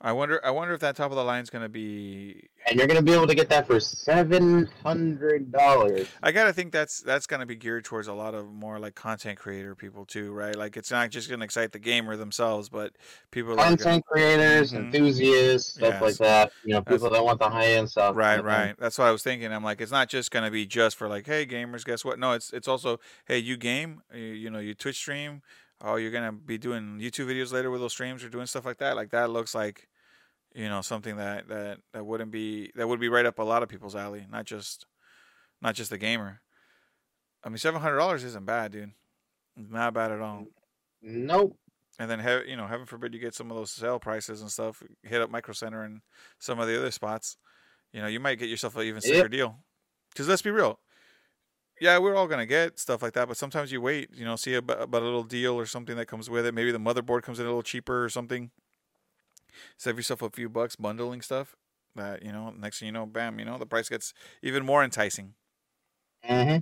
I 0.02 0.12
wonder. 0.12 0.40
I 0.44 0.50
wonder 0.50 0.74
if 0.74 0.80
that 0.80 0.96
top 0.96 1.10
of 1.10 1.16
the 1.16 1.24
line 1.24 1.42
is 1.42 1.50
gonna 1.50 1.68
be. 1.68 2.48
And 2.68 2.78
you're 2.78 2.86
going 2.86 2.98
to 2.98 3.02
be 3.02 3.12
able 3.14 3.26
to 3.26 3.34
get 3.34 3.48
that 3.48 3.66
for 3.66 3.76
$700. 3.76 6.06
I 6.22 6.30
gotta 6.32 6.52
think 6.52 6.72
that's 6.72 7.00
that's 7.00 7.26
gonna 7.26 7.46
be 7.46 7.56
geared 7.56 7.84
towards 7.84 8.06
a 8.06 8.12
lot 8.12 8.34
of 8.34 8.52
more 8.52 8.78
like 8.78 8.94
content 8.94 9.38
creator 9.38 9.74
people 9.74 10.04
too, 10.04 10.30
right? 10.32 10.54
Like 10.54 10.76
it's 10.76 10.90
not 10.90 11.10
just 11.10 11.30
gonna 11.30 11.44
excite 11.44 11.72
the 11.72 11.78
gamer 11.78 12.16
themselves, 12.16 12.68
but 12.68 12.92
people 13.30 13.56
that 13.56 13.62
are 13.62 13.64
gonna, 13.64 13.76
Content 13.78 14.06
creators, 14.06 14.72
Mhm. 14.72 14.76
enthusiasts, 14.86 15.74
stuff 15.74 15.94
Yes. 15.94 16.02
like 16.02 16.16
that. 16.16 16.52
You 16.64 16.74
know, 16.74 16.80
That's- 16.80 16.98
people 17.00 17.10
that 17.14 17.24
want 17.24 17.38
the 17.38 17.48
high 17.48 17.72
end 17.72 17.90
stuff. 17.90 18.14
Right, 18.16 18.36
thing. 18.36 18.44
right. 18.44 18.74
That's 18.78 18.98
what 18.98 19.06
I 19.06 19.10
was 19.10 19.22
thinking. 19.22 19.52
I'm 19.52 19.64
like, 19.64 19.80
it's 19.80 19.92
not 19.92 20.08
just 20.10 20.30
gonna 20.30 20.50
be 20.50 20.66
just 20.66 20.96
for 20.96 21.08
like, 21.08 21.26
hey, 21.26 21.46
gamers, 21.46 21.84
guess 21.84 22.04
what? 22.04 22.18
No, 22.18 22.32
it's 22.32 22.52
it's 22.52 22.68
also, 22.68 22.98
hey, 23.26 23.38
you 23.38 23.56
game, 23.56 24.02
you, 24.14 24.20
you 24.20 24.50
know, 24.50 24.58
you 24.58 24.74
Twitch 24.74 24.96
stream. 24.96 25.42
Oh, 25.82 25.96
you're 25.96 26.10
gonna 26.10 26.32
be 26.32 26.58
doing 26.58 26.98
YouTube 27.00 27.26
videos 27.28 27.52
later 27.52 27.70
with 27.70 27.80
those 27.80 27.92
streams 27.92 28.22
or 28.22 28.28
doing 28.28 28.46
stuff 28.46 28.66
like 28.66 28.78
that. 28.78 28.96
Like 28.96 29.10
that 29.10 29.30
looks 29.30 29.54
like, 29.54 29.88
you 30.54 30.68
know, 30.68 30.80
something 30.82 31.16
that 31.16 31.48
that 31.48 31.78
that 31.92 32.04
wouldn't 32.04 32.30
be 32.30 32.70
that 32.74 32.88
would 32.88 33.00
be 33.00 33.08
right 33.08 33.26
up 33.26 33.38
a 33.38 33.42
lot 33.42 33.62
of 33.62 33.68
people's 33.68 33.96
alley, 33.96 34.26
not 34.30 34.44
just, 34.46 34.86
not 35.62 35.74
just 35.74 35.90
the 35.90 35.98
gamer. 35.98 36.40
I 37.44 37.48
mean, 37.48 37.58
seven 37.58 37.80
hundred 37.80 37.98
dollars 37.98 38.24
isn't 38.24 38.44
bad, 38.46 38.72
dude. 38.72 38.92
Not 39.56 39.94
bad 39.94 40.12
at 40.12 40.20
all. 40.20 40.46
Nope. 41.02 41.56
And 41.98 42.10
then, 42.10 42.20
he- 42.20 42.50
you 42.50 42.56
know, 42.56 42.66
heaven 42.66 42.86
forbid 42.86 43.12
you 43.12 43.20
get 43.20 43.34
some 43.34 43.50
of 43.50 43.56
those 43.56 43.70
sale 43.72 43.98
prices 43.98 44.40
and 44.40 44.50
stuff. 44.50 44.82
Hit 45.02 45.20
up 45.20 45.30
Micro 45.30 45.52
Center 45.52 45.82
and 45.82 46.00
some 46.38 46.58
of 46.58 46.66
the 46.66 46.78
other 46.78 46.90
spots. 46.90 47.36
You 47.92 48.00
know, 48.00 48.06
you 48.08 48.20
might 48.20 48.38
get 48.38 48.48
yourself 48.48 48.76
an 48.76 48.82
even 48.82 49.00
sicker 49.02 49.16
Yep. 49.22 49.30
deal. 49.30 49.64
Because 50.10 50.28
let's 50.28 50.42
be 50.42 50.50
real. 50.50 50.80
Yeah, 51.80 51.98
we're 51.98 52.14
all 52.14 52.26
gonna 52.26 52.46
get 52.46 52.78
stuff 52.78 53.02
like 53.02 53.14
that, 53.14 53.26
but 53.28 53.36
sometimes 53.36 53.72
you 53.72 53.80
wait. 53.80 54.10
You 54.14 54.24
know, 54.24 54.36
see 54.36 54.54
about, 54.54 54.82
about 54.82 55.02
a 55.02 55.04
little 55.04 55.24
deal 55.24 55.54
or 55.54 55.66
something 55.66 55.96
that 55.96 56.06
comes 56.06 56.28
with 56.28 56.44
it. 56.46 56.54
Maybe 56.54 56.72
the 56.72 56.78
motherboard 56.78 57.22
comes 57.22 57.38
in 57.40 57.46
a 57.46 57.48
little 57.48 57.62
cheaper 57.62 58.04
or 58.04 58.08
something. 58.10 58.50
Save 59.76 59.96
yourself 59.96 60.22
a 60.22 60.30
few 60.30 60.48
bucks 60.48 60.76
bundling 60.76 61.22
stuff. 61.22 61.56
That 61.96 62.22
you 62.22 62.32
know, 62.32 62.50
next 62.50 62.78
thing 62.78 62.86
you 62.86 62.92
know, 62.92 63.06
bam, 63.06 63.38
you 63.38 63.44
know, 63.44 63.58
the 63.58 63.66
price 63.66 63.88
gets 63.88 64.14
even 64.42 64.64
more 64.64 64.84
enticing. 64.84 65.34
hmm 66.24 66.58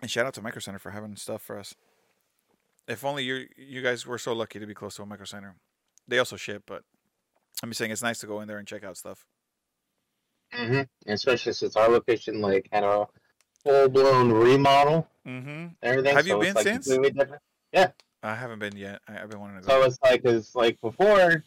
And 0.00 0.10
shout 0.10 0.26
out 0.26 0.34
to 0.34 0.42
Micro 0.42 0.60
Center 0.60 0.78
for 0.78 0.90
having 0.90 1.16
stuff 1.16 1.42
for 1.42 1.58
us. 1.58 1.74
If 2.88 3.04
only 3.04 3.24
you 3.24 3.46
you 3.56 3.82
guys 3.82 4.06
were 4.06 4.18
so 4.18 4.32
lucky 4.32 4.58
to 4.58 4.66
be 4.66 4.74
close 4.74 4.96
to 4.96 5.02
a 5.02 5.06
Micro 5.06 5.24
Center. 5.24 5.56
They 6.08 6.18
also 6.18 6.36
ship, 6.36 6.64
but 6.66 6.82
I'm 7.62 7.70
just 7.70 7.78
saying 7.78 7.90
it's 7.92 8.02
nice 8.02 8.18
to 8.20 8.26
go 8.26 8.40
in 8.40 8.48
there 8.48 8.58
and 8.58 8.66
check 8.66 8.84
out 8.84 8.96
stuff. 8.96 9.24
hmm 10.52 10.82
Especially 11.06 11.52
since 11.52 11.76
our 11.76 11.88
location 11.88 12.40
like 12.40 12.68
had 12.72 12.84
a 12.84 13.06
full 13.64 13.88
blown 13.88 14.32
remodel 14.32 15.08
Mm-hmm. 15.26 15.66
everything. 15.82 16.16
Have 16.16 16.26
you 16.26 16.32
so 16.34 16.40
it's, 16.40 16.46
been 16.48 16.54
like, 16.56 16.64
since? 16.64 16.86
different. 16.88 17.42
I 18.22 18.34
haven't 18.34 18.58
been 18.60 18.76
yet. 18.76 19.00
I, 19.08 19.20
I've 19.20 19.30
been 19.30 19.40
wanting 19.40 19.60
to 19.62 19.66
go. 19.66 19.80
So 19.80 19.86
it's 19.86 19.98
like 20.02 20.20
it's 20.24 20.54
like 20.54 20.80
before, 20.80 21.42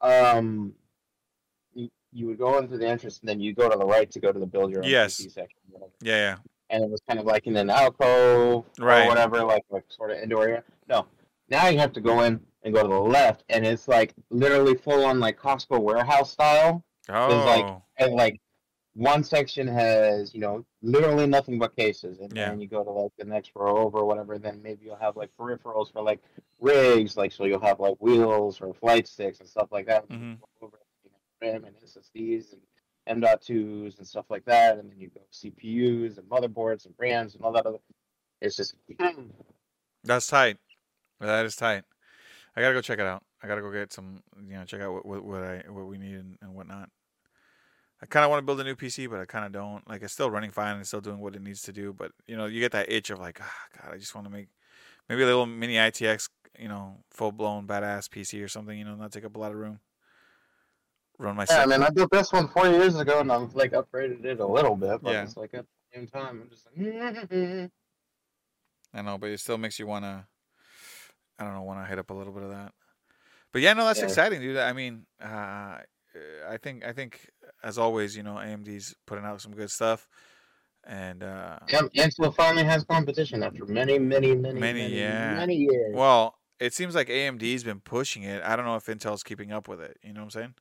um, 0.00 0.72
you, 1.74 1.88
you 2.12 2.26
would 2.26 2.38
go 2.38 2.58
into 2.58 2.76
the 2.78 2.86
entrance 2.86 3.20
and 3.20 3.28
then 3.28 3.40
you 3.40 3.54
go 3.54 3.68
to 3.68 3.76
the 3.76 3.84
right 3.86 4.10
to 4.10 4.20
go 4.20 4.32
to 4.32 4.38
the 4.38 4.46
build 4.46 4.70
your 4.70 4.84
own 4.84 4.88
Yes. 4.90 5.20
PC 5.20 5.32
section, 5.32 5.58
whatever. 5.70 5.90
yeah, 6.02 6.36
and 6.70 6.84
it 6.84 6.90
was 6.90 7.00
kind 7.08 7.18
of 7.18 7.26
like 7.26 7.46
in 7.46 7.56
an 7.56 7.70
alcove 7.70 8.64
Right. 8.78 9.04
or 9.04 9.08
whatever, 9.08 9.42
like 9.44 9.64
like 9.70 9.84
sort 9.88 10.10
of 10.10 10.18
indoor 10.18 10.44
area. 10.44 10.62
No, 10.88 11.06
now 11.48 11.68
you 11.68 11.78
have 11.78 11.92
to 11.94 12.00
go 12.00 12.22
in 12.22 12.40
and 12.62 12.74
go 12.74 12.82
to 12.82 12.88
the 12.88 12.94
left, 13.00 13.44
and 13.48 13.66
it's 13.66 13.88
like 13.88 14.14
literally 14.30 14.74
full 14.76 15.04
on 15.04 15.18
like 15.20 15.38
Costco 15.38 15.80
warehouse 15.80 16.30
style, 16.32 16.84
yeah. 17.08 17.28
There's, 17.28 17.44
like, 17.44 17.64
Oh, 17.64 17.82
and 17.98 18.14
like 18.14 18.40
one 18.98 19.22
section 19.22 19.68
has 19.68 20.34
you 20.34 20.40
know 20.40 20.64
literally 20.82 21.26
nothing 21.26 21.58
but 21.58 21.76
cases, 21.76 22.18
and 22.18 22.32
Yeah. 22.34 22.50
then 22.50 22.60
you 22.60 22.66
go 22.66 22.82
to 22.82 22.90
like 22.90 23.12
the 23.16 23.24
next 23.24 23.52
row 23.54 23.78
over, 23.78 23.98
or 23.98 24.04
whatever. 24.04 24.38
Then 24.38 24.60
maybe 24.60 24.84
you'll 24.86 24.96
have 24.96 25.16
like 25.16 25.30
peripherals 25.38 25.92
for 25.92 26.02
like 26.02 26.20
rigs, 26.60 27.16
like 27.16 27.30
so 27.30 27.44
you'll 27.44 27.60
have 27.60 27.78
like 27.78 27.96
wheels 28.00 28.60
or 28.60 28.74
flight 28.74 29.06
sticks 29.06 29.38
and 29.38 29.48
stuff 29.48 29.68
like 29.70 29.86
that. 29.86 30.08
Mhm. 30.08 30.38
Over, 30.60 30.80
you 31.04 31.10
know, 31.10 31.18
RAM 31.40 31.64
and 31.64 31.76
SSDs 31.76 32.52
and 32.52 32.62
M.2s 33.06 33.98
and 33.98 34.06
stuff 34.06 34.26
like 34.30 34.44
that, 34.46 34.78
and 34.78 34.90
then 34.90 34.98
you 34.98 35.08
go 35.10 35.20
CPUs 35.32 36.18
and 36.18 36.28
motherboards 36.28 36.84
and 36.84 36.94
RAMs 36.98 37.36
and 37.36 37.44
all 37.44 37.52
that 37.52 37.66
other. 37.66 37.78
It's 38.40 38.56
just 38.56 38.74
that's 40.04 40.26
tight. 40.26 40.58
That 41.20 41.46
is 41.46 41.54
tight. 41.56 41.84
I 42.56 42.60
gotta 42.60 42.74
go 42.74 42.80
check 42.82 42.98
it 42.98 43.06
out. 43.06 43.22
I 43.42 43.46
gotta 43.46 43.60
go 43.62 43.70
get 43.70 43.92
some. 43.92 44.22
You 44.36 44.54
know, 44.56 44.64
check 44.64 44.80
out 44.80 44.92
what 44.92 45.06
what, 45.06 45.24
what 45.24 45.42
I 45.44 45.62
what 45.68 45.86
we 45.86 45.98
need 45.98 46.16
and, 46.16 46.36
and 46.42 46.54
whatnot. 46.54 46.90
I 48.00 48.06
kind 48.06 48.24
of 48.24 48.30
want 48.30 48.40
to 48.40 48.46
build 48.46 48.60
a 48.60 48.64
new 48.64 48.76
PC, 48.76 49.10
but 49.10 49.18
I 49.18 49.24
kind 49.24 49.44
of 49.44 49.52
don't. 49.52 49.86
Like, 49.88 50.02
it's 50.02 50.12
still 50.12 50.30
running 50.30 50.50
fine 50.50 50.76
and 50.76 50.86
still 50.86 51.00
doing 51.00 51.18
what 51.18 51.34
it 51.34 51.42
needs 51.42 51.62
to 51.62 51.72
do. 51.72 51.92
But 51.92 52.12
you 52.26 52.36
know, 52.36 52.46
you 52.46 52.60
get 52.60 52.72
that 52.72 52.90
itch 52.90 53.10
of 53.10 53.18
like, 53.18 53.40
ah, 53.42 53.54
God, 53.76 53.94
I 53.94 53.98
just 53.98 54.14
want 54.14 54.26
to 54.26 54.32
make 54.32 54.48
maybe 55.08 55.22
a 55.22 55.26
little 55.26 55.46
mini 55.46 55.74
ITX, 55.74 56.28
you 56.58 56.68
know, 56.68 56.98
full 57.10 57.32
blown 57.32 57.66
badass 57.66 58.08
PC 58.08 58.42
or 58.42 58.48
something. 58.48 58.78
You 58.78 58.84
know, 58.84 58.94
not 58.94 59.12
take 59.12 59.24
up 59.24 59.34
a 59.36 59.38
lot 59.38 59.50
of 59.52 59.58
room. 59.58 59.80
Run 61.18 61.34
my 61.34 61.46
Yeah, 61.50 61.62
I 61.62 61.66
mean, 61.66 61.82
I 61.82 61.90
built 61.90 62.12
this 62.12 62.32
one 62.32 62.46
four 62.46 62.68
years 62.68 62.96
ago, 62.96 63.18
and 63.18 63.32
I've 63.32 63.52
like 63.56 63.72
upgraded 63.72 64.24
it 64.24 64.38
a 64.38 64.46
little 64.46 64.76
bit, 64.76 65.02
but 65.02 65.10
Yeah. 65.10 65.22
it's 65.24 65.36
like 65.36 65.52
at 65.54 65.64
the 65.64 65.98
same 65.98 66.06
time, 66.06 66.42
I'm 66.42 66.48
just 66.50 66.66
like, 66.66 67.70
I 68.94 69.02
know, 69.02 69.18
but 69.18 69.30
it 69.30 69.40
still 69.40 69.58
makes 69.58 69.78
you 69.80 69.86
wanna. 69.86 70.28
I 71.38 71.44
don't 71.44 71.54
know, 71.54 71.62
want 71.62 71.80
to 71.84 71.88
hit 71.88 71.98
up 71.98 72.10
a 72.10 72.14
little 72.14 72.32
bit 72.32 72.42
of 72.42 72.50
that. 72.50 72.72
But 73.52 73.62
yeah, 73.62 73.72
no, 73.72 73.84
that's 73.84 74.00
Yeah. 74.00 74.06
exciting, 74.06 74.40
dude. 74.40 74.56
I 74.56 74.72
mean, 74.72 75.06
uh, 75.22 75.78
I 76.48 76.56
think 76.60 76.84
I 76.84 76.92
think 76.92 77.30
as 77.62 77.78
always, 77.78 78.16
you 78.16 78.22
know, 78.22 78.34
AMD's 78.34 78.94
putting 79.06 79.24
out 79.24 79.40
some 79.40 79.52
good 79.52 79.70
stuff, 79.70 80.08
and 80.84 81.22
uh, 81.22 81.58
Intel 81.68 82.34
finally 82.34 82.64
has 82.64 82.84
competition 82.84 83.42
after 83.42 83.64
many, 83.66 83.98
many, 83.98 84.34
many, 84.34 84.58
Many, 84.60 84.80
many, 84.82 84.98
yeah. 84.98 85.34
many 85.34 85.54
years. 85.56 85.94
well, 85.94 86.36
it 86.60 86.72
seems 86.74 86.94
like 86.94 87.08
AMD's 87.08 87.62
been 87.64 87.80
pushing 87.80 88.22
it. 88.24 88.42
I 88.42 88.56
don't 88.56 88.64
know 88.64 88.76
if 88.76 88.86
Intel's 88.86 89.22
keeping 89.22 89.52
up 89.52 89.68
with 89.68 89.80
it. 89.80 89.96
You 90.02 90.12
know 90.12 90.20
what 90.20 90.24
I'm 90.24 90.30
saying? 90.30 90.54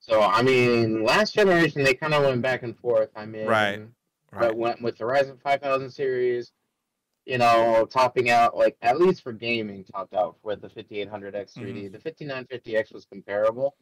So 0.00 0.20
I 0.20 0.42
mean, 0.42 1.02
last 1.04 1.34
generation 1.34 1.82
they 1.82 1.94
kind 1.94 2.12
of 2.14 2.22
went 2.24 2.42
back 2.42 2.62
and 2.62 2.76
forth. 2.78 3.10
I 3.16 3.24
mean, 3.26 3.46
Right, 3.46 3.80
but 4.30 4.40
Right. 4.40 4.56
went 4.56 4.82
with 4.82 4.98
the 4.98 5.04
Ryzen 5.04 5.40
5000 5.40 5.90
series, 5.90 6.52
you 7.24 7.38
know, 7.38 7.86
topping 7.90 8.28
out 8.30 8.54
like 8.56 8.76
at 8.82 8.98
least 9.00 9.22
for 9.22 9.32
gaming, 9.32 9.84
topped 9.84 10.12
out 10.14 10.36
with 10.42 10.60
the 10.60 10.68
5800X 10.68 11.54
3D. 11.56 11.90
Mm-hmm. 11.90 11.92
The 11.92 11.98
5950X 12.10 12.92
was 12.92 13.06
comparable, 13.06 13.76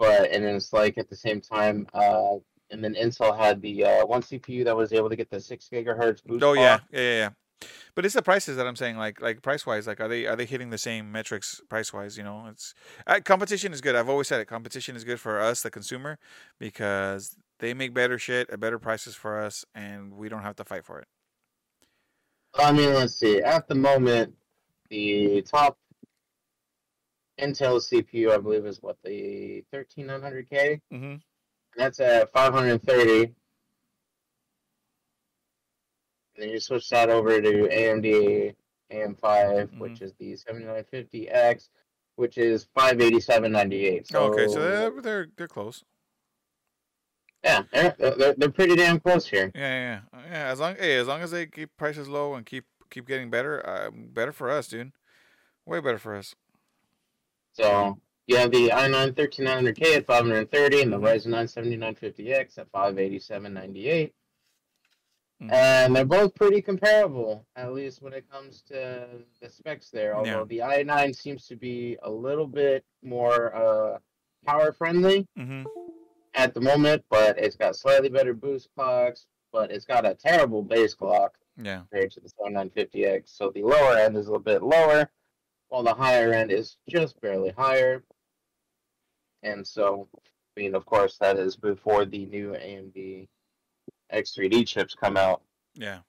but 0.00 0.32
and 0.32 0.42
then 0.42 0.56
it's 0.56 0.72
like 0.72 0.96
at 0.96 1.10
the 1.10 1.14
same 1.14 1.42
time, 1.42 1.86
uh, 1.92 2.36
and 2.70 2.82
then 2.82 2.94
Intel 2.94 3.36
had 3.36 3.60
the 3.60 3.84
uh, 3.84 4.06
one 4.06 4.22
CPU 4.22 4.64
that 4.64 4.74
was 4.74 4.94
able 4.94 5.10
to 5.10 5.14
get 5.14 5.30
the 5.30 5.38
six 5.38 5.68
gigahertz 5.70 6.24
boost. 6.24 6.42
Oh 6.42 6.54
yeah, 6.54 6.80
yeah, 6.90 7.00
yeah, 7.00 7.18
yeah. 7.18 7.28
But 7.94 8.06
it's 8.06 8.14
the 8.14 8.22
prices 8.22 8.56
that 8.56 8.66
I'm 8.66 8.76
saying, 8.76 8.96
like, 8.96 9.20
like 9.20 9.42
price 9.42 9.66
wise, 9.66 9.86
like, 9.86 10.00
are 10.00 10.08
they 10.08 10.24
are 10.26 10.36
they 10.36 10.46
hitting 10.46 10.70
the 10.70 10.78
same 10.78 11.12
metrics 11.12 11.60
price 11.68 11.92
wise? 11.92 12.16
You 12.16 12.24
know, 12.24 12.46
it's 12.50 12.72
uh, 13.06 13.20
competition 13.22 13.74
is 13.74 13.82
good. 13.82 13.94
I've 13.94 14.08
always 14.08 14.26
said 14.26 14.40
it. 14.40 14.46
Competition 14.46 14.96
is 14.96 15.04
good 15.04 15.20
for 15.20 15.38
us, 15.38 15.60
the 15.60 15.70
consumer, 15.70 16.18
because 16.58 17.36
they 17.58 17.74
make 17.74 17.92
better 17.92 18.18
shit 18.18 18.48
at 18.48 18.58
better 18.58 18.78
prices 18.78 19.14
for 19.14 19.38
us, 19.38 19.66
and 19.74 20.14
we 20.14 20.30
don't 20.30 20.42
have 20.42 20.56
to 20.56 20.64
fight 20.64 20.86
for 20.86 20.98
it. 20.98 21.08
I 22.58 22.72
mean, 22.72 22.94
let's 22.94 23.14
see. 23.14 23.42
At 23.42 23.68
the 23.68 23.74
moment, 23.74 24.34
the 24.88 25.42
top 25.42 25.76
Intel 27.40 27.80
CPU, 27.80 28.32
I 28.32 28.38
believe, 28.38 28.66
is 28.66 28.82
what 28.82 28.96
the 29.02 29.64
13900K. 29.72 30.80
Mm-hmm. 30.92 31.14
That's 31.76 32.00
at 32.00 32.32
530. 32.32 33.22
And 33.22 33.34
then 36.36 36.48
you 36.50 36.60
switch 36.60 36.88
that 36.90 37.10
over 37.10 37.40
to 37.40 37.68
AMD 37.68 38.54
AM5, 38.90 39.78
which 39.78 40.00
Mhm. 40.00 40.02
is 40.02 40.12
the 40.14 40.36
7950X, 40.36 41.68
which 42.16 42.38
is 42.38 42.66
587.98. 42.76 44.06
So, 44.06 44.32
okay, 44.32 44.48
so 44.48 44.60
they're, 44.60 45.00
they're 45.02 45.28
they're 45.36 45.48
close. 45.48 45.84
yeah, 47.44 47.62
they're, 47.72 48.34
they're, 48.36 48.50
pretty 48.50 48.76
damn 48.76 49.00
close 49.00 49.26
here. 49.26 49.50
Yeah, 49.54 49.60
yeah, 49.60 50.00
yeah. 50.12 50.30
yeah 50.30 50.46
as 50.48 50.60
long 50.60 50.76
hey, 50.76 50.96
as 50.96 51.06
long 51.06 51.22
as 51.22 51.30
they 51.30 51.46
keep 51.46 51.70
prices 51.76 52.08
low 52.08 52.34
and 52.34 52.44
keep 52.44 52.64
keep 52.90 53.06
getting 53.06 53.30
better, 53.30 53.64
uh, 53.66 53.90
better 53.92 54.32
for 54.32 54.50
us, 54.50 54.68
dude. 54.68 54.92
Way 55.64 55.80
better 55.80 55.98
for 55.98 56.16
us. 56.16 56.34
So 57.60 57.98
you 58.26 58.36
have 58.36 58.50
the 58.50 58.68
i9 58.70 59.12
13900K 59.14 59.96
at 59.96 60.06
530 60.06 60.82
and 60.82 60.92
the 60.92 60.98
Mhm. 60.98 61.02
Ryzen 61.04 61.26
9 61.26 61.46
7950X 61.46 62.58
at 62.58 62.70
587.98. 62.72 64.12
Mhm. 65.42 65.52
And 65.52 65.96
they're 65.96 66.04
both 66.04 66.34
pretty 66.34 66.60
comparable, 66.62 67.46
at 67.56 67.72
least 67.72 68.02
when 68.02 68.12
it 68.12 68.30
comes 68.30 68.62
to 68.62 69.24
the 69.40 69.48
specs 69.50 69.90
there. 69.90 70.12
Yeah. 70.12 70.16
Although 70.18 70.44
the 70.44 70.58
i9 70.62 71.14
seems 71.14 71.46
to 71.48 71.56
be 71.56 71.96
a 72.02 72.10
little 72.10 72.46
bit 72.46 72.84
more 73.02 73.54
uh, 73.54 73.98
power 74.46 74.72
friendly 74.72 75.26
Mm-hmm. 75.38 75.64
at 76.34 76.54
the 76.54 76.60
moment, 76.60 77.04
but 77.10 77.38
it's 77.38 77.56
got 77.56 77.74
slightly 77.76 78.08
better 78.10 78.34
boost 78.34 78.68
clocks, 78.74 79.26
but 79.52 79.70
it's 79.70 79.84
got 79.86 80.04
a 80.06 80.14
terrible 80.14 80.62
base 80.62 80.94
clock 80.94 81.36
Yeah. 81.56 81.78
compared 81.90 82.12
to 82.12 82.20
the 82.20 82.28
7950X. 82.28 83.30
So 83.36 83.50
the 83.50 83.62
lower 83.62 83.96
end 83.96 84.16
is 84.16 84.26
a 84.26 84.30
little 84.30 84.42
bit 84.44 84.62
lower, 84.62 85.10
while 85.70 85.82
the 85.82 85.94
higher 85.94 86.32
end 86.32 86.52
is 86.52 86.76
just 86.88 87.20
barely 87.20 87.50
higher. 87.56 88.02
And 89.42 89.66
so, 89.66 90.08
I 90.14 90.60
mean, 90.60 90.74
of 90.74 90.84
course, 90.84 91.16
that 91.18 91.38
is 91.38 91.56
before 91.56 92.04
the 92.04 92.26
new 92.26 92.50
AMD 92.50 93.28
X3D 94.12 94.66
chips 94.66 94.94
come 94.94 95.16
out. 95.16 95.40
Yeah. 95.74 96.00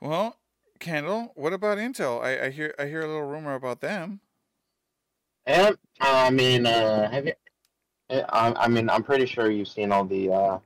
Well, 0.00 0.36
Kendall, 0.78 1.32
what 1.34 1.52
about 1.52 1.78
Intel? 1.78 2.22
I, 2.22 2.46
I 2.46 2.50
hear 2.50 2.72
I 2.78 2.86
hear 2.86 3.00
a 3.00 3.06
little 3.08 3.24
rumor 3.24 3.54
about 3.54 3.80
them. 3.80 4.20
And 5.44 5.76
I 6.00 6.30
mean, 6.30 6.66
uh, 6.66 7.10
have 7.10 7.26
you? 7.26 7.32
I, 8.08 8.54
I 8.56 8.68
mean, 8.68 8.88
I'm 8.88 9.02
pretty 9.02 9.26
sure 9.26 9.50
you've 9.50 9.68
seen 9.68 9.90
all 9.90 10.04
the 10.04 10.30
uh, 10.30 10.58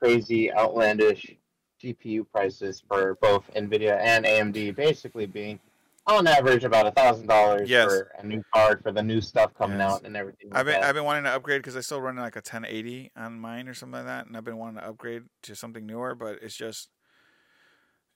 crazy, 0.00 0.52
outlandish 0.52 1.36
GPU 1.82 2.26
prices 2.30 2.82
for 2.86 3.16
both 3.20 3.50
Nvidia 3.54 3.98
and 4.00 4.24
AMD, 4.24 4.74
basically 4.76 5.26
being 5.26 5.58
on 6.06 6.26
average 6.26 6.64
about 6.64 6.86
a 6.86 6.90
thousand 6.90 7.26
dollars 7.28 7.68
for 7.70 8.10
a 8.18 8.26
new 8.26 8.42
card 8.52 8.82
for 8.82 8.90
the 8.92 9.02
new 9.02 9.20
stuff 9.20 9.52
coming 9.56 9.78
Yes. 9.78 9.92
out 9.92 10.04
and 10.04 10.16
everything. 10.16 10.50
Like 10.50 10.58
I've 10.60 10.66
been 10.66 10.80
that. 10.80 10.84
I've 10.88 10.94
been 10.94 11.04
wanting 11.04 11.24
to 11.24 11.30
upgrade 11.30 11.62
because 11.62 11.76
I 11.76 11.80
still 11.80 12.00
run 12.00 12.16
like 12.16 12.34
a 12.36 12.38
1080 12.38 13.12
on 13.16 13.38
mine 13.38 13.68
or 13.68 13.74
something 13.74 13.98
like 13.98 14.06
that, 14.06 14.26
and 14.26 14.36
I've 14.36 14.44
been 14.44 14.58
wanting 14.58 14.80
to 14.80 14.88
upgrade 14.88 15.22
to 15.42 15.54
something 15.54 15.86
newer, 15.86 16.14
but 16.14 16.38
it's 16.42 16.56
just, 16.56 16.88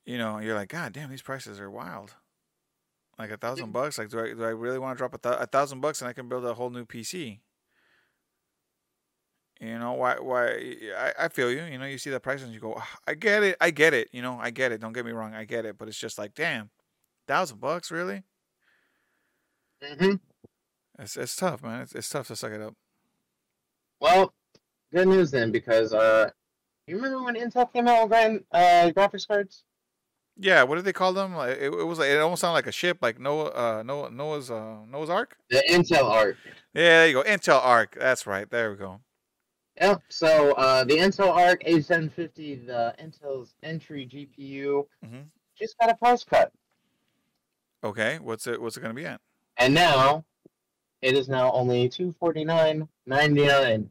you 0.05 0.18
know, 0.18 0.38
you're 0.38 0.55
like, 0.57 0.68
God 0.68 0.92
damn, 0.92 1.11
these 1.11 1.22
prices 1.22 1.61
are 1.61 1.70
wild. 1.70 2.14
Like 3.18 3.31
a 3.31 3.37
thousand 3.37 3.72
bucks. 3.72 3.98
Like, 3.98 4.11
do 4.11 4.20
I 4.20 4.35
do 4.35 4.44
I 4.44 4.48
really 4.48 4.79
want 4.79 4.96
to 4.96 4.98
drop 4.98 5.14
a, 5.14 5.18
th- 5.18 5.40
a 5.40 5.46
thousand 5.46 5.81
bucks 5.81 6.00
and 6.02 6.09
I 6.09 6.12
can 6.12 6.29
build 6.29 6.44
a 6.44 6.55
whole 6.55 6.70
new 6.70 6.85
PC? 6.85 7.38
You 9.60 9.78
know 9.78 9.94
why? 9.94 10.16
Why 10.20 10.76
I, 10.96 11.12
I 11.24 11.28
feel 11.28 11.50
you. 11.50 11.62
You 11.64 11.78
know, 11.78 11.86
you 11.86 11.96
see 11.98 12.10
the 12.10 12.20
prices 12.20 12.44
and 12.44 12.52
you 12.54 12.60
go, 12.60 12.74
"Ah, 12.76 12.98
I 13.06 13.14
get 13.14 13.42
it, 13.42 13.56
I 13.60 13.70
get 13.70 13.94
it. 13.94 14.08
You 14.12 14.20
know, 14.20 14.38
I 14.38 14.50
get 14.50 14.70
it. 14.70 14.80
Don't 14.80 14.92
get 14.92 15.06
me 15.06 15.12
wrong, 15.12 15.34
I 15.34 15.44
get 15.44 15.64
it. 15.64 15.78
But 15.78 15.88
it's 15.88 15.98
just 15.98 16.18
like, 16.18 16.34
damn, 16.34 16.70
thousand 17.26 17.60
bucks, 17.60 17.90
really? 17.90 18.22
Mhm. 19.82 20.20
It's 20.98 21.16
it's 21.16 21.36
tough, 21.36 21.62
man. 21.62 21.82
It's 21.82 21.94
it's 21.94 22.08
tough 22.08 22.26
to 22.28 22.36
suck 22.36 22.52
it 22.52 22.60
up. 22.60 22.74
Well, 24.00 24.34
good 24.92 25.08
news 25.08 25.30
then, 25.30 25.52
because 25.52 25.94
uh, 25.94 26.30
you 26.86 26.96
remember 26.96 27.24
when 27.24 27.34
Intel 27.34 27.72
came 27.72 27.88
out 27.88 28.02
with 28.02 28.10
grand, 28.10 28.44
uh, 28.52 28.90
graphics 28.94 29.26
cards? 29.26 29.64
Yeah, 30.38 30.64
what 30.64 30.76
did 30.76 30.84
they 30.84 30.92
call 30.92 31.14
them? 31.14 31.34
Like 31.34 31.56
it, 31.56 31.72
it 31.72 31.86
was 31.86 31.98
like 31.98 32.10
it 32.10 32.18
almost 32.20 32.42
sounded 32.42 32.54
like 32.54 32.66
a 32.66 32.72
ship, 32.72 32.98
like 33.00 33.18
Noah, 33.18 33.78
uh, 33.78 33.82
Noah, 33.82 34.10
Noah's, 34.10 34.50
uh, 34.50 34.84
Noah's 34.86 35.08
Ark. 35.08 35.38
The 35.48 35.62
Intel 35.70 36.04
Arc. 36.04 36.36
Yeah, 36.74 36.82
there 36.82 37.08
you 37.08 37.14
go, 37.14 37.22
Intel 37.22 37.58
Arc. 37.62 37.96
That's 37.98 38.26
right. 38.26 38.48
There 38.50 38.70
we 38.70 38.76
go. 38.76 39.00
Yep. 39.80 40.02
So 40.08 40.52
uh, 40.52 40.84
the 40.84 40.94
Intel 40.96 41.28
Arc 41.34 41.62
A750, 41.64 42.66
the 42.66 42.94
Intel's 43.00 43.54
entry 43.62 44.06
GPU, 44.06 44.86
Mhm. 45.04 45.26
just 45.58 45.76
got 45.78 45.90
a 45.90 45.94
price 45.96 46.24
cut, 46.24 46.52
Okay, 47.84 48.18
what's 48.18 48.46
it? 48.46 48.60
What's 48.60 48.76
it 48.76 48.80
gonna 48.80 48.94
be 48.94 49.06
at? 49.06 49.20
and 49.58 49.72
now 49.74 50.24
it 51.02 51.14
is 51.14 51.28
now 51.28 51.50
only 51.52 51.88
two 51.88 52.12
forty 52.12 52.44
nine 52.44 52.88
ninety 53.06 53.46
nine 53.46 53.90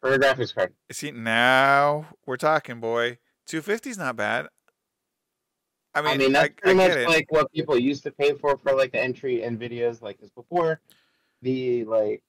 for 0.00 0.12
a 0.14 0.18
graphics 0.18 0.54
card. 0.54 0.72
See, 0.92 1.10
now 1.10 2.06
we're 2.26 2.36
talking, 2.36 2.80
boy. 2.80 3.18
Two 3.46 3.62
fifty's 3.62 3.98
not 3.98 4.16
bad. 4.16 4.46
I 5.94 6.02
mean, 6.02 6.10
I 6.12 6.16
mean, 6.18 6.32
that's 6.32 6.44
I 6.44 6.48
pretty 6.50 6.78
get 6.78 6.88
much 6.90 6.98
it. 6.98 7.08
like 7.08 7.32
what 7.32 7.52
people 7.52 7.78
used 7.78 8.02
to 8.04 8.10
pay 8.12 8.34
for 8.34 8.56
for 8.58 8.72
like 8.74 8.92
the 8.92 9.00
entry 9.00 9.38
Nvidias 9.44 10.02
like 10.02 10.18
this 10.20 10.30
before. 10.30 10.80
The 11.42 11.84
like, 11.84 12.22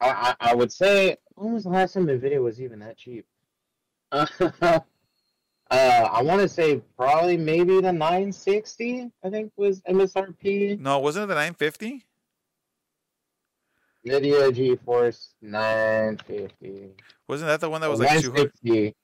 I 0.00 0.34
I, 0.40 0.50
I 0.50 0.54
would 0.54 0.70
say 0.72 1.16
when 1.34 1.52
was 1.52 1.64
the 1.64 1.70
last 1.70 1.94
time 1.94 2.06
Nvidia 2.06 2.42
was 2.42 2.60
even 2.60 2.78
that 2.80 2.96
cheap? 2.96 3.26
uh, 4.12 4.80
I 5.70 6.22
want 6.22 6.40
to 6.40 6.48
say 6.48 6.80
probably 6.96 7.36
maybe 7.36 7.80
the 7.80 7.92
960. 7.92 9.10
I 9.24 9.30
think 9.30 9.52
was 9.56 9.80
MSRP. 9.82 10.78
no, 10.78 10.98
wasn't 11.00 11.24
it 11.24 11.26
the 11.28 11.34
nine 11.34 11.54
fifty? 11.54 12.04
Nvidia 14.06 14.52
GeForce 14.52 15.28
950. 15.40 16.90
Wasn't 17.26 17.48
that 17.48 17.60
the 17.60 17.70
one 17.70 17.80
that 17.80 17.90
was 17.90 18.00
like 18.00 18.20
two 18.20 18.30
hundred? 18.30 18.52
960. 18.62 18.94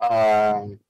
Um, 0.00 0.80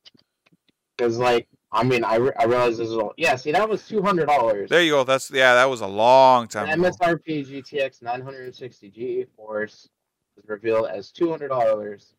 because 0.97 1.19
like 1.19 1.49
I 1.75 1.83
mean 1.85 2.05
I, 2.05 2.17
re- 2.17 2.33
I 2.39 2.45
realized 2.45 2.79
this 2.79 2.89
is 2.89 2.95
all 2.97 3.15
yeah. 3.17 3.35
See 3.37 3.51
that 3.53 3.69
was 3.69 3.87
two 3.87 4.03
hundred 4.03 4.27
dollars. 4.27 4.69
There 4.69 4.83
you 4.83 4.93
go. 4.93 5.05
That's 5.05 5.31
yeah. 5.31 5.55
That 5.55 5.71
was 5.71 5.81
a 5.81 5.87
long 5.87 6.47
time 6.49 6.69
ago. 6.69 6.91
MSRP 6.91 7.47
GTX 7.47 8.03
960 8.03 8.91
GeForce 8.91 9.89
was 10.37 10.45
revealed 10.47 10.89
as 10.89 11.11
two 11.11 11.31
hundred 11.31 11.49
dollars. 11.49 12.15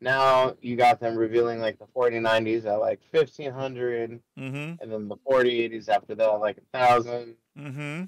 Now 0.00 0.56
you 0.60 0.76
got 0.76 0.98
them 1.00 1.16
revealing 1.16 1.60
like 1.60 1.78
the 1.78 1.86
4090s 1.96 2.64
at 2.66 2.80
like 2.80 3.00
fifteen 3.10 3.50
hundred, 3.52 4.20
Mm-hmm. 4.38 4.82
and 4.82 4.92
then 4.92 5.08
the 5.08 5.16
4080s 5.28 5.88
after 5.88 6.14
that 6.16 6.26
like 6.40 6.58
a 6.58 6.76
thousand. 6.78 7.34
Mm-hmm. 7.58 8.04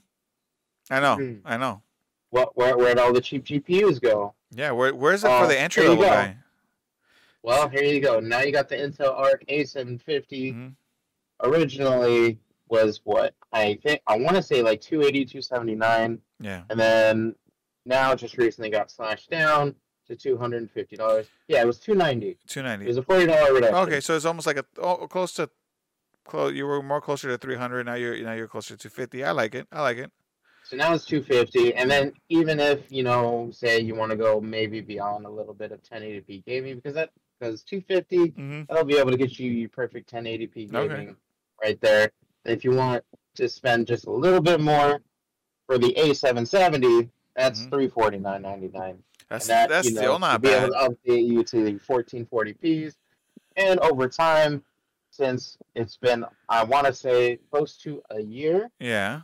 I 0.90 1.00
know. 1.00 1.16
Hmm. 1.16 1.34
I 1.44 1.56
know. 1.56 1.82
What 2.30 2.56
where 2.56 2.76
where'd 2.76 2.98
all 2.98 3.12
the 3.12 3.20
cheap 3.20 3.44
GPUs 3.44 4.00
go? 4.00 4.34
Yeah. 4.52 4.72
Where 4.72 4.94
Where's 4.94 5.24
it 5.24 5.30
Uh, 5.30 5.40
for 5.42 5.46
the 5.48 5.58
entry 5.58 5.86
level 5.88 6.04
guy? 6.04 6.36
Well, 7.42 7.68
here 7.68 7.82
you 7.84 8.00
go. 8.00 8.20
Now 8.20 8.40
you 8.40 8.52
got 8.52 8.68
the 8.68 8.76
Intel 8.76 9.12
Arc 9.16 9.44
A750. 9.48 10.54
Mhm. 10.54 10.74
Originally 11.44 12.38
was 12.68 13.00
what 13.04 13.34
I 13.52 13.78
think 13.82 14.00
I 14.06 14.16
want 14.18 14.36
to 14.36 14.42
say 14.42 14.62
like 14.62 14.80
280, 14.80 15.24
279, 15.26 16.18
Yeah. 16.40 16.62
and 16.70 16.80
then 16.80 17.34
now 17.84 18.14
just 18.14 18.36
recently 18.38 18.70
got 18.70 18.90
slashed 18.90 19.30
down 19.30 19.74
to 20.06 20.16
two 20.16 20.36
hundred 20.36 20.58
and 20.58 20.70
fifty 20.70 20.96
dollars. 20.96 21.26
Yeah, 21.48 21.62
it 21.62 21.66
was 21.66 21.78
two 21.78 21.94
ninety. 21.94 22.38
Two 22.46 22.60
It 22.64 22.86
was 22.86 22.96
a 22.98 23.02
forty 23.02 23.26
dollar 23.26 23.52
reduction. 23.54 23.76
Okay, 23.76 24.00
so 24.00 24.14
it's 24.16 24.24
almost 24.24 24.46
like 24.46 24.56
a 24.58 24.64
oh, 24.78 25.06
close 25.06 25.32
to 25.34 25.48
close. 26.24 26.54
You 26.54 26.66
were 26.66 26.82
more 26.82 27.00
closer 27.00 27.28
to 27.28 27.38
three 27.38 27.56
hundred. 27.56 27.84
Now 27.86 27.94
you're 27.94 28.18
now 28.22 28.32
you're 28.34 28.48
closer 28.48 28.76
to 28.76 28.90
fifty. 28.90 29.24
I 29.24 29.30
like 29.32 29.54
it. 29.54 29.66
I 29.72 29.82
like 29.82 29.98
it. 29.98 30.10
So 30.64 30.76
now 30.76 30.94
it's 30.94 31.04
two 31.04 31.22
fifty, 31.22 31.74
and 31.74 31.90
then 31.90 32.12
even 32.30 32.58
if 32.60 32.90
you 32.90 33.02
know, 33.02 33.50
say 33.52 33.80
you 33.80 33.94
want 33.94 34.10
to 34.10 34.16
go 34.16 34.40
maybe 34.40 34.80
beyond 34.80 35.26
a 35.26 35.30
little 35.30 35.52
bit 35.54 35.72
of 35.72 35.82
1080p 35.82 36.44
gaming, 36.46 36.76
because 36.76 36.94
that 36.94 37.10
because 37.38 37.62
two 37.62 37.82
fifty 37.82 38.18
Mm-hmm. 38.30 38.62
that'll 38.68 38.84
be 38.84 38.96
able 38.96 39.10
to 39.10 39.16
get 39.18 39.38
you 39.38 39.50
your 39.50 39.68
perfect 39.68 40.10
1080p 40.10 40.70
gaming 40.70 40.90
Okay. 40.90 41.14
Right 41.64 41.80
there. 41.80 42.10
If 42.44 42.62
you 42.64 42.72
want 42.72 43.02
to 43.36 43.48
spend 43.48 43.86
just 43.86 44.06
a 44.06 44.10
little 44.10 44.40
bit 44.40 44.60
more 44.60 45.00
for 45.66 45.78
the 45.78 45.94
A770, 45.96 47.10
That's 47.36 47.62
Mhm. 47.66 47.70
three 47.70 47.88
forty 47.88 48.18
nine 48.18 48.42
ninety 48.42 48.68
nine. 48.68 49.02
That's 49.28 49.48
that, 49.48 49.68
that's 49.68 49.88
you 49.88 49.94
know, 49.94 50.00
still 50.02 50.14
to 50.14 50.18
not 50.20 50.40
be 50.40 50.50
able 50.50 50.68
to 50.72 50.78
update 50.88 51.26
you 51.26 51.42
to 51.42 51.64
the 51.64 51.72
1440p's. 51.80 52.96
And 53.56 53.80
over 53.80 54.08
time, 54.08 54.64
since 55.10 55.58
it's 55.74 55.96
been, 55.96 56.24
I 56.48 56.62
want 56.62 56.86
to 56.86 56.92
say, 56.92 57.38
close 57.50 57.76
to 57.78 58.00
a 58.10 58.20
year 58.20 58.70
Yeah. 58.78 59.22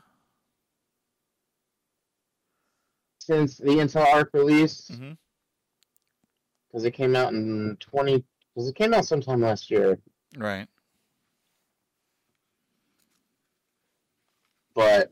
since 3.21 3.59
the 3.59 3.67
Intel 3.77 4.07
Arc 4.13 4.31
release, 4.35 4.91
because 6.67 6.85
it 6.85 6.91
came 6.93 7.15
out 7.15 7.33
in 7.33 7.77
20, 7.79 8.25
because 8.55 8.69
it 8.69 8.75
came 8.75 8.93
out 8.93 9.05
sometime 9.07 9.41
last 9.41 9.71
year. 9.71 10.01
Right. 10.37 10.67
But 14.81 15.11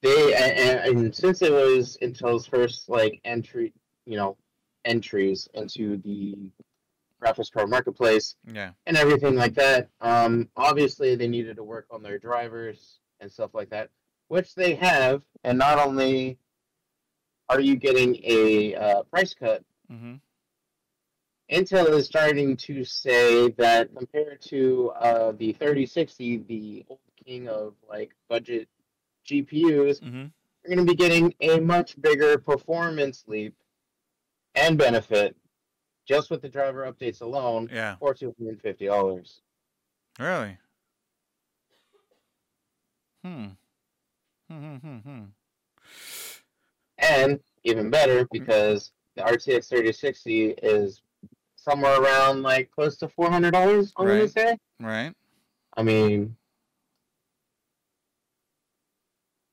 they, 0.00 0.34
and, 0.34 0.98
and 0.98 1.14
since 1.14 1.42
it 1.42 1.52
was 1.52 1.98
Intel's 2.00 2.46
first 2.46 2.88
like 2.88 3.20
entry, 3.22 3.74
you 4.06 4.16
know, 4.16 4.38
entries 4.86 5.46
into 5.52 5.98
the 5.98 6.50
Graphics 7.22 7.52
Pro 7.52 7.66
Marketplace, 7.66 8.36
Yeah. 8.50 8.70
and 8.86 8.96
everything 8.96 9.34
like 9.34 9.52
that. 9.56 9.90
Um, 10.00 10.48
obviously, 10.56 11.14
they 11.14 11.28
needed 11.28 11.56
to 11.56 11.62
work 11.62 11.86
on 11.90 12.02
their 12.02 12.18
drivers 12.18 13.00
and 13.20 13.30
stuff 13.30 13.50
like 13.52 13.68
that, 13.68 13.90
which 14.28 14.54
they 14.54 14.74
have. 14.76 15.20
And 15.42 15.58
not 15.58 15.78
only 15.78 16.38
are 17.50 17.60
you 17.60 17.76
getting 17.76 18.16
a 18.24 18.74
uh, 18.76 19.02
price 19.04 19.34
cut, 19.34 19.62
hmm 19.90 20.14
Intel 21.50 21.90
is 21.90 22.06
starting 22.06 22.56
to 22.56 22.84
say 22.84 23.50
that 23.52 23.94
compared 23.94 24.40
to 24.42 24.90
uh, 24.98 25.32
the 25.32 25.52
3060, 25.52 26.38
the 26.48 26.84
old 26.88 26.98
king 27.24 27.48
of 27.48 27.74
like 27.88 28.14
budget 28.28 28.68
GPUs, 29.26 30.02
hmm 30.02 30.24
you're 30.66 30.76
going 30.76 30.86
to 30.86 30.92
be 30.94 30.96
getting 30.96 31.34
a 31.42 31.60
much 31.60 32.00
bigger 32.00 32.38
performance 32.38 33.24
leap 33.26 33.54
and 34.54 34.78
benefit 34.78 35.36
just 36.06 36.30
with 36.30 36.40
the 36.40 36.48
driver 36.48 36.90
updates 36.90 37.20
alone 37.20 37.68
Yeah. 37.70 37.96
for 37.96 38.14
$250. 38.14 39.40
Really. 40.18 40.56
Hmm. 43.22 43.46
Hmm. 44.50 44.76
Hmm. 44.76 44.96
Hmm. 44.98 45.22
And 46.96 47.40
even 47.64 47.90
better, 47.90 48.26
because 48.32 48.92
the 49.16 49.22
RTX 49.22 49.68
3060 49.68 50.46
is 50.62 51.02
somewhere 51.64 52.00
around 52.00 52.42
like 52.42 52.70
close 52.70 52.96
to 52.98 53.08
four 53.08 53.30
hundred 53.30 53.52
dollars. 53.52 53.92
I'm 53.96 54.06
gonna 54.06 54.20
Right. 54.20 54.30
say. 54.30 54.58
Right. 54.80 55.12
I 55.76 55.82
mean, 55.82 56.36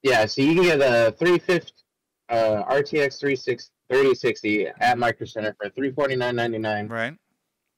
yeah. 0.03 0.25
So 0.25 0.41
you 0.41 0.53
can 0.55 0.63
get 0.63 0.81
a 0.81 1.11
350 1.13 1.73
uh, 2.29 2.63
RTX 2.63 3.19
36 3.19 3.71
3060 3.89 4.67
at 4.79 4.97
Micro 4.97 5.25
Center 5.25 5.55
for 5.59 5.69
349.99 5.69 6.89
Right. 6.89 7.13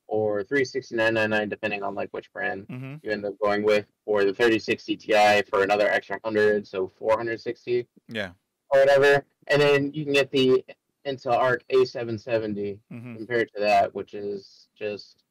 or 0.07 0.43
369.99 0.43 1.49
depending 1.49 1.81
on 1.81 1.95
like 1.95 2.09
which 2.11 2.31
brand 2.31 2.65
hmm 2.69 2.95
you 3.01 3.11
end 3.11 3.25
up 3.25 3.33
going 3.43 3.63
with, 3.63 3.85
or 4.05 4.23
the 4.23 4.31
3060 4.33 4.95
Ti 4.97 5.41
for 5.49 5.63
another 5.63 5.89
extra 5.89 6.19
hundred, 6.23 6.65
so 6.67 6.87
460. 6.99 7.87
Yeah. 8.09 8.31
or 8.69 8.79
whatever, 8.79 9.25
and 9.47 9.61
then 9.61 9.91
you 9.93 10.03
can 10.05 10.13
get 10.13 10.31
the 10.31 10.63
Intel 11.05 11.33
Arc 11.37 11.63
A770 11.71 12.79
hmm 12.89 13.15
compared 13.15 13.51
to 13.53 13.59
that, 13.61 13.93
which 13.93 14.13
is 14.13 14.67
just 14.75 15.23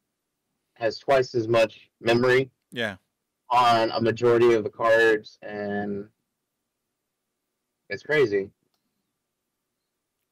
has 0.74 0.98
twice 0.98 1.34
as 1.34 1.48
much 1.48 1.90
memory 2.00 2.50
Yeah. 2.70 2.96
on 3.50 3.90
a 3.90 4.00
majority 4.00 4.54
of 4.54 4.64
the 4.64 4.70
cards, 4.70 5.38
and 5.42 6.08
it's 7.88 8.02
crazy. 8.02 8.50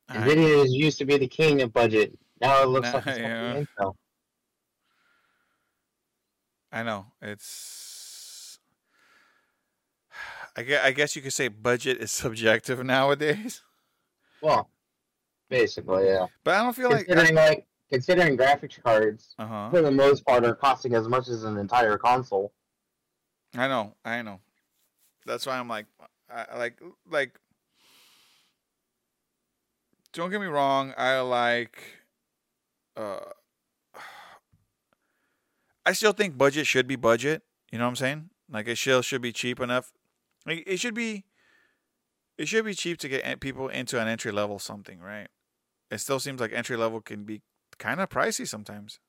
I, 0.09 0.17
Nvidia 0.19 0.67
used 0.69 0.99
to 0.99 1.05
be 1.05 1.19
the 1.19 1.27
king 1.29 1.63
of 1.63 1.73
budget. 1.73 2.19
Now 2.41 2.63
it 2.63 2.67
looks 2.67 2.93
like 2.93 3.07
it's 3.07 3.19
yeah. 3.21 3.55
yeah. 3.55 3.63
Intel. 3.81 3.95
I 6.73 6.83
know 6.83 7.07
it's. 7.21 8.59
I 10.57 10.63
guess, 10.63 10.85
I 10.85 10.91
guess 10.93 11.17
you 11.17 11.23
could 11.23 11.33
say 11.33 11.49
budget 11.49 11.99
is 11.99 12.11
subjective 12.13 12.85
nowadays, 12.85 13.63
Well, 14.41 14.69
basically, 15.51 16.07
yeah. 16.07 16.27
but 16.45 16.55
I 16.55 16.63
don't 16.63 16.75
feel 16.75 16.89
like. 16.91 17.07
Considering 17.07 17.35
like 17.35 17.67
considering 17.91 18.37
graphics 18.39 18.83
cards 18.83 19.35
Uh 19.39 19.47
huh. 19.47 19.71
for 19.71 19.83
the 19.83 19.91
most 19.91 20.25
part 20.25 20.45
are 20.47 20.55
costing 20.55 20.95
as 20.95 21.07
much 21.09 21.29
as 21.29 21.45
an 21.45 21.59
entire 21.59 21.99
console. 21.99 22.53
I 23.55 23.69
know. 23.69 23.95
I 24.05 24.23
know. 24.23 24.41
That's 25.27 25.45
why 25.45 25.59
I'm 25.59 25.69
like, 25.69 25.87
I 26.33 26.47
I 26.53 26.59
like, 26.59 26.81
like. 27.11 27.39
Don't 30.13 30.31
get 30.31 30.41
me 30.41 30.47
wrong. 30.47 30.95
I 30.97 31.21
like. 31.21 31.83
Uh. 32.97 33.19
I 35.87 35.93
still 35.93 36.13
think 36.13 36.39
budget 36.39 36.67
should 36.67 36.87
be 36.87 36.97
budget. 36.97 37.43
You 37.73 37.79
know 37.79 37.85
what 37.85 37.91
I'm 37.91 37.97
saying? 37.97 38.31
Like 38.51 38.69
it 38.69 38.79
still 38.79 39.03
should 39.03 39.23
be 39.23 39.33
cheap 39.33 39.61
enough. 39.61 39.93
Like 40.47 40.65
it 40.67 40.79
should 40.79 40.95
be. 40.95 41.25
It 42.39 42.49
should 42.49 42.65
be 42.65 42.73
cheap 42.75 42.97
to 42.99 43.09
get 43.09 43.41
people 43.41 43.69
into 43.69 44.01
an 44.01 44.09
entry 44.09 44.33
level 44.33 44.59
something, 44.59 44.99
right? 44.99 45.29
It 45.91 45.99
still 45.99 46.21
seems 46.21 46.41
like 46.41 46.53
entry 46.53 46.77
level 46.77 47.01
can 47.01 47.25
be 47.25 47.43
kind 47.79 48.01
of 48.01 48.09
pricey 48.09 48.47
sometimes. 48.47 49.01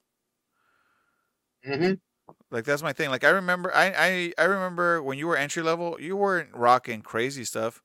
Mm-hmm. 1.67 1.93
Like 2.49 2.65
that's 2.65 2.81
my 2.81 2.93
thing. 2.93 3.09
Like 3.09 3.23
I 3.23 3.29
remember, 3.29 3.73
I 3.75 3.93
I 3.97 4.33
I 4.37 4.45
remember 4.45 5.01
when 5.03 5.17
you 5.17 5.27
were 5.27 5.37
entry 5.37 5.63
level, 5.63 5.97
you 5.99 6.15
weren't 6.15 6.49
rocking 6.53 7.01
crazy 7.01 7.43
stuff. 7.43 7.81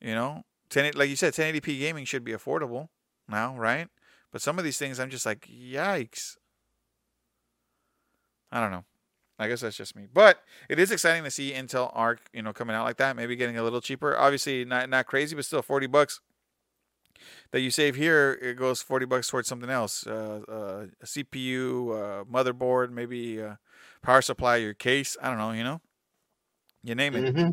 You 0.00 0.14
know, 0.14 0.44
ten 0.70 0.90
like 0.94 1.10
you 1.10 1.16
said, 1.16 1.34
1080p 1.34 1.78
gaming 1.78 2.04
should 2.04 2.24
be 2.24 2.32
affordable 2.32 2.88
now, 3.28 3.56
right? 3.56 3.88
But 4.32 4.42
some 4.42 4.58
of 4.58 4.64
these 4.64 4.78
things, 4.78 5.00
I'm 5.00 5.10
just 5.10 5.26
like, 5.26 5.48
yikes. 5.48 6.36
I 8.52 8.60
don't 8.60 8.70
know. 8.70 8.84
I 9.38 9.48
guess 9.48 9.60
that's 9.60 9.76
just 9.76 9.96
me. 9.96 10.06
But 10.12 10.42
it 10.68 10.78
is 10.78 10.90
exciting 10.90 11.24
to 11.24 11.30
see 11.30 11.52
Intel 11.52 11.90
Arc, 11.94 12.20
you 12.32 12.42
know, 12.42 12.52
coming 12.52 12.74
out 12.74 12.84
like 12.84 12.96
that. 12.98 13.16
Maybe 13.16 13.36
getting 13.36 13.58
a 13.58 13.62
little 13.62 13.80
cheaper. 13.80 14.16
Obviously, 14.16 14.64
not 14.64 14.88
not 14.88 15.06
crazy, 15.06 15.34
but 15.36 15.44
still 15.44 15.62
40 15.62 15.86
bucks 15.88 16.20
that 17.50 17.60
you 17.60 17.70
save 17.70 17.96
here. 17.96 18.38
It 18.42 18.54
goes 18.54 18.82
40 18.82 19.06
bucks 19.06 19.28
towards 19.28 19.48
something 19.48 19.70
else. 19.70 20.06
Uh, 20.06 20.40
uh, 20.48 20.86
a 21.02 21.06
CPU, 21.06 21.90
uh, 21.90 22.24
motherboard, 22.24 22.90
maybe 22.90 23.40
uh, 23.40 23.56
power 24.02 24.22
supply, 24.22 24.56
your 24.56 24.74
case. 24.74 25.16
I 25.22 25.28
don't 25.28 25.38
know. 25.38 25.52
You 25.52 25.64
know, 25.64 25.80
you 26.82 26.94
name 26.94 27.14
it. 27.14 27.34
Mm-hmm. 27.34 27.50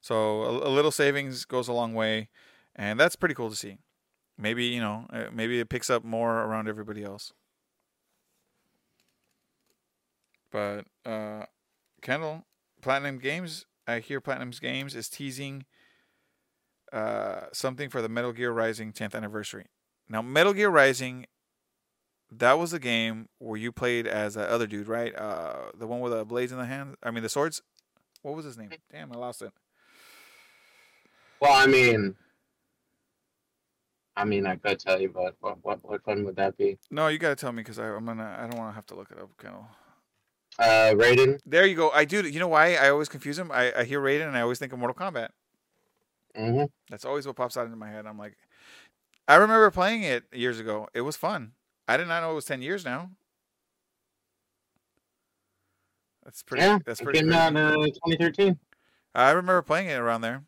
So 0.00 0.42
a, 0.42 0.68
a 0.68 0.70
little 0.70 0.90
savings 0.90 1.44
goes 1.44 1.68
a 1.68 1.72
long 1.72 1.94
way, 1.94 2.28
and 2.76 2.98
that's 2.98 3.16
pretty 3.16 3.34
cool 3.34 3.50
to 3.50 3.56
see. 3.56 3.78
Maybe 4.36 4.66
you 4.66 4.80
know, 4.80 5.06
uh, 5.12 5.26
maybe 5.32 5.60
it 5.60 5.68
picks 5.68 5.90
up 5.90 6.04
more 6.04 6.42
around 6.42 6.68
everybody 6.68 7.04
else. 7.04 7.32
But 10.50 10.84
uh, 11.04 11.46
Kendall, 12.00 12.44
Platinum 12.80 13.18
Games, 13.18 13.66
I 13.88 13.98
hear 13.98 14.20
Platinum's 14.20 14.60
Games 14.60 14.94
is 14.94 15.08
teasing 15.08 15.64
uh, 16.94 17.46
something 17.52 17.90
for 17.90 18.00
the 18.00 18.08
Metal 18.08 18.32
Gear 18.32 18.52
Rising 18.52 18.92
10th 18.92 19.14
anniversary. 19.14 19.66
Now, 20.08 20.22
Metal 20.22 20.52
Gear 20.52 20.70
Rising, 20.70 21.26
that 22.30 22.58
was 22.58 22.72
a 22.72 22.78
game 22.78 23.28
where 23.38 23.58
you 23.58 23.72
played 23.72 24.06
as 24.06 24.34
that 24.34 24.48
other 24.48 24.66
dude, 24.66 24.86
right? 24.86 25.14
Uh, 25.14 25.70
the 25.76 25.86
one 25.86 26.00
with 26.00 26.12
the 26.12 26.24
blades 26.24 26.52
in 26.52 26.58
the 26.58 26.66
hand. 26.66 26.96
I 27.02 27.10
mean, 27.10 27.22
the 27.22 27.28
swords. 27.28 27.62
What 28.22 28.34
was 28.34 28.44
his 28.44 28.56
name? 28.56 28.70
Damn, 28.92 29.12
I 29.12 29.16
lost 29.16 29.42
it. 29.42 29.52
Well, 31.40 31.52
I 31.52 31.66
mean, 31.66 32.14
I 34.16 34.24
mean, 34.24 34.46
I 34.46 34.56
could 34.56 34.78
tell 34.78 35.00
you, 35.00 35.10
but 35.10 35.34
what 35.40 35.58
what 35.62 35.80
what 35.82 36.00
one 36.06 36.24
would 36.24 36.36
that 36.36 36.56
be? 36.56 36.78
No, 36.90 37.08
you 37.08 37.18
gotta 37.18 37.34
tell 37.34 37.52
me 37.52 37.62
because 37.62 37.78
I'm 37.78 38.06
gonna. 38.06 38.36
I 38.38 38.46
don't 38.46 38.58
want 38.58 38.70
to 38.70 38.74
have 38.74 38.86
to 38.86 38.94
look 38.94 39.10
it 39.10 39.18
up, 39.18 39.30
Kendall. 39.36 39.66
Uh, 40.58 40.94
Raiden. 40.94 41.40
There 41.44 41.66
you 41.66 41.74
go. 41.74 41.90
I 41.90 42.04
do. 42.04 42.26
You 42.26 42.38
know 42.38 42.48
why 42.48 42.76
I 42.76 42.88
always 42.88 43.08
confuse 43.08 43.38
him? 43.38 43.50
I, 43.52 43.72
I 43.76 43.84
hear 43.84 44.00
Raiden 44.00 44.28
and 44.28 44.36
I 44.36 44.40
always 44.40 44.58
think 44.58 44.72
of 44.72 44.78
Mortal 44.78 44.94
Kombat. 44.94 45.30
Mm-hmm. 46.36 46.64
That's 46.90 47.04
always 47.04 47.26
what 47.26 47.36
pops 47.36 47.56
out 47.56 47.66
into 47.66 47.76
my 47.76 47.90
head. 47.90 48.06
I'm 48.06 48.18
like, 48.18 48.36
I 49.28 49.36
remember 49.36 49.70
playing 49.70 50.02
it 50.02 50.24
years 50.32 50.58
ago. 50.58 50.88
It 50.94 51.02
was 51.02 51.16
fun. 51.16 51.52
I 51.86 51.96
did 51.96 52.08
not 52.08 52.22
know 52.22 52.32
it 52.32 52.34
was 52.34 52.44
ten 52.44 52.62
years 52.62 52.84
now. 52.84 53.10
That's 56.24 56.42
pretty. 56.42 56.64
Yeah, 56.64 56.78
that's 56.84 57.00
pretty. 57.00 57.20
came 57.20 57.32
out 57.32 57.56
uh, 57.56 57.74
2013. 57.74 58.58
I 59.14 59.30
remember 59.30 59.62
playing 59.62 59.88
it 59.88 59.98
around 59.98 60.22
there. 60.22 60.44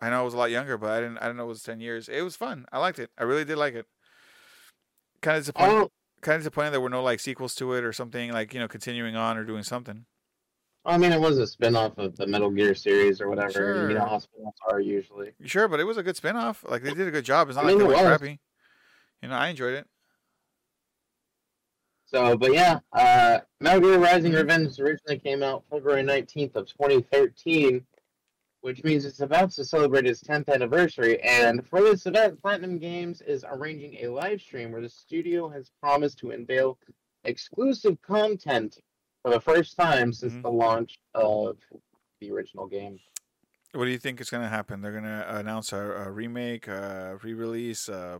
I 0.00 0.10
know 0.10 0.20
I 0.20 0.22
was 0.22 0.34
a 0.34 0.36
lot 0.36 0.50
younger, 0.50 0.76
but 0.76 0.90
I 0.90 1.00
didn't. 1.00 1.18
I 1.18 1.22
didn't 1.22 1.38
know 1.38 1.44
it 1.44 1.48
was 1.48 1.62
ten 1.62 1.80
years. 1.80 2.08
It 2.08 2.22
was 2.22 2.36
fun. 2.36 2.66
I 2.70 2.78
liked 2.78 2.98
it. 2.98 3.10
I 3.18 3.24
really 3.24 3.44
did 3.44 3.56
like 3.56 3.74
it. 3.74 3.86
Kind 5.22 5.38
of 5.38 5.42
disappointed. 5.42 5.72
Oh, 5.72 5.90
Kind 6.20 6.36
of 6.36 6.40
disappointed 6.42 6.70
there 6.70 6.80
were 6.80 6.90
no 6.90 7.02
like 7.02 7.20
sequels 7.20 7.54
to 7.56 7.72
it 7.74 7.84
or 7.84 7.92
something 7.92 8.32
like 8.32 8.54
you 8.54 8.60
know 8.60 8.68
continuing 8.68 9.16
on 9.16 9.36
or 9.36 9.44
doing 9.44 9.62
something. 9.62 10.04
I 10.86 10.98
mean, 10.98 11.12
it 11.12 11.20
was 11.20 11.38
a 11.38 11.46
spin-off 11.46 11.96
of 11.96 12.16
the 12.16 12.26
Metal 12.26 12.50
Gear 12.50 12.74
series 12.74 13.20
or 13.20 13.28
whatever. 13.28 13.52
Sure. 13.52 13.88
You 13.88 13.96
know 13.96 14.04
how 14.04 14.18
spin-offs 14.18 14.58
are 14.68 14.80
usually. 14.80 15.32
Sure, 15.44 15.66
but 15.66 15.80
it 15.80 15.84
was 15.84 15.96
a 15.96 16.02
good 16.02 16.16
spin-off. 16.16 16.64
Like 16.68 16.82
they 16.82 16.92
did 16.92 17.08
a 17.08 17.10
good 17.10 17.24
job. 17.24 17.48
It's 17.48 17.56
not 17.56 17.64
I 17.64 17.68
mean, 17.68 17.78
like 17.78 17.88
they 17.88 17.94
was. 17.94 18.18
crappy. 18.18 18.38
You 19.22 19.28
know, 19.28 19.36
I 19.36 19.48
enjoyed 19.48 19.74
it. 19.74 19.86
So, 22.06 22.36
but 22.36 22.52
yeah, 22.52 22.80
uh, 22.92 23.40
Metal 23.60 23.80
Gear 23.80 23.98
Rising. 23.98 24.32
Revenge 24.32 24.78
originally 24.78 25.18
came 25.18 25.42
out 25.42 25.64
February 25.70 26.02
19th 26.02 26.54
of 26.54 26.66
2013, 26.68 27.84
which 28.60 28.84
means 28.84 29.06
it's 29.06 29.20
about 29.20 29.50
to 29.52 29.64
celebrate 29.64 30.06
its 30.06 30.22
10th 30.22 30.48
anniversary. 30.48 31.20
And 31.22 31.66
for 31.66 31.80
this 31.80 32.04
event, 32.04 32.40
Platinum 32.42 32.78
Games 32.78 33.22
is 33.22 33.44
arranging 33.50 33.96
a 34.04 34.08
live 34.08 34.42
stream 34.42 34.70
where 34.70 34.82
the 34.82 34.88
studio 34.88 35.48
has 35.48 35.70
promised 35.80 36.18
to 36.18 36.30
unveil 36.32 36.78
exclusive 37.24 38.00
content 38.02 38.78
for 39.24 39.30
the 39.30 39.40
first 39.40 39.76
time 39.76 40.12
since 40.12 40.34
Mhm. 40.34 40.42
the 40.42 40.50
launch 40.50 40.98
of 41.14 41.56
the 42.20 42.30
original 42.30 42.66
game. 42.66 43.00
What 43.72 43.86
do 43.86 43.90
you 43.90 43.98
think 43.98 44.20
is 44.20 44.28
going 44.30 44.42
to 44.42 44.48
happen? 44.50 44.82
They're 44.82 44.92
going 44.92 45.04
to 45.04 45.36
announce 45.36 45.72
a, 45.72 45.78
a 45.78 46.10
remake, 46.10 46.68
a 46.68 47.18
re-release. 47.22 47.88
Uh, 47.88 48.18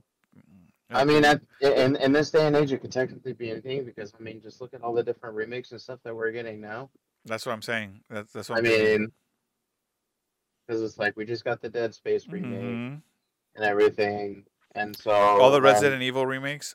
I 0.90 1.04
mean, 1.04 1.24
at, 1.24 1.42
in 1.60 1.96
in 1.96 2.12
this 2.12 2.30
day 2.30 2.46
and 2.46 2.56
age, 2.56 2.72
it 2.72 2.78
could 2.80 2.90
technically 2.90 3.34
be 3.34 3.50
anything 3.50 3.84
because 3.84 4.12
I 4.18 4.22
mean, 4.22 4.40
just 4.40 4.60
look 4.60 4.72
at 4.74 4.82
all 4.82 4.94
the 4.94 5.02
different 5.02 5.36
remakes 5.36 5.70
and 5.72 5.80
stuff 5.80 6.00
that 6.04 6.14
we're 6.14 6.32
getting 6.32 6.60
now. 6.60 6.90
that's 7.26 7.46
what 7.46 7.52
I'm 7.52 7.62
saying. 7.62 8.02
That's 8.10 8.32
that's 8.32 8.48
what 8.48 8.56
I 8.56 8.58
I'm 8.60 8.64
thinking. 8.66 9.00
mean, 9.02 9.12
because 10.66 10.82
it's 10.82 10.98
like 10.98 11.16
we 11.16 11.24
just 11.24 11.44
got 11.44 11.60
the 11.60 11.68
Dead 11.68 11.94
Space 11.94 12.26
remake 12.28 12.60
Mhm. 12.62 13.02
and 13.56 13.64
everything, 13.64 14.44
and 14.74 14.96
so 14.96 15.10
all 15.10 15.50
the 15.50 15.58
um, 15.58 15.64
Resident 15.64 16.02
Evil 16.02 16.26
remakes. 16.26 16.74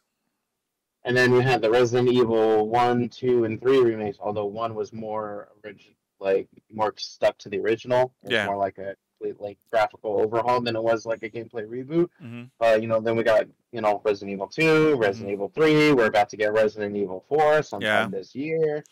And 1.06 1.16
then 1.16 1.32
we 1.32 1.42
had 1.42 1.62
the 1.62 1.70
Resident 1.70 2.10
Evil 2.10 2.68
one, 2.70 3.10
two, 3.10 3.46
and 3.46 3.60
three 3.62 3.80
remakes. 3.80 4.18
Although 4.22 4.46
one 4.46 4.76
was 4.76 4.92
more 4.94 5.50
original, 5.64 5.96
like 6.20 6.48
more 6.72 6.94
stuck 6.98 7.38
to 7.40 7.50
the 7.50 7.60
original, 7.60 8.14
Yeah. 8.24 8.46
more 8.46 8.58
like 8.58 8.78
a 8.78 8.96
complete 9.20 9.40
like 9.42 9.58
graphical 9.72 10.20
overhaul 10.20 10.62
than 10.62 10.76
it 10.76 10.84
was 10.84 11.06
like 11.06 11.24
a 11.24 11.30
gameplay 11.30 11.66
reboot. 11.68 12.10
hmm 12.20 12.44
Uh, 12.62 12.78
you 12.82 12.88
know, 12.88 13.00
then 13.00 13.16
we 13.16 13.24
got 13.24 13.46
you 13.72 13.82
know 13.82 14.02
Resident 14.04 14.32
Evil 14.34 14.48
2, 14.48 14.96
Resident 14.96 15.32
Evil 15.32 15.50
3. 15.54 15.94
We're 15.94 16.06
about 16.08 16.30
to 16.30 16.38
get 16.38 16.52
Resident 16.54 16.96
Evil 16.98 17.24
4 17.30 17.62
sometime 17.64 18.12
Yeah. 18.12 18.18
this 18.20 18.34
year, 18.36 18.84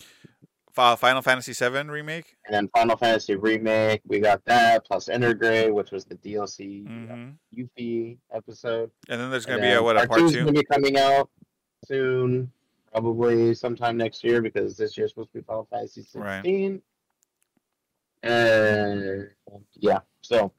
Final 0.72 1.22
Fantasy 1.24 1.54
VII 1.54 1.90
remake. 1.90 2.36
and 2.46 2.54
then 2.54 2.68
Final 2.70 2.96
Fantasy 2.98 3.36
remake. 3.36 4.02
We 4.06 4.20
got 4.20 4.46
that 4.46 4.86
plus 4.86 5.08
Intergrade, 5.10 5.74
which 5.74 5.90
was 5.92 6.06
the 6.06 6.16
DLC 6.16 6.86
uh, 7.10 7.32
Yuffie 7.58 8.18
episode. 8.32 8.92
And 9.10 9.20
then 9.20 9.32
there's 9.32 9.46
going 9.48 9.60
to 9.60 9.66
be 9.68 9.74
a 9.74 9.82
what 9.82 9.98
a 9.98 10.08
part 10.08 10.20
two. 10.30 10.46
gonna 10.46 10.52
be 10.52 10.64
coming 10.66 10.98
out 11.00 11.30
soon, 11.86 12.52
probably 12.92 13.54
sometime 13.54 13.98
next 13.98 14.24
year 14.24 14.42
because 14.42 14.78
this 14.78 14.98
year's 14.98 15.12
supposed 15.12 15.32
to 15.34 15.40
be 15.40 15.44
Final 15.44 15.68
Fantasy 15.70 16.02
16. 16.02 16.22
Right. 16.22 16.82
And 18.24 19.30
yeah, 19.76 20.00
so 20.22 20.52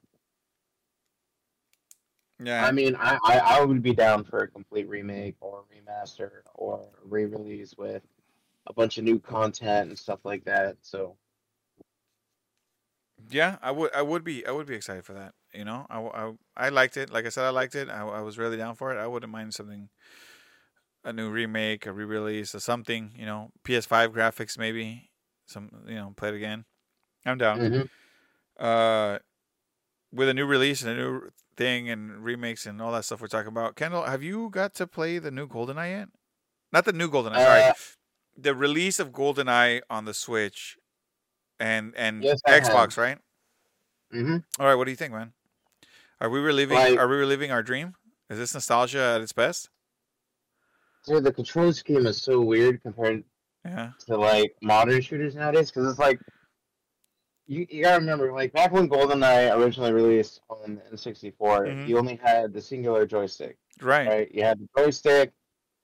Yeah. 2.41 2.65
I 2.65 2.71
mean, 2.71 2.95
I, 2.95 3.17
I 3.25 3.37
I 3.39 3.65
would 3.65 3.83
be 3.83 3.93
down 3.93 4.23
for 4.23 4.39
a 4.39 4.47
complete 4.47 4.87
remake 4.87 5.35
or 5.41 5.65
remaster 5.73 6.31
or 6.55 6.87
re-release 7.03 7.75
with 7.77 8.03
a 8.67 8.73
bunch 8.73 8.97
of 8.97 9.03
new 9.03 9.19
content 9.19 9.89
and 9.89 9.99
stuff 9.99 10.19
like 10.23 10.45
that. 10.45 10.77
So 10.81 11.17
Yeah, 13.29 13.57
I 13.61 13.71
would. 13.71 13.93
I 13.93 14.01
would 14.01 14.23
be. 14.23 14.45
I 14.45 14.51
would 14.51 14.67
be 14.67 14.75
excited 14.75 15.05
for 15.05 15.13
that. 15.13 15.33
You 15.53 15.65
know, 15.65 15.85
I, 15.89 15.99
I, 15.99 16.33
I 16.55 16.69
liked 16.69 16.95
it. 16.95 17.11
Like 17.11 17.25
I 17.25 17.29
said, 17.29 17.45
I 17.45 17.49
liked 17.49 17.75
it. 17.75 17.89
I, 17.89 18.07
I 18.07 18.21
was 18.21 18.37
really 18.37 18.57
down 18.57 18.75
for 18.75 18.95
it. 18.95 18.99
I 18.99 19.07
wouldn't 19.07 19.31
mind 19.31 19.53
something, 19.53 19.89
a 21.09 21.13
new 21.13 21.29
remake, 21.29 21.85
a 21.85 21.91
re-release, 21.91 22.53
or 22.55 22.59
something. 22.59 23.13
You 23.15 23.25
know, 23.25 23.51
PS5 23.63 24.09
graphics 24.13 24.57
maybe. 24.57 25.11
Some 25.45 25.69
you 25.87 25.95
know, 25.95 26.13
play 26.15 26.29
it 26.29 26.35
again. 26.35 26.65
I'm 27.25 27.37
down. 27.37 27.59
mhm. 27.59 27.89
Uh, 28.59 29.19
with 30.11 30.27
a 30.29 30.33
new 30.33 30.45
release 30.45 30.81
and 30.83 30.91
a 30.91 30.95
new 30.95 31.29
thing 31.55 31.89
and 31.89 32.23
remakes 32.23 32.65
and 32.65 32.81
all 32.81 32.91
that 32.91 33.05
stuff 33.05 33.21
we're 33.21 33.27
talking 33.27 33.47
about. 33.49 33.75
Kendall, 33.75 34.03
have 34.03 34.23
you 34.23 34.49
got 34.49 34.73
to 34.75 34.87
play 34.87 35.19
the 35.19 35.31
new 35.31 35.47
GoldenEye 35.47 35.91
yet? 35.91 36.09
Not 36.71 36.85
the 36.85 36.93
new 36.93 37.09
GoldenEye. 37.09 37.35
sorry, 37.43 37.61
Uh, 37.63 37.73
the 38.37 38.55
release 38.55 38.99
of 38.99 39.11
GoldenEye 39.11 39.81
on 39.89 40.05
the 40.05 40.13
Switch, 40.13 40.77
and 41.59 41.93
and 41.95 42.23
Yes, 42.23 42.39
Xbox, 42.47 42.97
right? 42.97 43.19
Mhm. 44.13 44.43
All 44.59 44.65
right, 44.65 44.75
what 44.75 44.85
do 44.85 44.91
you 44.91 44.97
think, 44.97 45.13
man? 45.13 45.33
Are 46.21 46.29
we 46.29 46.39
reliving? 46.39 46.77
Like- 46.77 46.97
are 46.99 47.07
we 47.07 47.15
reliving 47.17 47.51
our 47.51 47.63
dream? 47.63 47.95
Is 48.29 48.37
this 48.37 48.53
nostalgia 48.53 49.13
at 49.15 49.21
its 49.21 49.33
best? 49.33 49.69
Dude, 51.05 51.23
the 51.23 51.33
control 51.33 51.71
scheme 51.73 52.05
is 52.05 52.21
so 52.21 52.41
weird 52.41 52.81
compared 52.83 53.23
Yeah. 53.65 53.91
to 54.07 54.17
like 54.17 54.53
modern 54.61 55.01
shooters 55.01 55.35
nowadays 55.35 55.71
because 55.71 55.89
it's 55.89 55.99
like 55.99 56.19
you, 57.47 57.65
you 57.69 57.83
gotta 57.83 57.99
remember 57.99 58.31
like 58.31 58.53
back 58.53 58.71
when 58.71 58.87
GoldenEye 58.87 59.55
originally 59.57 59.91
released 59.91 60.41
on 60.49 60.79
N64, 60.91 61.33
Mhm. 61.67 61.87
you 61.87 61.97
only 61.97 62.15
had 62.15 62.53
the 62.53 62.61
singular 62.61 63.05
joystick. 63.05 63.57
Right. 63.81 64.07
right? 64.07 64.31
You 64.33 64.43
had 64.43 64.59
the 64.59 64.67
joystick, 64.77 65.31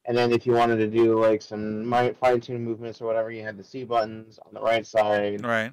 and 0.05 0.15
then 0.15 0.31
if 0.31 0.45
you 0.45 0.53
wanted 0.53 0.77
to 0.77 0.87
do 0.87 1.19
like 1.19 1.41
some 1.41 1.91
fine 2.19 2.39
tune 2.41 2.63
movements 2.63 3.01
or 3.01 3.05
whatever, 3.05 3.31
you 3.31 3.41
had 3.41 3.57
the 3.57 3.63
C 3.63 3.83
buttons 3.83 4.37
on 4.45 4.53
the 4.53 4.61
right 4.61 4.85
side 4.85 5.43
Right. 5.43 5.71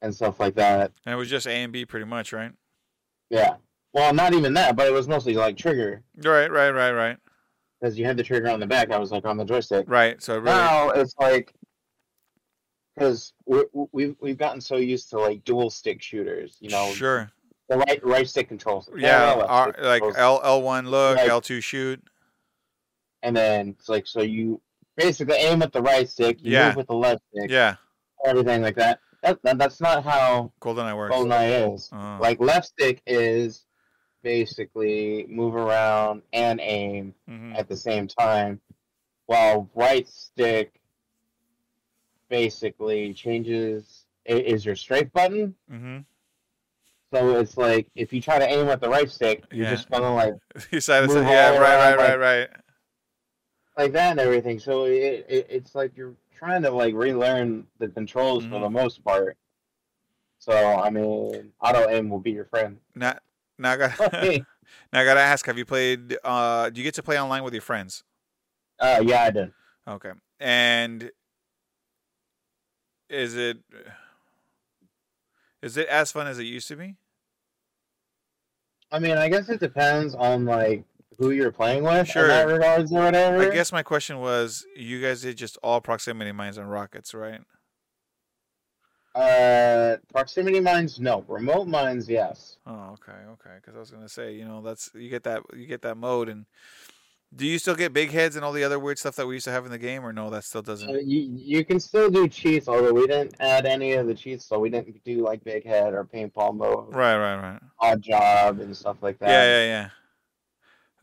and 0.00 0.14
stuff 0.14 0.38
like 0.38 0.54
that. 0.54 0.92
And 1.06 1.14
it 1.14 1.16
was 1.16 1.28
just 1.28 1.46
A 1.46 1.50
and 1.50 1.72
B, 1.72 1.84
pretty 1.84 2.06
much, 2.06 2.32
right? 2.32 2.52
Yeah. 3.30 3.56
Well, 3.94 4.14
not 4.14 4.32
even 4.32 4.54
that, 4.54 4.76
but 4.76 4.86
it 4.86 4.92
was 4.92 5.08
mostly 5.08 5.34
like 5.34 5.56
trigger 5.56 6.02
Right. 6.16 6.50
Right. 6.50 6.70
Right. 6.70 6.92
Right. 6.92 7.16
Because 7.82 7.98
you 7.98 8.04
had 8.04 8.16
the 8.16 8.22
trigger 8.22 8.48
on 8.48 8.60
the 8.60 8.66
back. 8.66 8.92
I 8.92 8.98
was 8.98 9.10
like 9.10 9.24
on 9.26 9.36
the 9.36 9.44
joystick. 9.44 9.86
Right. 9.88 10.22
So 10.22 10.34
really. 10.34 10.46
Now 10.46 10.90
it's 10.90 11.14
like 11.18 11.52
because 12.94 13.32
we've 13.92 14.14
we've 14.20 14.38
gotten 14.38 14.60
so 14.60 14.76
used 14.76 15.10
to 15.10 15.18
like 15.18 15.44
dual 15.44 15.68
stick 15.70 16.00
shooters, 16.00 16.56
you 16.60 16.70
know, 16.70 16.92
Sure. 16.92 17.30
the 17.68 17.78
right 17.78 18.04
right 18.04 18.28
stick 18.28 18.48
controls. 18.48 18.88
Yeah. 18.96 19.34
R, 19.48 19.72
stick 19.72 19.84
like. 19.84 20.02
L 20.16 20.40
L 20.44 20.62
one 20.62 20.88
look, 20.88 21.18
L 21.18 21.40
two 21.40 21.60
shoot. 21.60 22.00
and 23.22 23.34
then 23.36 23.70
it's 23.78 23.88
like 23.88 24.06
so 24.06 24.20
you 24.22 24.60
basically 24.96 25.36
aim 25.36 25.60
with 25.60 25.72
the 25.72 25.82
right 25.82 26.08
stick, 26.08 26.38
you 26.40 26.52
Yeah. 26.52 26.68
move 26.68 26.76
with 26.76 26.86
the 26.88 26.94
left 26.94 27.22
stick, 27.34 27.50
Yeah. 27.50 27.76
everything 28.26 28.62
like 28.62 28.76
that. 28.76 29.00
That, 29.22 29.42
that 29.42 29.58
that's 29.58 29.80
not 29.80 30.04
how 30.04 30.52
GoldenEye 30.60 30.96
works. 30.96 31.14
GoldenEye 31.14 31.74
is. 31.74 31.88
Oh. 31.92 32.18
Like 32.20 32.40
left 32.40 32.66
stick 32.68 33.00
is 33.06 33.66
basically 34.22 35.26
move 35.28 35.54
around 35.54 36.22
and 36.32 36.60
aim 36.60 37.14
Mhm. 37.28 37.56
at 37.58 37.68
the 37.68 37.76
same 37.76 38.06
time, 38.06 38.60
while 39.26 39.68
right 39.74 40.06
stick 40.08 40.80
basically 42.28 43.12
changes 43.12 44.06
is 44.24 44.64
your 44.64 44.76
strafe 44.76 45.12
button. 45.12 45.54
Mhm. 45.70 46.04
So 47.12 47.38
it's 47.38 47.56
like 47.56 47.88
if 47.94 48.12
you 48.12 48.22
try 48.22 48.38
to 48.38 48.48
aim 48.48 48.66
with 48.66 48.80
the 48.80 48.88
right 48.88 49.10
stick, 49.10 49.44
you're 49.50 49.64
Yeah. 49.66 49.74
just 49.74 49.90
gonna 49.90 50.14
like 50.14 50.34
You 50.72 50.80
said 50.80 51.06
Move 51.08 51.24
yeah. 51.24 51.50
Right. 51.50 51.58
Right. 51.60 51.96
Right. 51.96 51.96
like- 52.10 52.18
Right. 52.18 52.50
like 53.76 53.92
that 53.92 54.12
and 54.12 54.20
everything. 54.20 54.58
So 54.58 54.84
it, 54.84 55.26
it 55.28 55.46
it's 55.50 55.74
like 55.74 55.96
you're 55.96 56.14
trying 56.34 56.62
to 56.62 56.70
like 56.70 56.94
relearn 56.94 57.66
the 57.78 57.88
controls 57.88 58.44
for 58.44 58.50
Mhm. 58.56 58.62
the 58.62 58.70
most 58.70 59.04
part. 59.04 59.36
So 60.38 60.52
I 60.54 60.88
mean, 60.90 61.52
auto 61.60 61.88
aim 61.88 62.08
will 62.08 62.18
be 62.20 62.30
your 62.32 62.46
friend. 62.46 62.78
Now, 62.94 63.18
now 63.58 63.72
I 63.72 63.76
got. 63.76 64.00
Okay. 64.00 64.44
now 64.92 65.00
I 65.00 65.04
gotta 65.04 65.20
ask. 65.20 65.46
Have 65.46 65.58
you 65.58 65.64
played? 65.64 66.16
Uh, 66.24 66.70
do 66.70 66.80
you 66.80 66.84
get 66.84 66.94
to 66.94 67.02
play 67.02 67.20
online 67.20 67.44
with 67.44 67.52
your 67.54 67.62
friends? 67.62 68.04
uh, 68.80 69.02
yeah, 69.04 69.22
I 69.24 69.30
did. 69.30 69.52
Okay. 69.86 70.12
And 70.40 71.10
is 73.08 73.36
it 73.36 73.58
is 75.62 75.76
it 75.76 75.86
as 75.88 76.10
fun 76.10 76.26
as 76.26 76.38
it 76.38 76.44
used 76.44 76.68
to 76.68 76.76
be? 76.76 76.96
I 78.90 78.98
mean, 78.98 79.16
I 79.16 79.28
guess 79.28 79.48
it 79.48 79.60
depends 79.60 80.14
on 80.14 80.44
like 80.44 80.84
who 81.18 81.30
you're 81.30 81.52
playing 81.52 81.84
with 81.84 82.08
Sure. 82.08 82.22
in 82.24 82.28
that 82.28 82.48
regards 82.48 82.92
or 82.92 83.04
whatever. 83.04 83.50
I 83.50 83.54
guess 83.54 83.70
my 83.72 83.82
question 83.82 84.18
was, 84.18 84.66
you 84.76 85.00
guys 85.00 85.22
did 85.22 85.36
just 85.36 85.56
all 85.62 85.80
proximity 85.80 86.32
mines 86.32 86.58
and 86.58 86.70
rockets, 86.70 87.14
right? 87.14 87.40
Uh, 89.14 89.96
proximity 90.10 90.60
mines, 90.60 90.98
no. 90.98 91.22
Remote 91.28 91.66
mines, 91.68 92.08
yes. 92.08 92.56
Oh, 92.66 92.94
okay, 92.94 93.18
okay. 93.32 93.56
Because 93.56 93.76
I 93.76 93.78
was 93.78 93.90
gonna 93.90 94.08
say, 94.08 94.34
you 94.34 94.46
know, 94.46 94.62
that's 94.62 94.90
you 94.94 95.10
get 95.10 95.22
that 95.24 95.42
you 95.54 95.66
get 95.66 95.82
that 95.82 95.96
mode, 95.98 96.28
and 96.30 96.46
do 97.34 97.46
you 97.46 97.58
still 97.58 97.74
get 97.74 97.92
big 97.92 98.10
heads 98.10 98.36
and 98.36 98.44
all 98.44 98.52
the 98.52 98.64
other 98.64 98.78
weird 98.78 98.98
stuff 98.98 99.16
that 99.16 99.26
we 99.26 99.34
used 99.34 99.44
to 99.44 99.50
have 99.50 99.66
in 99.66 99.70
the 99.70 99.78
game, 99.78 100.04
or 100.04 100.12
no, 100.14 100.30
that 100.30 100.44
still 100.44 100.62
doesn't? 100.62 100.88
Uh, 100.88 100.98
you 100.98 101.30
you 101.34 101.64
can 101.64 101.78
still 101.78 102.08
do 102.10 102.26
cheats, 102.26 102.68
although 102.68 102.92
we 102.92 103.06
didn't 103.06 103.34
add 103.40 103.66
any 103.66 103.92
of 103.92 104.06
the 104.06 104.14
cheats, 104.14 104.46
so 104.46 104.58
we 104.58 104.70
didn't 104.70 105.04
do 105.04 105.22
like 105.22 105.44
big 105.44 105.66
head 105.66 105.92
or 105.92 106.04
paintball 106.04 106.56
mode, 106.56 106.94
Right, 106.94 107.16
right, 107.16 107.36
right. 107.36 107.60
odd 107.80 108.00
job, 108.00 108.60
and 108.60 108.74
stuff 108.74 108.96
like 109.02 109.18
that. 109.18 109.28
Yeah, 109.28 109.44
yeah, 109.44 109.64
yeah. 109.66 109.88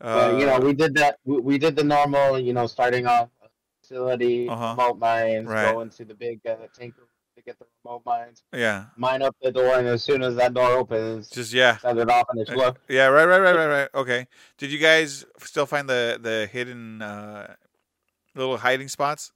But 0.00 0.40
you 0.40 0.46
know, 0.46 0.56
Uh, 0.56 0.60
we 0.60 0.72
did 0.72 0.94
that. 0.94 1.18
We, 1.24 1.40
we 1.40 1.58
did 1.58 1.76
the 1.76 1.84
normal, 1.84 2.40
you 2.40 2.54
know, 2.54 2.66
starting 2.66 3.06
off 3.06 3.28
facility, 3.82 4.48
Uh-huh. 4.48 4.74
remote 4.76 4.98
mines, 4.98 5.46
Right. 5.46 5.72
go 5.72 5.80
into 5.82 6.04
the 6.04 6.14
big 6.14 6.40
uh, 6.46 6.56
tanker 6.76 7.06
to 7.40 7.44
get 7.46 7.58
the 7.58 7.66
remote 7.84 8.02
mines, 8.04 8.42
yeah, 8.52 8.86
mine 8.96 9.22
up 9.22 9.34
the 9.42 9.50
door, 9.50 9.78
and 9.78 9.86
as 9.88 10.02
soon 10.02 10.22
as 10.22 10.36
that 10.36 10.54
door 10.54 10.70
opens, 10.70 11.28
just 11.30 11.52
yeah. 11.52 11.78
set 11.78 11.96
it 11.98 12.10
off 12.10 12.26
and 12.30 12.40
it's 12.40 12.50
Uh, 12.50 12.54
look. 12.54 12.80
Yeah, 12.88 13.06
right, 13.06 13.24
right, 13.24 13.40
right, 13.40 13.56
right, 13.56 13.66
right. 13.66 13.88
Okay. 13.94 14.26
Did 14.58 14.70
you 14.70 14.78
guys 14.78 15.24
still 15.38 15.66
find 15.66 15.88
the 15.88 16.18
the 16.20 16.48
hidden 16.50 17.02
uh, 17.02 17.54
little 18.34 18.58
hiding 18.58 18.88
spots? 18.88 19.32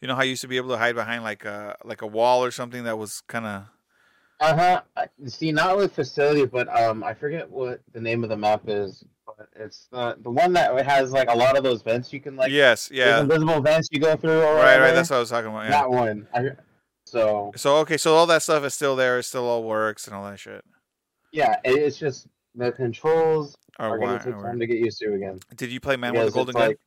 You 0.00 0.08
know 0.08 0.14
how 0.14 0.22
you 0.22 0.30
used 0.30 0.42
to 0.42 0.48
be 0.48 0.56
able 0.56 0.70
to 0.70 0.78
hide 0.78 0.94
behind 0.94 1.24
like 1.24 1.44
a 1.44 1.76
like 1.84 2.02
a 2.02 2.06
wall 2.06 2.44
or 2.44 2.50
something 2.50 2.84
that 2.84 2.98
was 2.98 3.22
kind 3.22 3.46
of 3.46 3.64
Uh 4.40 4.56
huh. 4.56 5.06
See, 5.26 5.50
not 5.50 5.76
with 5.76 5.92
facility, 5.92 6.46
but 6.46 6.68
um, 6.68 7.02
I 7.02 7.14
forget 7.14 7.50
what 7.50 7.80
the 7.92 8.00
name 8.00 8.22
of 8.22 8.30
the 8.30 8.36
map 8.36 8.62
is, 8.68 9.04
but 9.26 9.48
it's 9.56 9.88
the 9.90 10.16
the 10.22 10.30
one 10.30 10.52
that 10.52 10.86
has 10.86 11.12
like 11.12 11.28
a 11.30 11.36
lot 11.36 11.56
of 11.56 11.64
those 11.64 11.82
vents 11.82 12.12
you 12.12 12.20
can 12.20 12.36
like. 12.36 12.52
yes, 12.52 12.90
yeah, 12.92 13.20
invisible 13.20 13.60
vents 13.60 13.88
you 13.90 14.00
go 14.00 14.16
through. 14.16 14.42
Or 14.42 14.54
right, 14.56 14.78
right. 14.78 14.94
That's 14.94 15.10
what 15.10 15.16
I 15.16 15.20
was 15.20 15.30
talking 15.30 15.50
about. 15.50 15.64
Yeah, 15.64 15.70
that 15.70 15.90
one. 15.90 16.28
I, 16.32 16.50
So 17.10 17.52
So 17.56 17.76
okay, 17.78 17.96
so 17.96 18.14
all 18.14 18.26
that 18.26 18.42
stuff 18.42 18.64
is 18.64 18.74
still 18.74 18.96
there. 18.96 19.18
It 19.18 19.24
still 19.24 19.44
all 19.46 19.64
works 19.64 20.06
and 20.06 20.14
all 20.16 20.24
that 20.30 20.38
shit. 20.38 20.64
yeah, 21.32 21.56
it, 21.64 21.74
it's 21.76 21.98
just 21.98 22.26
the 22.54 22.72
controls 22.72 23.56
Or 23.78 23.86
are 23.90 23.98
gonna 23.98 24.18
take 24.22 24.34
time 24.34 24.58
to 24.58 24.66
get 24.66 24.78
used 24.78 24.98
to 25.00 25.12
again. 25.14 25.38
Did 25.56 25.70
you 25.70 25.80
play 25.80 25.96
Man 25.96 26.12
with 26.12 26.20
Because 26.22 26.32
the 26.32 26.38
Golden 26.38 26.50
it's 26.50 26.58
Gun? 26.60 26.68
like 26.68 26.78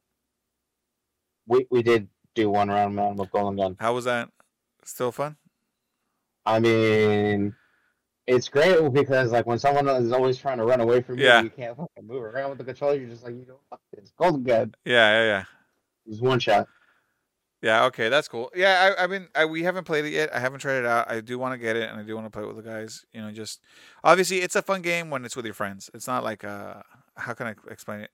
we 1.47 1.67
we 1.71 1.83
did 1.83 2.07
do 2.35 2.49
one 2.49 2.69
round 2.69 2.95
man 2.95 3.15
with 3.15 3.31
golden 3.31 3.57
gun. 3.57 3.75
How 3.79 3.93
was 3.93 4.05
that? 4.05 4.29
Still 4.85 5.11
fun? 5.11 5.35
I 6.45 6.59
mean, 6.59 7.53
it's 8.27 8.47
great 8.49 8.77
because 8.93 9.31
like 9.31 9.45
when 9.45 9.59
someone 9.59 9.87
is 9.89 10.11
always 10.11 10.37
trying 10.37 10.57
to 10.57 10.65
run 10.65 10.79
away 10.81 11.01
from 11.01 11.17
you, 11.19 11.25
Yeah. 11.25 11.41
you 11.41 11.49
can't 11.49 11.75
fucking 11.75 12.07
move 12.07 12.23
around 12.23 12.49
with 12.49 12.57
the 12.57 12.63
controller. 12.63 12.95
You're 12.95 13.09
just 13.09 13.23
like, 13.23 13.33
you 13.33 13.45
know, 13.47 13.59
fuck 13.69 13.79
this. 13.93 14.11
Golden 14.17 14.43
gun. 14.43 14.73
Yeah, 14.85 15.11
yeah, 15.11 15.25
yeah. 15.25 15.43
It's 16.07 16.21
one 16.21 16.39
shot. 16.39 16.67
Yeah, 17.61 17.85
okay, 17.85 18.09
that's 18.09 18.27
cool. 18.27 18.51
Yeah, 18.55 18.93
I, 18.97 19.03
I 19.03 19.07
mean, 19.07 19.27
I, 19.35 19.45
we 19.45 19.61
haven't 19.63 19.83
played 19.83 20.05
it 20.05 20.11
yet. 20.13 20.33
I 20.33 20.39
haven't 20.39 20.61
tried 20.61 20.77
it 20.79 20.85
out. 20.85 21.09
I 21.11 21.21
do 21.21 21.37
want 21.37 21.53
to 21.53 21.59
get 21.59 21.75
it, 21.75 21.89
and 21.89 21.99
I 21.99 22.03
do 22.03 22.15
want 22.15 22.25
to 22.25 22.31
play 22.31 22.41
it 22.43 22.47
with 22.47 22.55
the 22.55 22.63
guys. 22.69 23.05
You 23.13 23.21
know, 23.21 23.31
just 23.31 23.61
obviously, 24.03 24.39
it's 24.41 24.55
a 24.55 24.63
fun 24.63 24.81
game 24.81 25.11
when 25.11 25.25
it's 25.25 25.35
with 25.35 25.45
your 25.45 25.53
friends. 25.53 25.89
It's 25.93 26.07
not 26.07 26.23
like 26.23 26.43
uh, 26.43 26.81
how 27.17 27.33
can 27.33 27.45
I 27.47 27.55
explain 27.69 28.01
it? 28.01 28.09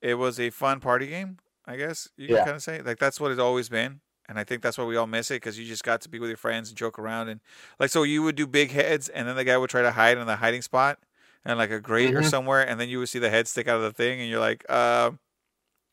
It 0.00 0.14
was 0.14 0.38
a 0.38 0.50
fun 0.50 0.80
party 0.80 1.08
game, 1.08 1.38
I 1.66 1.76
guess 1.76 2.08
you 2.16 2.28
can 2.28 2.38
kind 2.44 2.56
of 2.56 2.62
say. 2.62 2.80
Like 2.80 2.98
that's 2.98 3.20
what 3.20 3.32
it's 3.32 3.40
always 3.40 3.68
been, 3.68 4.00
and 4.28 4.38
I 4.38 4.44
think 4.44 4.62
that's 4.62 4.78
why 4.78 4.84
we 4.84 4.96
all 4.96 5.06
miss 5.08 5.30
it 5.30 5.34
because 5.36 5.58
you 5.58 5.66
just 5.66 5.82
got 5.84 6.00
to 6.02 6.08
be 6.08 6.18
with 6.18 6.30
your 6.30 6.36
friends 6.36 6.68
and 6.70 6.78
joke 6.78 6.98
around 6.98 7.28
and 7.28 7.40
like 7.80 7.90
so 7.90 8.02
you 8.04 8.22
would 8.22 8.36
do 8.36 8.46
big 8.46 8.70
heads, 8.70 9.08
and 9.08 9.26
then 9.28 9.36
the 9.36 9.44
guy 9.44 9.58
would 9.58 9.70
try 9.70 9.82
to 9.82 9.90
hide 9.90 10.16
in 10.16 10.26
the 10.26 10.36
hiding 10.36 10.62
spot 10.62 11.00
and 11.44 11.58
like 11.58 11.70
a 11.70 11.80
grate 11.80 12.14
or 12.14 12.20
Mhm. 12.20 12.30
somewhere, 12.30 12.66
and 12.66 12.80
then 12.80 12.88
you 12.88 12.98
would 13.00 13.08
see 13.08 13.18
the 13.18 13.30
head 13.30 13.48
stick 13.48 13.66
out 13.68 13.76
of 13.76 13.82
the 13.82 13.92
thing, 13.92 14.20
and 14.20 14.30
you're 14.30 14.40
like, 14.40 14.64
uh, 14.70 15.10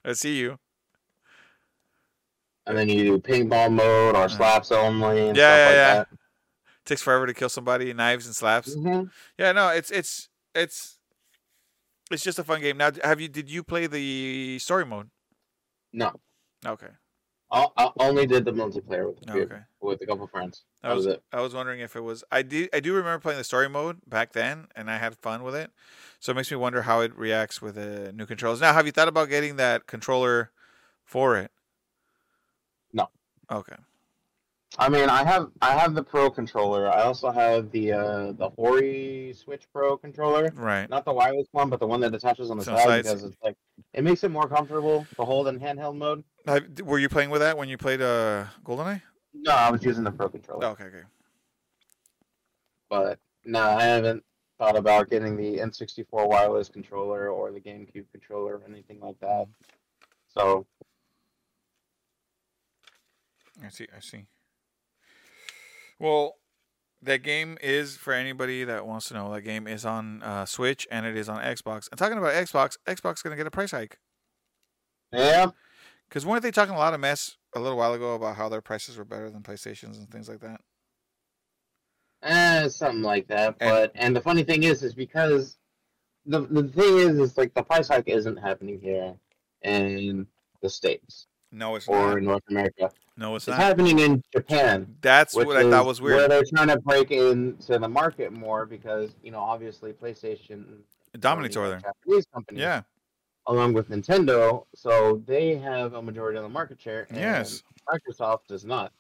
I 0.05 0.13
see 0.13 0.38
you. 0.38 0.59
And 2.68 2.78
then 2.78 2.89
you 2.89 3.03
do 3.03 3.20
paintball 3.20 3.72
mode 3.74 4.16
or 4.16 4.28
slaps 4.28 4.72
only 4.72 5.28
and 5.30 5.38
Yeah, 5.38 5.55
stuff 5.55 5.59
yeah, 5.59 5.66
like 5.66 5.76
yeah. 5.76 5.95
that. 5.95 6.07
takes 6.86 7.01
forever 7.01 7.28
to 7.28 7.34
kill 7.34 7.49
somebody, 7.49 7.93
knives 7.93 8.26
and 8.26 8.36
slaps. 8.36 8.76
Mhm. 8.76 9.11
Yeah, 9.38 9.51
no, 9.51 9.70
it's 9.70 9.91
it's 9.91 10.30
it's 10.53 10.97
it's 12.11 12.24
just 12.24 12.39
a 12.39 12.43
fun 12.43 12.61
game. 12.61 12.78
Now, 12.78 12.91
have 13.03 13.20
you 13.20 13.28
did 13.28 13.49
you 13.49 13.63
play 13.63 13.88
the 13.88 14.59
story 14.59 14.86
mode? 14.86 15.09
No, 15.93 16.11
Okay, 16.66 16.89
I, 17.51 17.68
I 17.78 17.91
only 17.99 18.26
did 18.26 18.43
the 18.43 18.51
multiplayer 18.51 19.07
with 19.07 19.28
a 19.28 19.32
few, 19.32 19.43
okay. 19.43 19.61
with 19.82 20.01
a 20.01 20.05
couple 20.05 20.28
friends. 20.28 20.63
I 20.84 20.93
was 20.93 21.05
was 21.05 21.16
it. 21.16 21.24
I 21.32 21.41
was 21.41 21.53
wondering 21.53 21.80
if 21.80 21.95
it 21.95 22.01
was 22.01 22.24
I 22.32 22.41
do 22.41 22.68
I 22.74 22.80
do 22.80 22.93
remember 22.93 23.20
playing 23.20 23.38
the 23.38 23.43
story 23.43 23.70
mode 23.70 23.99
back 24.07 24.34
then, 24.34 24.68
and 24.76 24.89
I 24.89 24.97
had 24.97 25.16
fun 25.18 25.43
with 25.43 25.55
it. 25.55 25.72
So 26.20 26.32
it 26.32 26.36
makes 26.36 26.49
me 26.51 26.57
wonder 26.57 26.84
how 26.84 27.01
it 27.01 27.16
reacts 27.16 27.61
with 27.61 27.76
the 27.76 28.11
new 28.13 28.26
controls. 28.26 28.61
Now, 28.61 28.74
have 28.74 28.86
you 28.86 28.91
thought 28.91 29.07
about 29.07 29.30
getting 29.30 29.55
that 29.57 29.86
controller 29.88 30.51
for 31.03 31.38
it? 31.38 31.51
Okay. 33.52 33.76
I 34.78 34.89
mean, 34.89 35.10
I 35.10 35.24
have 35.24 35.52
I 35.62 35.72
have 35.78 35.93
the 35.96 36.04
Pro 36.04 36.30
controller. 36.30 36.91
I 36.91 37.04
also 37.04 37.32
have 37.32 37.72
the 37.72 37.93
uh, 37.93 38.32
the 38.34 38.50
Hori 38.58 39.34
Switch 39.34 39.64
Pro 39.72 39.96
controller. 39.96 40.52
Right. 40.54 40.89
Not 40.89 41.06
the 41.06 41.14
wireless 41.14 41.48
one, 41.52 41.70
but 41.70 41.80
the 41.80 41.88
one 41.88 42.02
that 42.02 42.14
attaches 42.14 42.52
on 42.52 42.58
the 42.58 42.64
So 42.66 42.74
on 42.74 42.80
side 42.80 42.86
sides. 42.88 43.08
because 43.08 43.24
it's 43.24 43.38
like 43.43 43.56
it 43.93 44.04
makes 44.04 44.24
it 44.26 44.32
more 44.32 44.50
comfortable 44.50 45.08
to 45.16 45.24
hold 45.24 45.48
in 45.48 45.60
handheld 45.60 45.96
mode. 45.96 46.24
Were 46.84 47.00
you 47.00 47.08
playing 47.08 47.30
with 47.30 47.39
that 47.41 47.58
when 47.58 47.70
you 47.70 47.78
played 47.78 48.02
uh 48.02 48.46
GoldenEye? 48.66 49.02
No, 49.34 49.52
I 49.52 49.72
was 49.72 49.82
using 49.84 50.04
the 50.04 50.12
Pro 50.12 50.28
controller, 50.30 50.66
Oh, 50.66 50.70
okay, 50.72 50.86
okay. 50.86 51.04
but 52.89 53.20
no, 53.46 53.62
I 53.62 53.84
haven't 53.84 54.24
thought 54.58 54.76
about 54.78 55.10
getting 55.10 55.36
the 55.36 55.58
N64 55.58 56.06
wireless 56.12 56.70
controller 56.70 57.30
or 57.30 57.52
the 57.52 57.60
GameCube 57.60 58.06
controller 58.12 58.56
or 58.58 58.64
anything 58.68 59.00
like 59.02 59.20
that. 59.20 59.48
So 60.28 60.66
I 63.64 63.70
see. 63.70 63.88
I 63.95 63.99
see. 63.99 64.26
Well, 65.99 66.36
that 67.01 67.24
game 67.24 67.58
is 67.62 67.95
for 67.97 68.14
anybody 68.14 68.64
that 68.64 68.86
wants 68.86 69.08
to 69.10 69.14
know. 69.14 69.32
That 69.34 69.41
game 69.41 69.68
is 69.68 69.86
on 69.86 70.22
uh, 70.24 70.45
Switch 70.45 70.88
and 70.91 71.06
it 71.06 71.16
is 71.16 71.30
on 71.30 71.41
Xbox. 71.41 71.88
And 71.91 71.97
talking 71.97 72.18
about 72.18 72.34
Xbox, 72.34 72.78
Xbox 72.88 73.16
is 73.18 73.22
gonna 73.22 73.36
get 73.36 73.47
a 73.47 73.51
price 73.51 73.72
hike 73.72 73.97
yeah, 75.14 75.51
because 76.10 76.26
weren't 76.26 76.41
they 76.43 76.51
talking 76.51 76.74
a 76.76 76.78
lot 76.78 76.93
of 76.93 76.99
mess 76.99 77.38
a 77.56 77.60
little 77.60 77.78
while 77.78 77.93
ago 77.93 78.16
about 78.16 78.36
how 78.36 78.49
their 78.49 78.62
prices 78.62 78.97
were 78.97 79.06
better 79.06 79.30
than 79.30 79.43
PlayStation's 79.43 79.97
and 79.97 80.10
things 80.10 80.28
like 80.28 80.39
that? 80.41 80.60
eh, 82.24 82.68
something 82.70 83.03
like 83.03 83.28
that. 83.28 83.56
And- 83.60 83.70
But 83.70 83.91
and 83.95 84.16
the 84.16 84.22
funny 84.22 84.43
thing 84.43 84.64
is, 84.64 84.84
is 84.84 84.93
because 84.95 85.58
the 86.26 86.41
the 86.41 86.64
thing 86.68 86.97
is, 86.97 87.18
is 87.20 87.38
like 87.38 87.53
the 87.53 87.64
price 87.64 87.88
hike 87.88 88.08
isn't 88.10 88.38
happening 88.38 88.80
here 88.82 89.16
in 89.62 90.28
the 90.62 90.70
states 90.70 91.28
No, 91.56 91.76
it's 91.76 91.88
or 91.88 92.10
not. 92.10 92.18
in 92.18 92.26
North 92.26 92.43
America. 92.49 92.91
No, 93.18 93.36
it's 93.36 93.47
It's 93.47 93.58
not. 93.58 93.64
happening 93.66 93.99
in 93.99 94.22
Japan. 94.36 94.93
That's 95.01 95.34
what 95.36 95.56
I 95.56 95.70
thought 95.70 95.86
was 95.86 96.01
Where 96.01 96.18
weird. 96.18 96.32
they're 96.32 96.43
trying 96.53 96.68
to 96.68 96.78
break 96.82 97.12
into 97.12 97.80
the 97.80 97.88
market 97.88 98.34
more 98.34 98.66
because 98.66 99.16
you 99.24 99.32
know 99.32 99.39
obviously 99.39 99.93
PlayStation 99.93 100.80
dominates 101.20 101.56
over 101.56 101.70
there. 101.70 101.80
Japanese 101.80 102.26
companies, 102.34 102.60
Yeah. 102.62 102.82
along 103.47 103.72
with 103.74 103.89
Nintendo, 103.89 104.66
so 104.76 105.24
they 105.26 105.56
have 105.56 105.93
a 105.93 106.01
majority 106.01 106.38
of 106.38 106.43
the 106.43 106.49
market 106.49 106.82
share. 106.82 107.08
And 107.10 107.18
Yes. 107.18 107.64
Microsoft 107.88 108.47
does 108.49 108.66
not. 108.66 108.91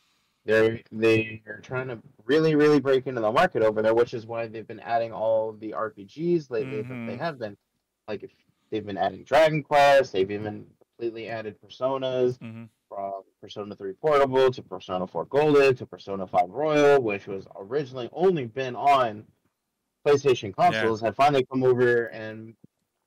They're 0.45 0.79
they 0.93 1.41
are 1.47 1.59
trying 1.59 1.89
to 1.89 1.99
really 2.23 2.55
really 2.55 2.79
break 2.79 3.05
into 3.07 3.19
the 3.19 3.31
market 3.31 3.63
over 3.63 3.81
there, 3.81 3.93
which 3.93 4.13
is 4.13 4.25
why 4.25 4.47
they've 4.47 4.65
been 4.67 4.79
adding 4.79 5.11
all 5.11 5.51
the 5.53 5.73
RPGs 5.73 6.49
lately 6.49 6.83
that 6.83 6.87
they 6.87 7.15
Mhm. 7.15 7.19
have 7.19 7.37
been. 7.37 7.57
Like 8.07 8.23
if 8.23 8.31
they've 8.69 8.85
been 8.85 8.97
adding 8.97 9.23
Dragon 9.25 9.61
Quest, 9.61 10.13
they've 10.13 10.29
even 10.31 10.67
completely 10.97 11.29
added 11.29 11.55
Personas 11.61 12.37
hmm 12.39 12.63
from 12.87 13.23
Persona 13.41 13.75
3 13.75 13.93
Portable 13.93 14.51
to 14.51 14.61
Persona 14.61 15.07
4 15.07 15.25
Golden 15.25 15.75
to 15.75 15.87
Persona 15.87 16.27
5 16.27 16.49
Royal, 16.49 17.01
which 17.01 17.25
was 17.25 17.47
originally 17.55 18.07
only 18.13 18.45
been 18.45 18.75
on 18.75 19.25
PlayStation 20.05 20.55
consoles, 20.55 21.01
had 21.01 21.15
finally 21.15 21.43
come 21.51 21.63
over 21.63 22.05
and 22.05 22.53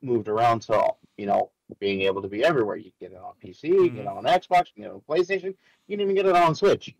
moved 0.02 0.26
around 0.26 0.62
to 0.62 0.94
you 1.16 1.26
know 1.26 1.52
being 1.78 2.02
able 2.02 2.20
to 2.20 2.28
be 2.28 2.44
everywhere. 2.44 2.76
You 2.76 2.90
can 2.98 3.08
get 3.08 3.12
it 3.12 3.18
on 3.18 3.34
PC, 3.42 3.64
you 3.68 3.86
can 3.86 3.94
get 3.94 4.02
it 4.02 4.08
on 4.08 4.24
Xbox, 4.24 4.66
you 4.66 4.74
can 4.74 4.82
get 4.82 4.90
it 4.90 4.94
on 4.94 5.02
PlayStation, 5.08 5.54
you 5.86 5.96
can 5.96 6.00
even 6.00 6.16
get 6.16 6.26
it 6.26 6.34
on 6.34 6.56
Switch. 6.56 6.94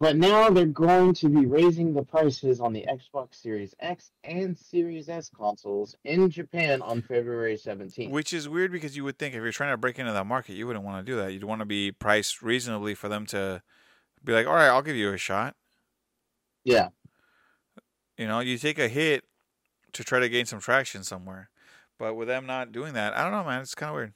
But 0.00 0.16
now 0.16 0.48
they're 0.48 0.64
going 0.64 1.12
to 1.14 1.28
be 1.28 1.44
raising 1.44 1.92
the 1.92 2.02
prices 2.02 2.58
on 2.58 2.72
the 2.72 2.86
Xbox 2.88 3.34
Series 3.34 3.74
X 3.80 4.12
and 4.24 4.56
Series 4.56 5.10
S 5.10 5.28
consoles 5.28 5.94
in 6.04 6.30
Japan 6.30 6.80
on 6.80 7.02
February 7.02 7.56
17th. 7.56 8.08
Which 8.10 8.32
is 8.32 8.48
weird 8.48 8.72
because 8.72 8.96
you 8.96 9.04
would 9.04 9.18
think 9.18 9.34
if 9.34 9.42
you're 9.42 9.52
trying 9.52 9.74
to 9.74 9.76
break 9.76 9.98
into 9.98 10.12
that 10.12 10.26
market, 10.26 10.54
you 10.54 10.66
wouldn't 10.66 10.86
want 10.86 11.04
to 11.04 11.12
do 11.12 11.18
that. 11.18 11.34
You'd 11.34 11.44
want 11.44 11.60
to 11.60 11.66
be 11.66 11.92
priced 11.92 12.40
reasonably 12.40 12.94
for 12.94 13.10
them 13.10 13.26
to 13.26 13.60
be 14.24 14.32
like, 14.32 14.46
all 14.46 14.54
right, 14.54 14.68
I'll 14.68 14.80
give 14.80 14.96
you 14.96 15.12
a 15.12 15.18
shot. 15.18 15.54
yeah. 16.64 16.88
You 18.16 18.26
know, 18.26 18.40
you 18.40 18.58
take 18.58 18.78
a 18.78 18.88
hit 18.88 19.24
to 19.94 20.04
try 20.04 20.18
to 20.18 20.28
gain 20.28 20.44
some 20.44 20.60
traction 20.60 21.04
somewhere. 21.04 21.48
But 21.98 22.14
with 22.14 22.28
them 22.28 22.46
not 22.46 22.70
doing 22.70 22.92
that, 22.94 23.14
I 23.16 23.22
don't 23.22 23.32
know, 23.32 23.44
man. 23.44 23.62
It's 23.62 23.74
kind 23.74 23.90
of 23.90 23.96
weird. 23.96 24.12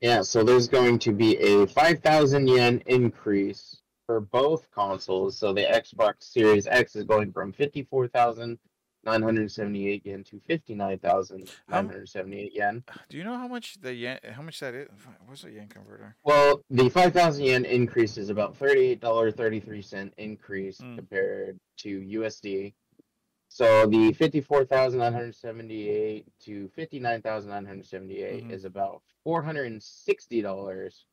Yeah, 0.00 0.22
so 0.22 0.42
there's 0.42 0.66
going 0.68 0.98
to 1.00 1.12
be 1.12 1.36
a 1.38 1.66
5,000 1.66 2.48
yen 2.48 2.82
increase 2.86 3.76
for 4.06 4.20
both 4.20 4.70
consoles. 4.70 5.36
So 5.36 5.52
the 5.52 5.62
Xbox 5.62 6.22
Series 6.24 6.66
X 6.66 6.96
is 6.96 7.04
going 7.04 7.30
from 7.32 7.52
54,978 7.52 10.06
yen 10.06 10.24
to 10.24 10.40
59,978 10.40 12.52
yen. 12.54 12.82
Do 13.08 13.16
you 13.16 13.24
know 13.24 13.36
how 13.36 13.48
much 13.48 13.80
the 13.80 13.94
yen? 13.94 14.18
How 14.32 14.42
much 14.42 14.60
that 14.60 14.74
is? 14.74 14.88
What's 15.26 15.42
the 15.42 15.50
yen 15.52 15.68
converter? 15.68 16.16
Well, 16.24 16.60
the 16.70 16.88
5,000 16.90 17.44
yen 17.44 17.64
increase 17.64 18.16
is 18.18 18.28
about 18.30 18.56
$38.33 18.58 20.12
increase 20.18 20.78
Mm. 20.80 20.96
compared 20.96 21.58
to 21.78 22.00
USD. 22.00 22.74
So 23.48 23.86
the 23.86 24.12
54,978 24.14 26.26
to 26.40 26.68
59,978 26.74 28.44
Mhm. 28.44 28.50
is 28.50 28.64
about 28.64 29.00
$460 29.24 31.04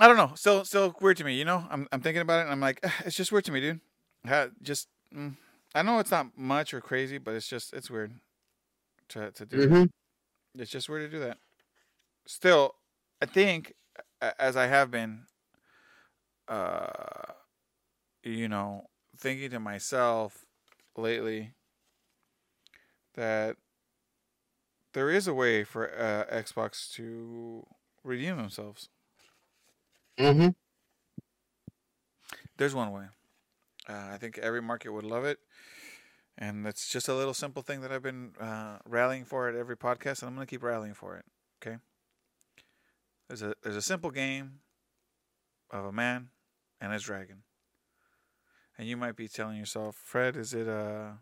I 0.00 0.08
don't 0.08 0.16
know. 0.16 0.32
Still, 0.34 0.64
still 0.64 0.96
weird 1.00 1.18
to 1.18 1.24
me. 1.24 1.34
You 1.34 1.44
know, 1.44 1.66
I'm, 1.70 1.86
I'm 1.92 2.00
thinking 2.00 2.22
about 2.22 2.40
it, 2.40 2.42
and 2.44 2.52
I'm 2.52 2.60
like, 2.60 2.80
it's 3.04 3.14
just 3.16 3.30
weird 3.30 3.44
to 3.44 3.52
me, 3.52 3.60
dude. 3.60 3.80
Ha- 4.26 4.48
just, 4.62 4.88
mm, 5.14 5.36
I 5.74 5.82
know 5.82 5.98
it's 5.98 6.10
not 6.10 6.36
much 6.36 6.72
or 6.72 6.80
crazy, 6.80 7.18
but 7.18 7.34
it's 7.34 7.46
just, 7.46 7.74
it's 7.74 7.90
weird 7.90 8.14
to 9.10 9.30
to 9.30 9.46
do. 9.46 9.56
that. 9.58 9.70
Mm-hmm. 9.70 10.60
It's 10.60 10.70
just 10.70 10.88
weird 10.88 11.10
to 11.10 11.16
do 11.16 11.22
that. 11.22 11.36
Still, 12.26 12.74
I 13.20 13.26
think, 13.26 13.74
as 14.38 14.56
I 14.56 14.66
have 14.66 14.90
been, 14.90 15.24
uh, 16.48 17.32
you 18.22 18.48
know, 18.48 18.86
thinking 19.16 19.50
to 19.50 19.60
myself 19.60 20.46
lately 20.96 21.52
that 23.14 23.56
there 24.92 25.10
is 25.10 25.28
a 25.28 25.34
way 25.34 25.62
for 25.62 25.88
uh, 25.88 26.24
Xbox 26.34 26.90
to 26.94 27.66
redeem 28.02 28.36
themselves. 28.36 28.88
Mm-hmm. 30.20 30.48
There's 32.58 32.74
one 32.74 32.92
way. 32.92 33.04
Uh, 33.88 34.10
I 34.12 34.18
think 34.18 34.36
every 34.36 34.60
market 34.60 34.92
would 34.92 35.04
love 35.04 35.24
it. 35.24 35.38
And 36.36 36.64
that's 36.64 36.88
just 36.90 37.08
a 37.08 37.14
little 37.14 37.34
simple 37.34 37.62
thing 37.62 37.80
that 37.80 37.90
I've 37.90 38.02
been 38.02 38.32
uh, 38.40 38.78
rallying 38.86 39.24
for 39.24 39.48
at 39.48 39.54
every 39.54 39.76
podcast, 39.76 40.20
and 40.20 40.28
I'm 40.28 40.34
going 40.34 40.46
to 40.46 40.50
keep 40.50 40.62
rallying 40.62 40.94
for 40.94 41.16
it. 41.16 41.24
Okay. 41.62 41.78
There's 43.28 43.42
a 43.42 43.54
there's 43.62 43.76
a 43.76 43.82
simple 43.82 44.10
game 44.10 44.60
of 45.70 45.84
a 45.84 45.92
man 45.92 46.30
and 46.80 46.92
his 46.92 47.02
dragon, 47.02 47.42
and 48.76 48.88
you 48.88 48.96
might 48.96 49.16
be 49.16 49.28
telling 49.28 49.56
yourself, 49.56 49.96
Fred, 49.96 50.36
is 50.36 50.52
it 50.54 50.66
a 50.66 51.18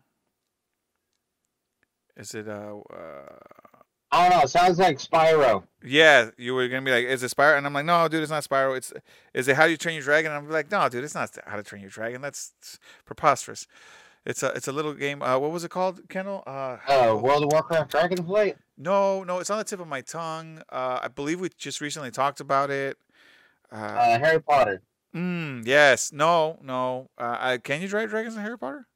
is 2.17 2.33
it 2.33 2.47
a 2.47 2.79
uh, 2.91 3.68
I 4.11 4.27
don't 4.27 4.37
know. 4.37 4.43
It 4.43 4.49
sounds 4.49 4.79
like 4.79 4.97
Spyro. 4.97 5.63
yeah, 5.83 6.29
you 6.37 6.55
were 6.55 6.67
gonna 6.67 6.81
be 6.81 6.91
like, 6.91 7.05
is 7.05 7.21
it 7.23 7.31
Spyro? 7.35 7.57
And 7.57 7.65
I'm 7.65 7.73
like, 7.73 7.85
no, 7.85 8.07
dude, 8.07 8.21
it's 8.23 8.31
not 8.31 8.43
Spyro. 8.43 8.75
It's 8.75 8.91
is 9.33 9.47
it 9.47 9.55
How 9.55 9.65
You 9.65 9.77
Train 9.77 9.95
Your 9.95 10.03
Dragon? 10.03 10.31
And 10.31 10.45
I'm 10.45 10.51
like, 10.51 10.71
no, 10.71 10.89
dude, 10.89 11.03
it's 11.03 11.13
not 11.15 11.35
How 11.45 11.55
to 11.57 11.63
Train 11.63 11.81
Your 11.81 11.91
Dragon. 11.91 12.21
That's 12.21 12.53
preposterous. 13.05 13.67
It's 14.25 14.41
a 14.43 14.47
it's 14.47 14.67
a 14.67 14.71
little 14.71 14.93
game. 14.93 15.21
Uh, 15.21 15.37
what 15.37 15.51
was 15.51 15.63
it 15.63 15.69
called, 15.71 16.01
Kendall? 16.09 16.43
Uh, 16.47 16.77
Uh, 16.87 17.17
World 17.21 17.43
of 17.43 17.51
Warcraft 17.51 17.91
Dragonflight. 17.91 18.55
no, 18.77 19.23
no, 19.23 19.39
it's 19.39 19.49
on 19.49 19.57
the 19.59 19.63
tip 19.63 19.79
of 19.79 19.87
my 19.87 20.01
tongue. 20.01 20.61
Uh, 20.71 20.99
I 21.03 21.07
believe 21.07 21.39
we 21.39 21.49
just 21.57 21.79
recently 21.79 22.11
talked 22.11 22.39
about 22.39 22.69
it. 22.71 22.97
Uh, 23.71 23.75
Uh, 23.75 24.19
Harry 24.19 24.41
Potter. 24.41 24.81
mm, 25.15 25.65
yes, 25.65 26.11
no, 26.11 26.57
no. 26.63 27.09
Uh, 27.17 27.57
can 27.63 27.81
you 27.81 27.87
drive 27.87 28.09
dragons 28.09 28.35
in 28.35 28.41
Harry 28.41 28.57
Potter? 28.57 28.87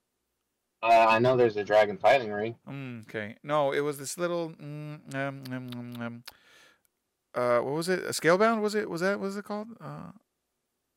Uh, 0.84 1.06
I 1.10 1.20
know 1.20 1.38
there's 1.38 1.56
a 1.56 1.64
dragon 1.64 1.98
fighting 1.98 2.30
ring. 2.32 2.56
Mm, 2.70 3.04
okay, 3.08 3.38
no, 3.42 3.72
it 3.72 3.80
was 3.80 3.98
this 3.98 4.18
little. 4.18 4.50
Mm, 4.62 5.16
um, 5.16 5.44
um, 5.52 5.70
um, 5.74 6.02
um, 6.02 6.24
uh, 7.34 7.60
what 7.60 7.74
was 7.74 7.88
it? 7.88 8.04
A 8.04 8.10
scalebound? 8.10 8.62
Was 8.62 8.76
it? 8.76 8.90
Was 8.90 9.00
that? 9.02 9.20
What 9.20 9.28
was 9.28 9.38
it 9.38 9.46
called? 9.46 9.70
Uh, 9.80 10.12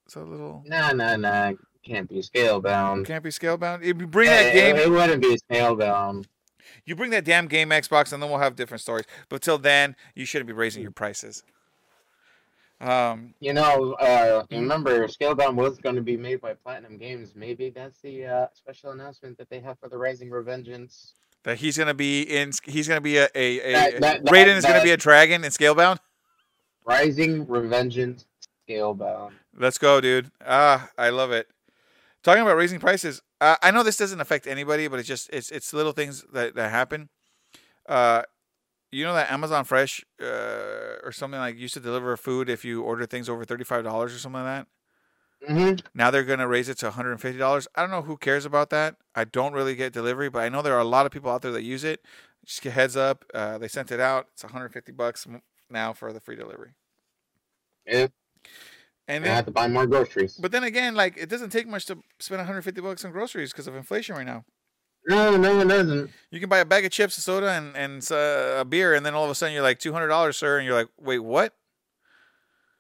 it's 0.05 0.17
a 0.17 0.21
little. 0.21 0.63
Nah, 0.67 0.91
nah, 0.93 1.17
nah. 1.17 1.53
Can't 1.85 2.09
be 2.09 2.21
scale 2.21 2.61
bound. 2.61 3.07
Can't 3.07 3.23
be 3.23 3.31
scalebound. 3.31 3.83
If 3.83 4.01
you 4.01 4.09
bring 4.09 4.29
that 4.29 4.47
It, 4.47 4.55
game, 4.55 4.77
it 4.77 4.91
wouldn't 4.91 5.23
be 5.23 5.37
scale 5.37 5.77
bound. 5.77 6.27
you 6.85 6.97
bring 6.97 7.13
that 7.13 7.25
damn 7.25 7.47
game 7.47 7.69
Xbox, 7.71 8.13
and 8.13 8.21
then 8.21 8.29
we'll 8.29 8.41
have 8.41 8.57
different 8.57 8.81
stories. 8.81 9.05
But 9.29 9.41
till 9.41 9.57
then, 9.59 9.95
you 10.17 10.25
shouldn't 10.25 10.49
be 10.49 10.53
raising 10.53 10.83
your 10.83 10.91
prices. 10.91 11.45
Um, 12.81 13.35
You 13.41 13.55
know, 13.55 13.95
uh, 13.95 14.45
Mm. 14.45 14.61
remember, 14.61 15.07
Scalebound 15.09 15.55
was 15.55 15.79
going 15.79 15.97
to 15.97 16.03
be 16.03 16.17
made 16.17 16.41
by 16.43 16.55
Platinum 16.55 16.99
Games. 16.99 17.35
Maybe 17.35 17.71
that's 17.71 17.99
the 18.01 18.27
uh, 18.27 18.47
special 18.53 18.91
announcement 18.91 19.39
that 19.39 19.49
they 19.49 19.61
have 19.61 19.79
for 19.79 19.89
the 19.89 19.97
Rising 19.99 20.29
Revengeance. 20.31 21.13
that 21.45 21.59
he's 21.59 21.79
gonna 21.79 21.95
be 21.95 22.23
in. 22.23 22.51
He's 22.65 22.89
gonna 22.89 23.01
be 23.01 23.19
a 23.19 23.29
a, 23.37 23.61
a 23.61 23.73
That- 23.73 23.93
that- 24.01 24.25
that- 24.25 24.33
Raiden 24.35 24.57
is 24.57 24.65
gonna 24.67 24.83
be 24.83 24.91
a 24.91 24.97
dragon 24.97 25.45
in 25.45 25.51
Scalebound. 25.53 25.99
Rising 26.85 27.47
Revengeance 27.47 28.25
Scalebound. 28.69 29.33
Let's 29.57 29.79
go, 29.79 30.01
dude. 30.01 30.31
Ah, 30.45 30.91
I 30.99 31.11
love 31.11 31.31
it. 31.33 31.49
Talking 32.25 32.43
about 32.43 32.57
raising 32.57 32.81
prices, 32.81 33.23
uh, 33.41 33.55
I 33.63 33.71
know 33.71 33.85
this 33.85 33.97
doesn't 33.97 34.21
affect 34.21 34.49
anybody, 34.49 34.89
but 34.89 34.99
it's 34.99 35.07
just 35.09 35.31
it's 35.33 35.51
it's 35.53 35.73
little 35.73 35.93
things 35.93 36.25
that 36.33 36.57
that 36.57 36.71
happen. 36.73 37.09
Uh, 37.89 38.23
you 38.93 39.05
know 39.05 39.15
that 39.15 39.31
Amazon 39.31 39.65
Fresh 39.65 40.05
uh, 40.23 40.97
or 41.03 41.13
something 41.13 41.41
like 41.41 41.57
used 41.59 41.75
to 41.75 41.81
deliver 41.81 42.17
food 42.17 42.49
if 42.49 42.65
you 42.65 42.83
order 42.83 43.07
things 43.07 43.29
over 43.29 43.45
thirty 43.45 43.65
five 43.65 43.85
dollars 43.85 44.15
or 44.15 44.19
something 44.19 44.43
like 44.43 44.67
that. 44.67 44.67
Mm-hmm. 45.51 45.87
Now 45.95 46.11
they're 46.11 46.25
gonna 46.25 46.49
raise 46.49 46.69
it 46.69 46.79
to 46.79 46.87
one 46.87 46.95
hundred 46.95 47.13
and 47.13 47.21
fifty 47.21 47.39
dollars. 47.39 47.69
I 47.75 47.83
don't 47.83 47.91
know 47.91 48.03
who 48.03 48.17
cares 48.17 48.45
about 48.45 48.71
that. 48.71 48.97
I 49.15 49.25
don't 49.25 49.53
really 49.53 49.75
get 49.75 49.93
delivery, 49.93 50.31
but 50.31 50.43
I 50.43 50.49
know 50.49 50.63
there 50.63 50.75
are 50.75 50.81
a 50.81 50.85
lot 50.85 51.07
of 51.07 51.13
people 51.13 51.31
out 51.31 51.43
there 51.43 51.53
that 51.53 51.63
use 51.63 51.85
it. 51.85 52.01
Just 52.45 52.63
get 52.63 52.73
heads 52.73 52.97
up. 52.97 53.25
Uh, 53.35 53.59
they 53.59 53.69
sent 53.69 53.91
it 53.93 54.01
out. 54.01 54.29
It's 54.33 54.45
one 54.45 54.53
hundred 54.53 54.73
fifty 54.73 54.93
bucks 54.93 55.27
now 55.71 55.93
for 55.93 56.13
the 56.13 56.21
free 56.21 56.37
delivery. 56.37 56.71
Yeah, 57.87 58.09
And 59.07 59.25
I 59.25 59.29
have 59.29 59.45
to 59.47 59.53
buy 59.53 59.69
more 59.69 59.87
groceries. 59.87 60.37
but 60.37 60.51
then 60.53 60.65
again, 60.65 60.95
like 60.95 61.17
it 61.17 61.29
doesn't 61.29 61.51
take 61.51 61.69
much 61.69 61.87
to 61.87 61.99
spend 62.19 62.39
150 62.39 62.81
bucks 62.81 63.05
on 63.05 63.13
groceries 63.13 63.53
because 63.53 63.67
of 63.69 63.77
inflation 63.77 64.17
right 64.17 64.27
now. 64.27 64.45
No, 65.07 65.37
no, 65.37 65.61
it 65.61 65.69
doesn't. 65.69 66.11
You 66.33 66.41
can 66.41 66.49
buy 66.49 66.59
a 66.59 66.65
bag 66.65 66.85
of 66.85 66.91
chips, 66.91 67.17
a 67.17 67.21
soda, 67.21 67.51
and 67.51 67.77
and 67.77 68.07
uh, 68.11 68.61
a 68.61 68.65
beer, 68.65 68.95
and 68.95 69.07
then 69.07 69.15
all 69.15 69.25
of 69.25 69.31
a 69.31 69.35
sudden 69.35 69.55
you're 69.55 69.63
like 69.63 69.79
two 69.79 69.93
hundred 69.93 70.09
dollars, 70.09 70.37
sir, 70.37 70.59
and 70.59 70.67
you're 70.67 70.75
like, 70.75 70.89
wait, 70.99 71.21
what? 71.21 71.55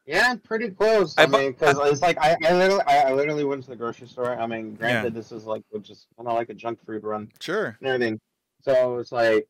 Yeah, 0.06 0.34
pretty 0.42 0.70
close. 0.70 1.16
I 1.18 1.24
I, 1.24 1.26
mean, 1.26 1.52
because 1.52 1.78
it's 1.82 2.02
like 2.02 2.18
I, 2.18 2.36
I 2.44 2.52
literally, 2.52 2.82
I, 2.86 2.98
I 3.02 3.12
literally 3.12 3.44
went 3.44 3.64
to 3.64 3.70
the 3.70 3.76
grocery 3.76 4.08
store. 4.08 4.38
I 4.38 4.46
mean, 4.46 4.74
granted, 4.74 5.14
this 5.14 5.32
is 5.32 5.44
like 5.44 5.62
just 5.82 6.06
kind 6.16 6.28
of 6.28 6.34
like 6.34 6.48
a 6.48 6.54
junk 6.54 6.84
food 6.84 7.02
run 7.04 7.30
Sure. 7.40 7.76
and 7.80 7.88
everything. 7.88 8.20
So 8.62 8.98
it's 8.98 9.12
like 9.12 9.48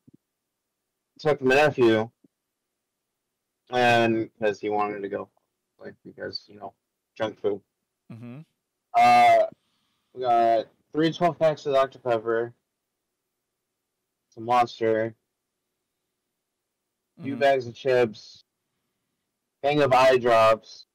took 1.19 1.41
my 1.41 1.55
nephew, 1.55 2.11
and 3.71 4.31
because 4.39 4.61
he 4.61 4.69
wanted 4.69 5.01
to 5.01 5.09
go, 5.09 5.29
like 5.79 5.95
because 6.05 6.45
you 6.47 6.59
know, 6.59 6.75
junk 7.17 7.39
food. 7.41 7.61
Mm-hmm. 8.13 8.41
Uh, 8.97 9.47
we 10.15 10.23
got 10.23 10.67
three 10.93 11.13
12 11.13 11.39
packs 11.39 11.67
of 11.67 11.75
Dr 11.75 11.99
Pepper, 11.99 12.55
some 14.37 14.45
Monster, 14.45 15.17
a 17.19 17.23
few 17.23 17.37
Mhm. 17.37 17.41
bags 17.41 17.67
of 17.67 17.75
chips, 17.75 18.45
thing 19.63 19.81
of 19.81 19.95
eye 19.95 20.19
drops, 20.19 20.87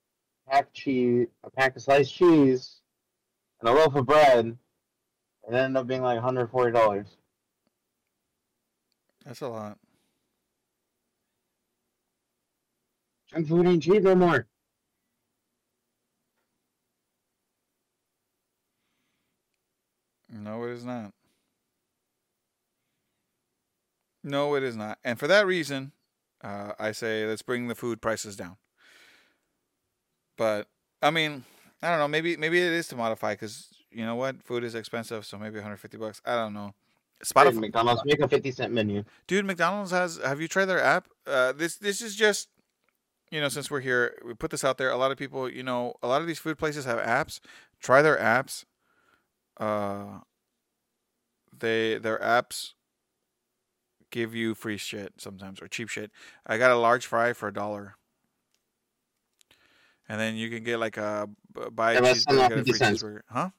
pack 0.45 0.67
of 0.67 0.73
cheese, 0.73 1.27
a 1.43 1.49
pack 1.49 1.75
of 1.75 1.81
sliced 1.81 2.13
cheese, 2.13 2.81
and 3.59 3.67
a 3.67 3.73
loaf 3.73 3.95
of 3.95 4.05
bread, 4.05 4.45
and 4.45 4.59
it 5.47 5.57
ended 5.57 5.75
up 5.77 5.87
being 5.87 6.03
like 6.03 6.19
$140. 6.19 7.17
That's 9.25 9.41
a 9.41 9.47
lot. 9.49 9.79
Junk 13.25 13.47
food 13.47 13.65
ain't 13.65 13.81
cheap 13.81 14.03
no 14.03 14.13
more. 14.13 14.47
No, 20.29 20.63
it 20.65 20.71
is 20.73 20.85
not. 20.85 21.13
No, 24.23 24.55
it 24.55 24.63
is 24.63 24.75
not. 24.75 24.99
And 25.03 25.19
for 25.19 25.27
that 25.27 25.45
reason, 25.45 25.93
uh, 26.43 26.73
I 26.79 26.91
say 26.91 27.25
let's 27.25 27.41
bring 27.41 27.67
the 27.67 27.75
food 27.75 28.01
prices 28.01 28.35
down. 28.35 28.57
But 30.37 30.67
I 31.01 31.09
mean, 31.09 31.43
I 31.81 31.89
don't 31.89 31.99
know. 31.99 32.07
Maybe 32.07 32.37
maybe 32.37 32.59
it 32.59 32.71
is 32.71 32.87
to 32.89 32.95
modify 32.95 33.33
because 33.33 33.67
you 33.91 34.05
know 34.05 34.15
what, 34.15 34.41
food 34.43 34.63
is 34.63 34.75
expensive, 34.75 35.25
so 35.25 35.37
maybe 35.37 35.55
150 35.55 35.97
bucks. 35.97 36.21
I 36.25 36.35
don't 36.35 36.53
know. 36.53 36.73
Hey, 37.19 37.25
Spotify, 37.25 37.59
McDonald's 37.59 38.01
make 38.05 38.19
a 38.19 38.27
50 38.27 38.51
cent 38.51 38.73
menu. 38.73 39.03
dude. 39.27 39.45
McDonald's 39.45 39.91
has. 39.91 40.19
Have 40.23 40.41
you 40.41 40.47
tried 40.47 40.65
their 40.65 40.81
app? 40.81 41.07
Uh, 41.25 41.51
this 41.51 41.77
this 41.77 42.01
is 42.01 42.15
just, 42.15 42.49
you 43.31 43.41
know, 43.41 43.49
since 43.49 43.69
we're 43.69 43.81
here, 43.81 44.17
we 44.25 44.33
put 44.33 44.51
this 44.51 44.63
out 44.63 44.77
there. 44.77 44.91
A 44.91 44.97
lot 44.97 45.11
of 45.11 45.17
people, 45.17 45.49
you 45.49 45.63
know, 45.63 45.95
a 46.01 46.07
lot 46.07 46.21
of 46.21 46.27
these 46.27 46.39
food 46.39 46.57
places 46.57 46.85
have 46.85 46.99
apps. 46.99 47.39
Try 47.79 48.01
their 48.01 48.17
apps. 48.17 48.65
Uh, 49.57 50.19
they 51.57 51.97
their 51.97 52.17
apps 52.19 52.73
give 54.11 54.35
you 54.35 54.53
free 54.53 54.77
shit 54.77 55.13
sometimes 55.17 55.61
or 55.61 55.67
cheap 55.67 55.89
shit. 55.89 56.11
I 56.45 56.57
got 56.57 56.71
a 56.71 56.75
large 56.77 57.05
fry 57.05 57.33
for 57.33 57.47
a 57.47 57.53
dollar. 57.53 57.95
And 60.07 60.19
then 60.19 60.35
you 60.35 60.49
can 60.49 60.63
get 60.63 60.77
like 60.77 60.97
a 60.97 61.29
buy 61.71 61.93
a 61.93 61.95
Yeah, 61.95 61.99
not 62.01 62.15
cheeseburger, 62.17 62.49
get 62.49 62.51
a 62.51 62.55
50 62.57 62.71
free 62.71 62.77
cents. 62.77 63.03
cheeseburger. 63.03 63.21
Huh? 63.29 63.49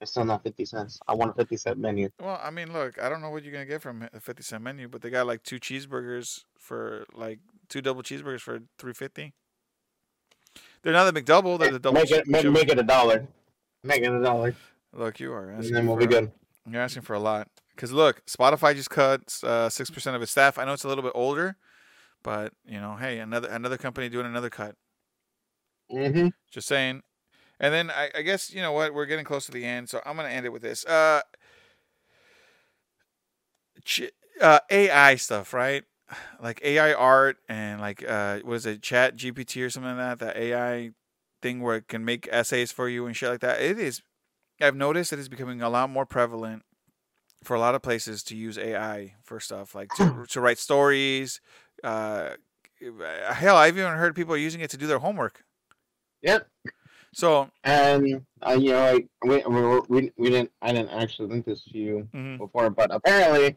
It's 0.00 0.10
still 0.12 0.24
not 0.24 0.42
50 0.42 0.64
cents. 0.64 0.98
I 1.08 1.14
want 1.14 1.32
a 1.32 1.34
50 1.34 1.56
cent 1.56 1.78
menu. 1.78 2.10
Well, 2.20 2.40
I 2.42 2.50
mean, 2.50 2.72
look, 2.72 3.00
I 3.00 3.08
don't 3.08 3.20
know 3.20 3.30
what 3.30 3.44
you're 3.44 3.52
gonna 3.52 3.66
get 3.66 3.82
from 3.82 4.08
a 4.12 4.20
fifty 4.20 4.42
cent 4.42 4.62
menu, 4.62 4.88
but 4.88 5.02
they 5.02 5.10
got 5.10 5.26
like 5.26 5.42
two 5.42 5.58
cheeseburgers 5.58 6.44
for 6.58 7.04
like 7.14 7.40
two 7.68 7.82
double 7.82 8.02
cheeseburgers 8.02 8.40
for 8.40 8.60
three 8.78 8.94
fifty. 8.94 9.34
They're 10.82 10.92
not 10.94 11.12
the 11.12 11.20
McDouble. 11.20 11.58
They're 11.58 11.72
the 11.72 11.78
double. 11.78 12.00
Make 12.00 12.10
it, 12.10 12.26
make, 12.26 12.50
make 12.50 12.68
it 12.70 12.78
a 12.78 12.82
dollar. 12.82 13.26
Make 13.82 14.02
it 14.02 14.12
a 14.12 14.22
dollar. 14.22 14.54
Look, 14.92 15.20
you 15.20 15.32
are 15.32 15.50
And 15.50 15.64
then 15.74 15.86
we'll 15.86 15.96
be 15.96 16.06
good. 16.06 16.32
You're 16.68 16.80
asking 16.80 17.02
for 17.02 17.14
a 17.14 17.20
lot. 17.20 17.48
Cause 17.76 17.92
look, 17.92 18.24
Spotify 18.26 18.74
just 18.74 18.90
cut 18.90 19.22
uh, 19.42 19.68
six 19.68 19.90
percent 19.90 20.14
of 20.14 20.22
its 20.22 20.32
staff. 20.32 20.58
I 20.58 20.64
know 20.64 20.74
it's 20.74 20.84
a 20.84 20.88
little 20.88 21.04
bit 21.04 21.12
older, 21.14 21.56
but 22.22 22.52
you 22.66 22.80
know, 22.80 22.96
hey, 22.96 23.18
another 23.18 23.48
another 23.48 23.78
company 23.78 24.08
doing 24.08 24.26
another 24.26 24.50
cut. 24.50 24.74
Mm-hmm. 25.90 26.28
Just 26.50 26.68
saying. 26.68 27.02
And 27.58 27.74
then 27.74 27.90
I, 27.90 28.10
I 28.14 28.22
guess 28.22 28.52
you 28.52 28.62
know 28.62 28.72
what 28.72 28.94
we're 28.94 29.06
getting 29.06 29.24
close 29.24 29.46
to 29.46 29.52
the 29.52 29.64
end, 29.64 29.88
so 29.88 30.00
I'm 30.04 30.16
gonna 30.16 30.28
end 30.28 30.46
it 30.46 30.52
with 30.52 30.62
this. 30.62 30.84
Uh, 30.84 31.20
ch- 33.84 34.10
uh, 34.40 34.60
AI 34.70 35.16
stuff, 35.16 35.52
right? 35.52 35.84
Like 36.42 36.60
AI 36.64 36.92
art 36.92 37.36
and 37.48 37.80
like 37.80 38.02
uh, 38.08 38.40
what 38.40 38.54
is 38.54 38.66
it, 38.66 38.82
Chat 38.82 39.16
GPT 39.16 39.64
or 39.64 39.70
something 39.70 39.96
like 39.96 40.18
that? 40.18 40.18
That 40.18 40.36
AI 40.36 40.90
thing 41.40 41.60
where 41.60 41.76
it 41.76 41.88
can 41.88 42.04
make 42.04 42.28
essays 42.32 42.72
for 42.72 42.88
you 42.88 43.06
and 43.06 43.16
shit 43.16 43.30
like 43.30 43.40
that. 43.40 43.60
It 43.60 43.78
is. 43.78 44.02
I've 44.60 44.76
noticed 44.76 45.12
it 45.12 45.18
is 45.18 45.28
becoming 45.28 45.62
a 45.62 45.70
lot 45.70 45.88
more 45.88 46.04
prevalent 46.04 46.64
for 47.42 47.56
a 47.56 47.60
lot 47.60 47.74
of 47.74 47.82
places 47.82 48.22
to 48.24 48.36
use 48.36 48.58
AI 48.58 49.14
for 49.22 49.40
stuff 49.40 49.74
like 49.74 49.90
to, 49.94 50.24
to 50.28 50.40
write 50.40 50.58
stories. 50.58 51.40
Uh, 51.82 52.30
hell, 53.32 53.56
I've 53.56 53.78
even 53.78 53.92
heard 53.92 54.14
people 54.14 54.36
using 54.36 54.60
it 54.60 54.70
to 54.70 54.76
do 54.76 54.86
their 54.86 54.98
homework. 54.98 55.44
Yep. 56.22 56.46
So, 57.12 57.50
And 57.64 58.24
uh, 58.46 58.52
you 58.52 58.70
know, 58.70 58.92
like 58.92 59.08
we, 59.24 59.42
we 59.46 59.80
we 59.88 60.12
we 60.16 60.30
didn't 60.30 60.52
I 60.62 60.72
didn't 60.72 60.90
actually 60.90 61.28
link 61.28 61.44
this 61.44 61.64
to 61.64 61.76
you 61.78 62.08
mhm. 62.14 62.38
before, 62.38 62.70
but 62.70 62.94
apparently, 62.94 63.56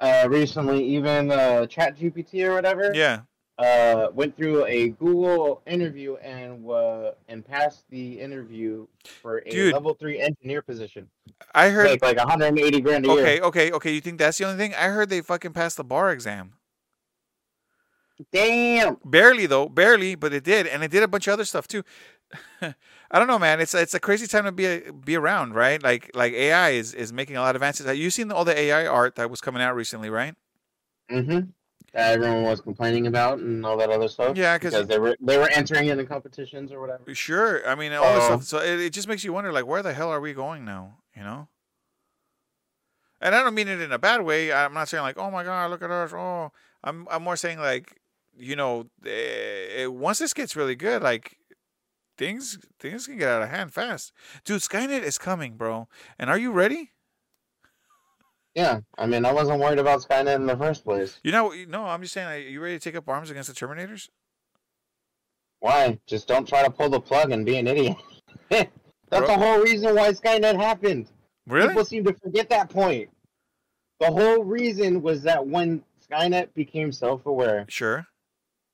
uh, 0.00 0.26
recently 0.28 0.84
even 0.84 1.30
uh, 1.30 1.66
Chat 1.66 1.96
GPT 1.96 2.44
or 2.46 2.52
whatever, 2.52 2.92
yeah, 2.94 3.20
uh, 3.58 4.08
went 4.12 4.36
through 4.36 4.64
a 4.66 4.88
Google 4.90 5.62
interview 5.66 6.16
and 6.16 6.68
uh, 6.68 7.12
and 7.28 7.44
passed 7.44 7.84
the 7.90 8.18
interview 8.18 8.86
for 9.20 9.38
a 9.38 9.50
Dude. 9.50 9.74
level 9.74 9.94
three 9.94 10.20
engineer 10.20 10.62
position. 10.62 11.08
I 11.54 11.68
heard. 11.68 11.84
Make 11.84 12.02
like 12.02 12.16
180 12.16 12.80
grand 12.80 13.06
a 13.06 13.08
year. 13.08 13.18
Okay, 13.20 13.40
okay, 13.40 13.72
okay. 13.72 13.92
You 13.92 14.00
think 14.00 14.18
that's 14.18 14.38
the 14.38 14.44
only 14.44 14.56
thing? 14.56 14.74
I 14.74 14.86
heard 14.86 15.10
they 15.10 15.20
fucking 15.20 15.52
passed 15.52 15.76
the 15.76 15.84
bar 15.84 16.10
exam. 16.10 16.54
Damn. 18.32 18.98
Barely 19.04 19.46
though, 19.46 19.68
barely, 19.68 20.14
but 20.14 20.32
it 20.32 20.44
did, 20.44 20.66
and 20.66 20.84
it 20.84 20.90
did 20.90 21.02
a 21.02 21.08
bunch 21.08 21.26
of 21.26 21.32
other 21.32 21.44
stuff 21.44 21.66
too. 21.66 21.82
I 22.62 23.18
don't 23.18 23.26
know, 23.26 23.38
man. 23.38 23.60
It's 23.60 23.74
it's 23.74 23.94
a 23.94 24.00
crazy 24.00 24.26
time 24.26 24.44
to 24.44 24.52
be 24.52 24.66
a, 24.66 24.92
be 24.92 25.16
around, 25.16 25.54
right? 25.54 25.82
Like 25.82 26.10
like 26.14 26.32
AI 26.32 26.70
is 26.70 26.94
is 26.94 27.12
making 27.12 27.36
a 27.36 27.40
lot 27.40 27.50
of 27.50 27.56
advances. 27.56 27.86
Have 27.86 27.96
you 27.96 28.10
seen 28.10 28.30
all 28.32 28.44
the 28.44 28.58
AI 28.58 28.86
art 28.86 29.16
that 29.16 29.30
was 29.30 29.40
coming 29.40 29.60
out 29.60 29.74
recently, 29.74 30.08
right? 30.08 30.34
Mm-hmm. 31.10 31.50
That 31.92 32.12
everyone 32.12 32.44
was 32.44 32.62
complaining 32.62 33.06
about 33.06 33.38
and 33.38 33.66
all 33.66 33.76
that 33.76 33.90
other 33.90 34.08
stuff. 34.08 34.36
Yeah, 34.36 34.56
because 34.56 34.86
they 34.86 34.98
were 34.98 35.14
they 35.20 35.36
were 35.36 35.50
entering 35.50 35.88
into 35.88 36.04
competitions 36.04 36.72
or 36.72 36.80
whatever. 36.80 37.14
Sure. 37.14 37.66
I 37.68 37.74
mean, 37.74 37.92
all 37.92 38.14
this 38.14 38.24
Uh, 38.24 38.26
stuff. 38.26 38.44
So 38.44 38.58
it, 38.60 38.80
it 38.80 38.90
just 38.94 39.08
makes 39.08 39.24
you 39.24 39.32
wonder, 39.34 39.52
like, 39.52 39.66
where 39.66 39.82
the 39.82 39.92
hell 39.92 40.08
are 40.10 40.20
we 40.20 40.32
going 40.32 40.64
now? 40.64 40.98
You 41.14 41.22
know. 41.22 41.48
And 43.20 43.34
I 43.34 43.42
don't 43.42 43.54
mean 43.54 43.68
it 43.68 43.80
in 43.80 43.92
a 43.92 43.98
bad 43.98 44.22
way. 44.22 44.52
I'm 44.52 44.74
not 44.74 44.88
saying 44.88 45.02
like, 45.02 45.18
oh 45.18 45.30
my 45.30 45.44
god, 45.44 45.70
look 45.70 45.82
at 45.82 45.90
us. 45.90 46.12
Oh, 46.12 46.50
I'm 46.82 47.06
I'm 47.10 47.22
more 47.22 47.36
saying 47.36 47.60
like, 47.60 48.00
you 48.36 48.56
know, 48.56 48.86
eh, 49.06 49.86
once 49.86 50.18
this 50.18 50.32
gets 50.34 50.56
really 50.56 50.74
good, 50.74 51.02
like 51.02 51.36
things 52.18 52.58
things 52.80 53.06
can 53.06 53.18
get 53.18 53.28
out 53.28 53.42
of 53.42 53.50
hand 53.50 53.72
fast. 53.72 54.12
Dude, 54.44 54.62
Skynet 54.62 55.02
is 55.02 55.18
coming, 55.18 55.56
bro. 55.56 55.88
And 56.18 56.30
are 56.30 56.38
you 56.38 56.52
ready? 56.52 56.90
Yeah, 58.54 58.80
I 58.98 59.06
mean, 59.06 59.24
I 59.24 59.32
wasn't 59.32 59.60
worried 59.60 59.78
about 59.78 60.00
Skynet 60.02 60.34
in 60.36 60.46
the 60.46 60.56
first 60.56 60.84
place. 60.84 61.18
You 61.24 61.32
know, 61.32 61.54
no, 61.68 61.84
I'm 61.86 62.02
just 62.02 62.12
saying, 62.12 62.26
like, 62.28 62.52
you 62.52 62.60
ready 62.60 62.78
to 62.78 62.84
take 62.84 62.94
up 62.96 63.08
arms 63.08 63.30
against 63.30 63.48
the 63.48 63.54
Terminators? 63.54 64.08
Why? 65.60 65.98
Just 66.06 66.28
don't 66.28 66.46
try 66.46 66.62
to 66.62 66.70
pull 66.70 66.88
the 66.90 67.00
plug 67.00 67.30
and 67.30 67.46
be 67.46 67.56
an 67.56 67.66
idiot. 67.66 67.96
That's 68.50 68.68
Bro- 69.08 69.26
the 69.26 69.38
whole 69.38 69.60
reason 69.60 69.94
why 69.94 70.10
Skynet 70.12 70.56
happened. 70.56 71.08
Really? 71.46 71.68
People 71.68 71.84
seem 71.84 72.04
to 72.04 72.12
forget 72.14 72.50
that 72.50 72.68
point. 72.68 73.08
The 74.00 74.10
whole 74.10 74.44
reason 74.44 75.00
was 75.02 75.22
that 75.22 75.46
when 75.46 75.82
Skynet 76.10 76.52
became 76.54 76.92
self-aware, 76.92 77.66
Sure. 77.68 78.06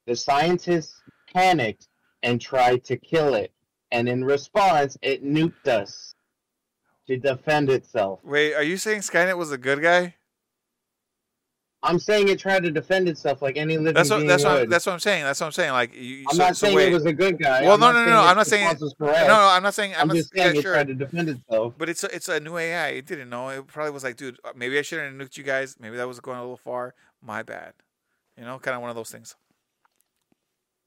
the 0.06 0.16
scientists 0.16 1.00
panicked 1.32 1.88
and 2.22 2.40
tried 2.40 2.84
to 2.84 2.96
kill 2.96 3.34
it, 3.34 3.52
and 3.92 4.08
in 4.08 4.24
response, 4.24 4.96
it 5.02 5.22
nuked 5.24 5.66
us 5.68 6.14
to 7.08 7.16
defend 7.16 7.70
itself. 7.70 8.20
Wait, 8.22 8.54
are 8.54 8.62
you 8.62 8.76
saying 8.76 9.00
Skynet 9.00 9.36
was 9.36 9.50
a 9.50 9.58
good 9.58 9.82
guy? 9.82 10.14
I'm 11.82 11.98
saying 12.00 12.28
it 12.28 12.40
tried 12.40 12.64
to 12.64 12.72
defend 12.72 13.08
itself 13.08 13.40
like 13.40 13.56
any 13.56 13.78
living 13.78 13.94
That's 13.94 14.10
what 14.10 14.16
being 14.16 14.28
that's 14.28 14.42
what 14.44 14.60
would. 14.60 14.70
that's 14.70 14.84
what 14.84 14.94
I'm 14.94 14.98
saying. 14.98 15.22
That's 15.22 15.40
what 15.40 15.46
I'm 15.46 15.52
saying. 15.52 15.72
Like, 15.72 15.94
you, 15.94 16.24
I'm 16.28 16.36
so, 16.36 16.42
not 16.42 16.56
so 16.56 16.66
saying 16.66 16.76
wait. 16.76 16.88
it 16.88 16.92
was 16.92 17.06
a 17.06 17.12
good 17.12 17.38
guy. 17.38 17.62
Well, 17.62 17.74
I'm 17.74 17.80
no, 17.80 17.92
no, 17.92 18.04
no, 18.04 18.10
no, 18.10 18.20
I'm 18.22 18.36
not 18.36 18.48
saying 18.48 18.64
it- 18.66 18.80
response 18.80 18.94
was 18.98 19.00
No, 19.00 19.26
no, 19.28 19.48
I'm 19.48 19.62
not 19.62 19.74
saying. 19.74 19.94
I'm, 19.94 20.02
I'm 20.02 20.08
not, 20.08 20.16
just 20.16 20.32
yeah, 20.34 20.44
saying 20.44 20.56
it 20.56 20.62
sure. 20.62 20.74
tried 20.74 20.88
to 20.88 20.94
defend 20.94 21.28
itself. 21.28 21.74
But 21.78 21.88
it's 21.88 22.02
a, 22.02 22.14
it's 22.14 22.28
a 22.28 22.40
new 22.40 22.56
AI. 22.56 22.88
It 22.88 23.06
didn't 23.06 23.30
know. 23.30 23.48
It 23.50 23.66
probably 23.68 23.92
was 23.92 24.02
like, 24.02 24.16
dude, 24.16 24.38
uh, 24.44 24.50
maybe 24.56 24.76
I 24.76 24.82
shouldn't 24.82 25.18
have 25.20 25.28
nuked 25.28 25.36
you 25.36 25.44
guys. 25.44 25.76
Maybe 25.78 25.96
that 25.96 26.08
was 26.08 26.18
going 26.18 26.38
a 26.38 26.42
little 26.42 26.56
far. 26.56 26.94
My 27.22 27.44
bad. 27.44 27.74
You 28.36 28.44
know, 28.44 28.58
kind 28.58 28.74
of 28.74 28.80
one 28.80 28.90
of 28.90 28.96
those 28.96 29.10
things. 29.10 29.36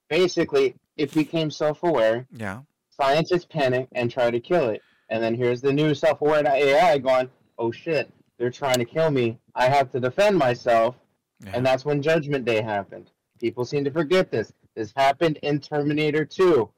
Basically, 0.10 0.76
it 0.98 1.14
became 1.14 1.50
self-aware. 1.50 2.28
Yeah. 2.36 2.62
Scientists 2.90 3.46
panic 3.46 3.88
and 3.94 4.12
try 4.12 4.30
to 4.30 4.40
kill 4.42 4.70
it, 4.70 4.82
and 5.12 5.22
then 5.22 5.36
here's 5.36 5.62
the 5.62 5.72
new 5.72 5.94
self-aware 5.94 6.48
AI 6.48 6.98
going, 6.98 7.30
"Oh 7.60 7.72
shit, 7.72 8.12
they're 8.40 8.50
trying 8.50 8.80
to 8.80 8.86
kill 8.86 9.12
me. 9.12 9.38
I 9.54 9.68
have 9.68 9.92
to 9.92 10.00
defend 10.00 10.38
myself." 10.38 10.96
yeah. 11.44 11.52
And 11.54 11.66
that's 11.66 11.86
when 11.86 12.02
Judgment 12.02 12.46
Day 12.46 12.62
happened. 12.62 13.12
People 13.40 13.66
seem 13.66 13.84
to 13.84 13.92
forget 13.92 14.32
this. 14.32 14.54
This 14.76 14.94
happened 14.96 15.38
in 15.44 15.60
Terminator 15.60 16.24
2. 16.24 16.70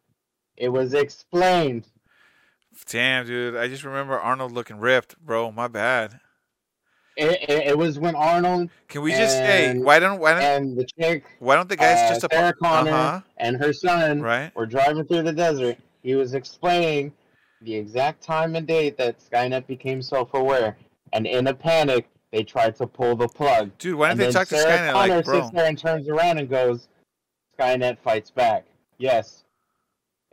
It 0.57 0.69
was 0.69 0.93
explained. 0.93 1.88
Damn, 2.89 3.27
dude. 3.27 3.55
I 3.55 3.67
just 3.67 3.84
remember 3.84 4.19
Arnold 4.19 4.51
looking 4.51 4.77
ripped, 4.77 5.15
bro. 5.23 5.51
My 5.51 5.67
bad. 5.67 6.19
It, 7.15 7.47
it, 7.47 7.67
it 7.67 7.77
was 7.77 7.99
when 7.99 8.15
Arnold 8.15 8.71
Can 8.88 9.03
we 9.03 9.11
just 9.11 9.38
hey? 9.38 9.77
Why 9.77 9.99
don't 9.99 10.19
why 10.19 10.31
don't 10.31 10.41
and 10.41 10.75
the 10.75 10.88
chick 10.99 11.23
why 11.38 11.55
don't 11.55 11.69
the 11.69 11.75
guys 11.75 11.99
uh, 11.99 12.09
just 12.15 12.31
Sarah 12.31 12.53
Connor 12.53 12.89
uh-huh, 12.89 13.21
and 13.38 13.55
her 13.57 13.71
son 13.71 14.19
right? 14.19 14.51
were 14.55 14.65
driving 14.65 15.05
through 15.05 15.21
the 15.21 15.31
desert. 15.31 15.77
He 16.01 16.15
was 16.15 16.34
explaining 16.34 17.13
the 17.64 17.76
exact 17.76 18.22
time 18.22 18.55
and 18.55 18.68
date 18.68 18.97
that 18.97 19.20
Skynet 19.20 19.68
became 19.68 20.01
self-aware, 20.01 20.78
and 21.14 21.26
in 21.26 21.47
a 21.47 21.53
panic, 21.53 22.09
they 22.32 22.43
tried 22.43 22.76
to 22.78 22.88
pull 22.88 23.16
the 23.16 23.28
plug. 23.28 23.78
Dude, 23.78 23.95
why 23.95 24.09
don't 24.09 24.18
they 24.18 24.32
talk 24.32 24.47
to 24.49 24.55
Skynet 24.55 24.91
Connor 24.91 25.16
like, 25.16 25.26
bro? 25.26 25.41
sits 25.41 25.51
there 25.51 25.66
and 25.68 25.78
turns 25.78 26.09
around 26.09 26.39
and 26.39 26.49
goes, 26.49 26.88
"Skynet 27.57 27.99
fights 27.99 28.32
back." 28.32 28.66
Yes, 28.97 29.43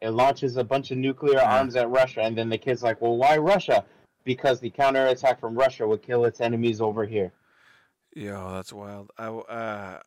it 0.01 0.11
launches 0.11 0.57
a 0.57 0.65
bunch 0.65 0.91
of 0.91 0.99
nuclear 0.99 1.39
Yeah. 1.39 1.59
arms 1.59 1.77
at 1.77 1.89
Russia, 1.91 2.23
and 2.23 2.37
then 2.37 2.49
the 2.49 2.59
kid's 2.59 2.83
like, 2.83 3.01
"Well, 3.01 3.17
why 3.17 3.37
Russia?" 3.37 3.85
Because 4.25 4.61
the 4.61 4.71
counterattack 4.71 5.41
from 5.41 5.55
Russia 5.55 5.87
would 5.87 6.03
kill 6.03 6.25
its 6.25 6.41
enemies 6.41 6.81
over 6.81 7.07
here. 7.07 7.33
Yo, 8.15 8.53
that's 8.53 8.73
wild. 8.73 9.11
I, 9.17 9.29
uh, 9.29 10.01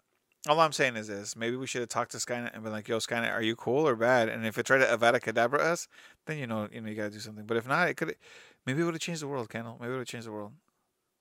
all 0.48 0.60
I'm 0.60 0.72
saying 0.74 0.96
is 0.96 1.08
this: 1.08 1.36
maybe 1.36 1.56
we 1.56 1.68
should 1.68 1.82
have 1.82 1.90
talked 1.90 2.12
to 2.12 2.18
Skynet 2.18 2.54
and 2.54 2.64
been 2.64 2.72
like, 2.72 2.88
"Yo, 2.88 2.98
Skynet, 2.98 3.32
are 3.32 3.42
you 3.42 3.56
cool 3.56 3.88
or 3.88 3.96
bad?" 3.96 4.30
And 4.30 4.46
if 4.46 4.58
it 4.58 4.66
tried 4.66 4.80
to 4.80 4.86
Avada 4.86 5.20
Kedavra 5.22 5.60
us, 5.60 5.88
then 6.26 6.38
you 6.38 6.48
know, 6.48 6.68
you 6.72 6.82
know, 6.82 6.90
you 6.90 6.96
gotta 6.96 7.12
do 7.12 7.20
something. 7.20 7.46
But 7.46 7.58
if 7.58 7.68
not, 7.68 7.88
it 7.90 7.96
could. 7.96 8.16
Maybe 8.66 8.82
it 8.82 8.86
would 8.86 8.94
have 8.94 9.02
changed 9.02 9.22
the 9.22 9.28
world, 9.28 9.50
Kendall. 9.50 9.78
Maybe 9.80 9.90
it 9.90 9.94
would 9.94 10.00
have 10.00 10.08
changed 10.08 10.28
the 10.28 10.32
world. 10.32 10.54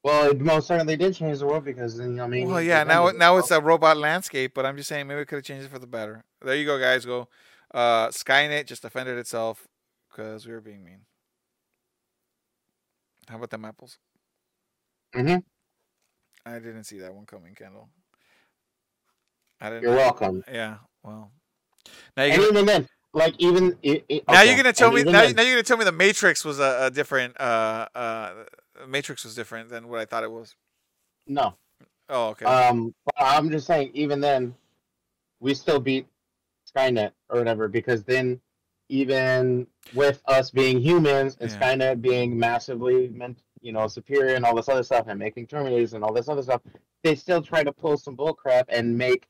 Well, 0.05 0.31
it 0.31 0.41
most 0.41 0.67
certainly 0.67 0.97
did 0.97 1.15
change 1.15 1.39
the 1.39 1.47
world 1.47 1.65
because 1.65 1.97
then 1.97 2.19
I 2.19 2.27
mean. 2.27 2.49
well, 2.49 2.61
yeah. 2.61 2.83
Now, 2.83 3.03
defended 3.03 3.21
now 3.21 3.37
it's 3.39 3.51
a 3.53 3.61
robot 3.61 3.97
landscape. 3.97 4.55
But 4.55 4.67
I'm 4.67 4.77
just 4.77 4.89
saying, 4.89 5.07
maybe 5.07 5.21
it 5.21 5.29
could 5.29 5.37
have 5.37 5.45
changed 5.45 5.67
it 5.67 5.71
for 5.71 5.79
the 5.79 5.87
better. 5.87 6.25
There 6.41 6.57
you 6.57 6.67
go, 6.67 6.79
guys. 6.79 7.05
Go. 7.05 7.29
Uh, 7.73 8.09
Skynet 8.09 8.67
just 8.67 8.83
defended 8.83 9.17
itself 9.19 9.69
because 10.11 10.47
we 10.47 10.53
were 10.53 10.61
being 10.61 10.85
mean. 10.85 11.03
How 13.29 13.37
about 13.37 13.51
them 13.51 13.65
apples? 13.65 13.99
Mhm. 15.15 15.45
I 16.45 16.55
didn't 16.55 16.85
see 16.85 16.99
that 16.99 17.15
one 17.15 17.25
coming, 17.25 17.55
Kendall. 17.55 17.89
I 19.63 19.71
didn't. 19.71 19.83
You're 19.85 19.95
welcome. 19.97 20.45
Yeah. 20.53 20.77
Well. 21.03 21.31
Now 22.17 22.29
gonna, 22.29 22.43
even 22.49 22.67
then, 22.67 22.89
like 23.15 23.35
even 23.39 23.77
it, 23.83 24.05
it, 24.09 24.25
now 24.29 24.35
okay, 24.35 24.49
you're 24.49 24.57
gonna 24.57 24.73
tell 24.73 24.95
and 24.95 25.07
me 25.07 25.11
now, 25.11 25.23
then- 25.23 25.37
now 25.37 25.43
you're 25.43 25.55
gonna 25.55 25.63
tell 25.63 25.77
me 25.77 25.85
the 25.85 25.93
Matrix 25.93 26.45
was 26.45 26.59
a, 26.61 26.87
a 26.87 26.91
different 26.91 27.41
uh 27.41 27.87
uh 27.95 28.33
Matrix 28.89 29.25
was 29.25 29.35
different 29.35 29.69
than 29.71 29.89
what 29.89 30.01
I 30.01 30.05
thought 30.05 30.25
it 30.25 30.31
was. 30.31 30.55
no. 31.27 31.55
Oh 32.09 32.29
okay. 32.31 32.45
Um, 32.45 32.93
but 33.07 33.15
I'm 33.19 33.49
just 33.51 33.67
saying, 33.67 33.93
even 33.95 34.21
then, 34.21 34.55
we 35.41 35.55
still 35.55 35.79
beat 35.81 36.07
Skynet 36.75 37.13
or 37.31 37.39
whatever 37.39 37.69
because 37.69 38.03
then, 38.03 38.41
even 38.89 39.67
with 39.95 40.21
us 40.27 40.51
being 40.51 40.81
humans 40.81 41.37
and 41.41 41.51
Yeah. 41.51 41.59
Skynet 41.59 42.03
being 42.03 42.37
massively, 42.39 43.09
meant, 43.09 43.39
you 43.63 43.73
know, 43.73 43.87
superior 43.87 44.35
and 44.35 44.45
all 44.45 44.55
this 44.55 44.69
other 44.69 44.83
stuff, 44.83 45.07
and 45.09 45.19
making 45.19 45.47
Terminators 45.47 45.95
and 45.95 46.05
all 46.05 46.13
this 46.13 46.29
other 46.29 46.43
stuff, 46.43 46.61
they 47.03 47.15
still 47.15 47.41
try 47.41 47.63
to 47.65 47.73
pull 47.73 47.97
some 47.97 48.17
bullcrap 48.17 48.65
and 48.69 48.99
make 48.99 49.27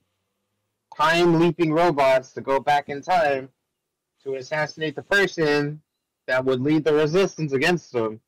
time 0.97 1.39
leaping 1.39 1.73
robots 1.73 2.33
to 2.33 2.41
go 2.41 2.61
back 2.61 2.89
in 2.89 3.03
time 3.03 3.49
to 4.25 4.35
assassinate 4.35 4.95
the 4.95 5.03
person 5.03 5.81
that 6.27 6.45
would 6.45 6.61
lead 6.61 6.85
the 6.85 6.93
resistance 6.95 7.53
against 7.53 7.93
them 7.93 8.21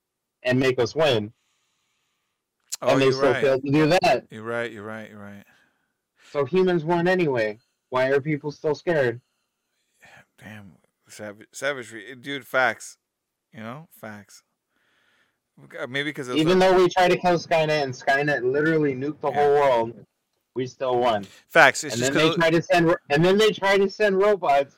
and 0.43 0.59
make 0.59 0.79
us 0.79 0.95
win. 0.95 1.33
oh, 2.83 2.89
and 2.93 3.03
they 3.03 3.11
still 3.11 3.33
right. 3.33 3.43
failed 3.43 3.65
to 3.65 3.71
do 3.71 3.87
that. 3.87 4.27
You're 4.31 4.43
right. 4.43 4.71
You're 4.73 4.85
right. 4.85 5.11
You're 5.11 5.21
right. 5.21 5.45
So 6.33 6.45
humans 6.45 6.85
won 6.85 7.07
anyway. 7.07 7.59
Why 7.91 8.09
are 8.09 8.21
people 8.21 8.51
still 8.51 8.75
scared? 8.75 9.21
Damn, 10.43 10.73
savage, 11.09 11.47
savagery, 11.53 12.07
eh, 12.11 12.15
dude. 12.21 12.47
Facts. 12.47 12.99
You 13.53 13.61
know, 13.61 13.89
facts. 14.01 14.43
Maybe 15.89 16.11
because 16.11 16.29
Even 16.31 16.59
though 16.59 16.77
we 16.77 16.89
tried 16.89 17.13
to 17.13 17.17
kill 17.17 17.39
Skynet 17.39 17.85
and 17.85 17.95
Skynet 17.95 18.43
literally 18.43 18.97
nuked 18.97 19.21
the 19.21 19.31
Yeah. 19.31 19.35
whole 19.37 19.55
world, 19.55 20.07
we 20.55 20.67
still 20.67 20.99
won. 20.99 21.27
facts. 21.49 21.85
It's 21.85 21.95
and 21.95 22.01
just 22.01 22.13
then 22.15 22.29
they 22.29 22.35
tried 22.37 22.51
to 22.51 22.63
send 22.63 22.95
and 23.11 23.25
then 23.25 23.39
they 23.39 23.51
try 23.51 23.77
to 23.79 23.91
send 23.91 24.19
robots 24.19 24.77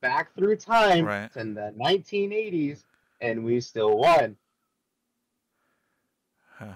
back 0.00 0.34
through 0.34 0.56
time 0.56 1.04
Right. 1.06 1.32
to 1.32 1.38
the 1.38 1.72
1980s, 1.78 2.84
and 3.20 3.44
we 3.44 3.60
still 3.60 3.96
won. 3.96 4.36
Huh. 6.58 6.74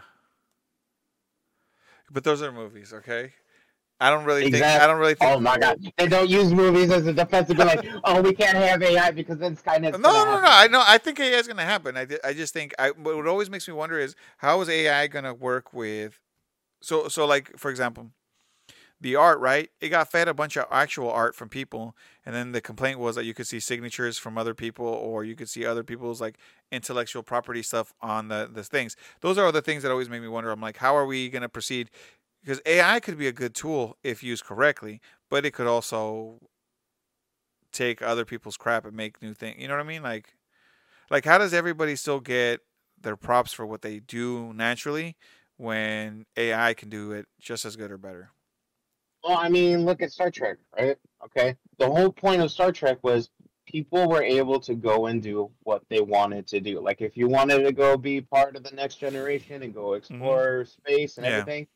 But 2.10 2.24
those 2.24 2.40
are 2.42 2.50
movies, 2.50 2.92
okay? 2.92 3.34
I 4.00 4.10
don't 4.10 4.24
really 4.24 4.50
think. 4.50 4.64
I 4.64 4.86
don't 4.86 4.98
really 4.98 5.14
think. 5.14 5.30
Oh 5.32 5.40
my 5.40 5.58
god! 5.58 5.78
They 5.96 6.06
don't 6.06 6.28
use 6.28 6.54
movies 6.54 6.90
as 6.90 7.06
a 7.06 7.12
defense 7.12 7.48
to 7.48 7.54
be 7.54 7.64
like, 7.64 7.84
oh, 8.04 8.22
we 8.22 8.32
can't 8.32 8.56
have 8.56 8.80
AI 8.80 9.10
because 9.10 9.38
then 9.38 9.56
Skynet's 9.56 9.98
No, 9.98 10.08
no, 10.08 10.24
no, 10.24 10.24
happen." 10.24 10.42
no. 10.42 10.48
I 10.50 10.68
know. 10.68 10.82
I 10.86 10.98
think 10.98 11.18
AI 11.18 11.36
is 11.38 11.48
going 11.48 11.56
to 11.56 11.64
happen. 11.64 11.96
I, 11.96 12.06
I 12.24 12.32
just 12.32 12.54
think. 12.54 12.74
I. 12.78 12.92
But 12.92 13.16
what 13.16 13.26
always 13.26 13.50
makes 13.50 13.66
me 13.66 13.74
wonder 13.74 13.98
is 13.98 14.14
how 14.38 14.60
is 14.60 14.68
AI 14.68 15.08
going 15.08 15.24
to 15.24 15.34
work 15.34 15.72
with. 15.74 16.20
So, 16.80 17.08
so 17.08 17.26
like 17.26 17.58
for 17.58 17.70
example, 17.72 18.12
the 19.00 19.16
art, 19.16 19.38
right? 19.38 19.70
It 19.80 19.90
got 19.90 20.10
fed 20.10 20.28
a 20.28 20.34
bunch 20.34 20.56
of 20.56 20.66
actual 20.70 21.10
art 21.10 21.34
from 21.34 21.48
people, 21.48 21.94
and 22.26 22.34
then 22.34 22.52
the 22.52 22.60
complaint 22.60 22.98
was 22.98 23.14
that 23.14 23.24
you 23.24 23.34
could 23.34 23.46
see 23.46 23.60
signatures 23.60 24.18
from 24.18 24.36
other 24.36 24.54
people, 24.54 24.86
or 24.86 25.24
you 25.24 25.36
could 25.36 25.48
see 25.48 25.64
other 25.64 25.84
people's 25.84 26.20
like 26.20 26.36
intellectual 26.72 27.22
property 27.22 27.62
stuff 27.62 27.92
on 28.00 28.28
the 28.28 28.48
the 28.52 28.64
things. 28.64 28.96
Those 29.20 29.38
are 29.38 29.52
the 29.52 29.62
things 29.62 29.82
that 29.82 29.92
always 29.92 30.08
make 30.08 30.22
me 30.22 30.28
wonder. 30.28 30.50
I'm 30.50 30.60
like, 30.60 30.78
how 30.78 30.96
are 30.96 31.06
we 31.06 31.28
gonna 31.28 31.48
proceed? 31.48 31.90
Because 32.42 32.60
AI 32.66 33.00
could 33.00 33.18
be 33.18 33.28
a 33.28 33.32
good 33.32 33.54
tool 33.54 33.96
if 34.02 34.22
used 34.22 34.44
correctly, 34.44 35.00
but 35.30 35.44
it 35.44 35.52
could 35.52 35.66
also 35.66 36.38
take 37.72 38.02
other 38.02 38.24
people's 38.24 38.56
crap 38.56 38.84
and 38.84 38.96
make 38.96 39.22
new 39.22 39.34
things. 39.34 39.56
You 39.60 39.68
know 39.68 39.74
what 39.74 39.84
I 39.84 39.88
mean? 39.88 40.02
Like, 40.02 40.34
like 41.10 41.24
how 41.24 41.38
does 41.38 41.54
everybody 41.54 41.96
still 41.96 42.20
get 42.20 42.60
their 43.00 43.16
props 43.16 43.52
for 43.52 43.66
what 43.66 43.82
they 43.82 44.00
do 44.00 44.52
naturally 44.54 45.16
when 45.56 46.26
AI 46.36 46.74
can 46.74 46.88
do 46.88 47.12
it 47.12 47.26
just 47.40 47.64
as 47.64 47.76
good 47.76 47.90
or 47.90 47.98
better? 47.98 48.32
Well, 49.24 49.36
I 49.36 49.48
mean, 49.48 49.84
look 49.84 50.02
at 50.02 50.12
Star 50.12 50.30
Trek, 50.30 50.58
right? 50.76 50.96
Okay. 51.24 51.56
The 51.78 51.86
whole 51.86 52.12
point 52.12 52.42
of 52.42 52.50
Star 52.50 52.72
Trek 52.72 52.98
was 53.02 53.30
people 53.66 54.08
were 54.08 54.22
able 54.22 54.60
to 54.60 54.74
go 54.74 55.06
and 55.06 55.22
do 55.22 55.50
what 55.62 55.82
they 55.90 56.00
wanted 56.00 56.46
to 56.48 56.60
do. 56.60 56.80
Like 56.80 57.00
if 57.00 57.16
you 57.16 57.28
wanted 57.28 57.64
to 57.64 57.72
go 57.72 57.96
be 57.96 58.20
part 58.20 58.56
of 58.56 58.62
the 58.64 58.74
next 58.74 58.96
generation 58.96 59.62
and 59.62 59.74
go 59.74 59.94
explore 59.94 60.64
mm-hmm. 60.64 60.68
space 60.68 61.18
and 61.18 61.26
yeah. 61.26 61.32
everything, 61.32 61.66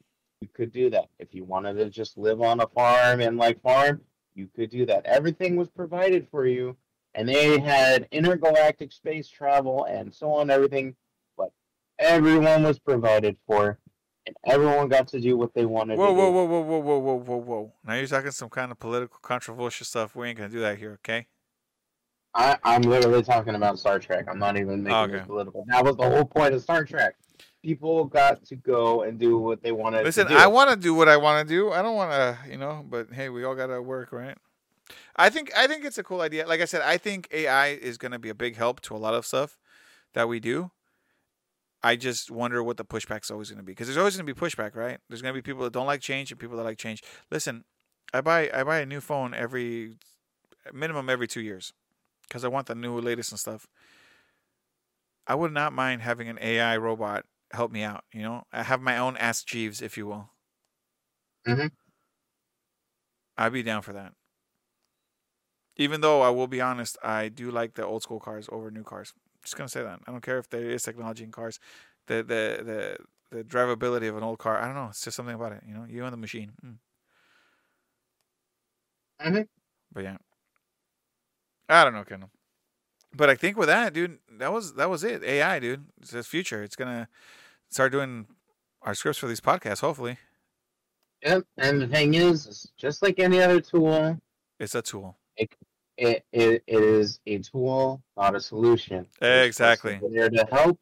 you 0.41 0.49
could 0.55 0.73
do 0.73 0.91
that. 0.91 1.09
If 1.19 1.35
you 1.35 1.45
wanted 1.45 1.75
to 1.75 1.91
just 1.91 2.17
live 2.17 2.41
on 2.41 2.61
a 2.61 2.67
farm 2.69 3.21
and 3.21 3.37
like 3.37 3.61
farm, 3.63 4.01
you 4.35 4.49
could 4.57 4.71
do 4.71 4.87
that. 4.87 5.05
Everything 5.05 5.57
was 5.57 5.69
provided 5.69 6.27
for 6.31 6.47
you. 6.47 6.77
And 7.15 7.29
they 7.29 7.59
had 7.59 8.09
intergalactic 8.11 8.91
space 8.91 9.29
travel 9.29 9.85
and 9.85 10.15
so 10.15 10.33
on, 10.33 10.49
everything. 10.49 10.97
But 11.37 11.53
everyone 11.99 12.63
was 12.63 12.79
provided 12.79 13.37
for 13.47 13.79
and 14.27 14.37
everyone 14.47 14.89
got 14.89 15.09
to 15.09 15.21
do 15.21 15.37
what 15.37 15.53
they 15.55 15.65
wanted 15.65 15.99
whoa, 15.99 16.09
to 16.09 16.13
whoa. 16.13 16.31
Whoa, 16.31 16.45
whoa, 16.45 16.61
whoa, 16.61 16.79
whoa, 16.79 16.99
whoa, 16.99 17.17
whoa, 17.17 17.37
whoa, 17.37 17.73
Now 17.85 17.95
you're 17.95 18.07
talking 18.07 18.31
some 18.31 18.49
kind 18.49 18.71
of 18.71 18.79
political, 18.79 19.19
controversial 19.23 19.85
stuff. 19.85 20.15
We 20.15 20.29
ain't 20.29 20.39
gonna 20.39 20.51
do 20.51 20.61
that 20.61 20.79
here, 20.79 20.93
okay? 21.05 21.27
I, 22.35 22.57
I'm 22.65 22.83
literally 22.83 23.23
talking 23.23 23.55
about 23.55 23.79
Star 23.79 23.99
Trek. 23.99 24.25
I'm 24.29 24.39
not 24.39 24.57
even 24.57 24.83
making 24.83 24.97
okay. 24.97 25.17
it 25.17 25.27
political. 25.27 25.65
That 25.69 25.85
was 25.85 25.97
the 25.97 26.09
whole 26.09 26.25
point 26.25 26.55
of 26.55 26.63
Star 26.63 26.85
Trek. 26.85 27.17
People 27.63 28.05
got 28.07 28.45
to 28.47 28.57
go 28.57 29.03
and 29.03 29.19
do 29.19 29.39
what 29.39 29.63
they 29.63 29.71
wanted 29.71 30.05
Listen, 30.05 30.27
I 30.29 30.47
want 30.47 30.71
to 30.71 30.77
do 30.77 30.95
what 30.95 31.09
I 31.09 31.17
want 31.17 31.47
to 31.47 31.55
do. 31.55 31.71
I 31.71 31.83
don't 31.83 31.95
want 31.95 32.11
to, 32.11 32.51
you 32.51 32.57
know, 32.57 32.85
but 32.89 33.13
hey, 33.13 33.29
we 33.29 33.45
all 33.45 33.55
got 33.55 33.67
to 33.69 33.81
work, 33.81 34.13
right? 34.13 34.37
I 35.15 35.31
think 35.31 35.53
I 35.57 35.67
think 35.67 35.85
it's 35.85 35.99
a 35.99 36.03
cool 36.03 36.23
idea. 36.23 36.47
Like 36.47 36.61
I 36.61 36.65
said, 36.65 36.83
I 36.83 36.97
think 36.97 37.29
AI 37.33 37.69
is 37.69 37.99
going 37.99 38.13
to 38.13 38.19
be 38.19 38.31
a 38.31 38.35
big 38.35 38.57
help 38.57 38.81
to 38.83 38.97
a 38.97 38.99
lot 38.99 39.15
of 39.15 39.27
stuff 39.27 39.59
that 40.15 40.29
we 40.29 40.41
do. 40.41 40.71
I 41.83 41.97
just 41.97 42.31
wonder 42.31 42.63
what 42.63 42.77
the 42.77 42.85
pushback's 42.85 43.31
always 43.31 43.51
going 43.51 43.59
to 43.59 43.65
be 43.65 43.73
because 43.73 43.89
there's 43.89 43.97
always 43.99 44.17
going 44.17 44.27
to 44.27 44.35
be 44.35 44.39
pushback, 44.41 44.77
right? 44.77 44.99
There's 45.09 45.23
going 45.23 45.35
to 45.35 45.39
be 45.39 45.43
people 45.43 45.65
that 45.65 45.73
don't 45.73 45.87
like 45.87 46.01
change 46.01 46.31
and 46.31 46.39
people 46.41 46.57
that 46.57 46.63
like 46.65 46.79
change. 46.79 47.03
Listen, 47.31 47.65
I 48.15 48.21
buy 48.21 48.51
I 48.55 48.63
buy 48.65 48.79
a 48.79 48.87
new 48.87 49.01
phone 49.01 49.35
every 49.35 49.97
minimum 50.73 51.11
every 51.11 51.29
2 51.29 51.43
years 51.43 51.73
because 52.29 52.45
I 52.45 52.49
want 52.49 52.69
the 52.69 52.75
new 52.77 52.99
latest 53.01 53.33
and 53.33 53.41
stuff. 53.41 53.69
I 55.27 55.35
would 55.35 55.53
not 55.53 55.73
mind 55.73 56.03
having 56.03 56.29
an 56.29 56.39
AI 56.41 56.77
robot 56.77 57.27
help 57.53 57.73
me 57.73 57.83
out, 57.83 58.05
you 58.13 58.23
know? 58.23 58.45
I 58.53 58.63
have 58.63 58.81
my 58.81 58.97
own 58.99 59.17
Ask 59.17 59.47
Jeeves, 59.47 59.83
if 59.83 59.97
you 59.97 60.07
will. 60.07 60.31
Mhm. 61.47 61.73
I'd 63.37 63.53
be 63.53 63.63
down 63.63 63.83
for 63.83 63.93
that. 63.93 64.15
Even 65.77 66.01
though 66.01 66.23
I 66.23 66.31
will 66.31 66.47
be 66.47 66.61
honest, 66.63 66.97
I 67.03 67.29
do 67.29 67.51
like 67.51 67.75
the 67.75 67.85
old 67.85 68.03
school 68.03 68.21
cars 68.21 68.49
over 68.51 68.71
new 68.71 68.85
cars 68.85 69.13
just 69.43 69.57
gonna 69.57 69.69
say 69.69 69.83
that. 69.83 70.01
I 70.07 70.11
don't 70.11 70.23
care 70.23 70.39
if 70.39 70.49
there 70.49 70.63
is 70.63 70.83
technology 70.83 71.25
in 71.25 71.33
cars. 71.33 71.59
The 72.07 72.17
the 72.17 72.63
the 72.65 72.97
the 73.37 73.45
drivability 73.45 74.09
of 74.09 74.17
an 74.17 74.23
old 74.23 74.39
car. 74.39 74.59
I 74.59 74.67
don't 74.67 74.75
know. 74.75 74.89
It's 74.91 75.05
just 75.05 75.17
something 75.17 75.35
about 75.35 75.53
it. 75.53 75.63
You 75.67 75.75
know, 75.75 75.87
you 75.89 76.05
and 76.05 76.13
the 76.13 76.17
machine. 76.17 76.53
Mm. 76.65 76.77
Mm-hmm. 79.27 79.43
But 79.93 80.05
yeah, 80.05 80.17
I 81.69 81.85
don't 81.85 81.95
know, 81.95 82.05
Kendall. 82.05 82.31
But 83.15 83.29
I 83.31 83.35
think 83.35 83.57
with 83.57 83.69
that, 83.69 83.93
dude, 83.93 84.19
that 84.39 84.53
was 84.53 84.75
that 84.75 84.89
was 84.89 85.05
it. 85.05 85.23
AI, 85.23 85.59
dude, 85.59 85.85
it's 86.01 86.13
the 86.13 86.23
future. 86.23 86.63
It's 86.63 86.77
gonna 86.77 87.09
start 87.71 87.93
doing 87.93 88.27
our 88.83 88.95
scripts 88.95 89.19
for 89.19 89.27
these 89.27 89.41
podcasts. 89.41 89.81
Hopefully. 89.81 90.19
Yep. 91.23 91.45
And 91.59 91.81
the 91.81 91.87
thing 91.87 92.15
is, 92.15 92.73
just 92.77 93.03
like 93.03 93.21
any 93.21 93.41
other 93.41 93.61
tool, 93.61 94.19
it's 94.59 94.75
a 94.75 94.83
tool. 94.83 95.17
It 95.37 95.55
it, 96.03 96.25
it, 96.33 96.65
it 96.67 96.83
is 96.83 97.21
a 97.27 97.39
tool, 97.39 98.03
not 98.17 98.35
a 98.35 98.41
solution. 98.41 99.07
Exactly. 99.21 100.01
there 100.11 100.29
to 100.29 100.47
help. 100.51 100.81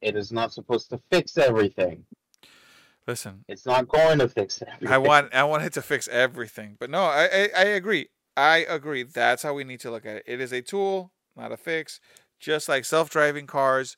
It 0.00 0.16
is 0.16 0.32
not 0.32 0.52
supposed 0.52 0.88
to 0.90 1.00
fix 1.10 1.36
everything. 1.36 2.04
Listen, 3.06 3.44
it's 3.48 3.66
not 3.66 3.88
going 3.88 4.18
to 4.20 4.28
fix 4.28 4.62
everything. 4.62 4.88
I 4.88 4.98
want 4.98 5.34
I 5.34 5.44
want 5.44 5.64
it 5.64 5.72
to 5.74 5.82
fix 5.82 6.08
everything, 6.08 6.76
but 6.78 6.90
no, 6.90 7.02
I, 7.02 7.24
I, 7.24 7.48
I 7.56 7.64
agree. 7.64 8.08
I 8.36 8.58
agree. 8.68 9.02
That's 9.02 9.42
how 9.42 9.54
we 9.54 9.64
need 9.64 9.80
to 9.80 9.90
look 9.90 10.06
at 10.06 10.16
it. 10.16 10.22
It 10.26 10.40
is 10.40 10.52
a 10.52 10.62
tool, 10.62 11.12
not 11.36 11.52
a 11.52 11.56
fix. 11.56 12.00
Just 12.38 12.68
like 12.68 12.84
self-driving 12.84 13.46
cars 13.46 13.96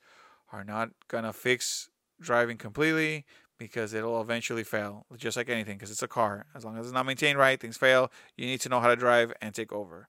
are 0.53 0.65
not 0.65 0.91
gonna 1.09 1.33
fix 1.33 1.91
driving 2.21 2.57
completely 2.57 3.25
because 3.59 3.93
it'll 3.93 4.23
eventually 4.23 4.65
fail, 4.65 5.07
just 5.17 5.37
like 5.37 5.51
anything, 5.51 5.77
because 5.77 5.91
it's 5.91 6.03
a 6.03 6.09
car. 6.09 6.47
As 6.55 6.65
long 6.65 6.79
as 6.79 6.87
it's 6.87 6.95
not 6.95 7.05
maintained 7.05 7.39
right, 7.39 7.61
things 7.61 7.77
fail. 7.77 8.11
You 8.37 8.47
need 8.47 8.61
to 8.63 8.69
know 8.69 8.81
how 8.81 8.89
to 8.89 8.97
drive 8.97 9.33
and 9.43 9.55
take 9.55 9.73
over. 9.73 10.09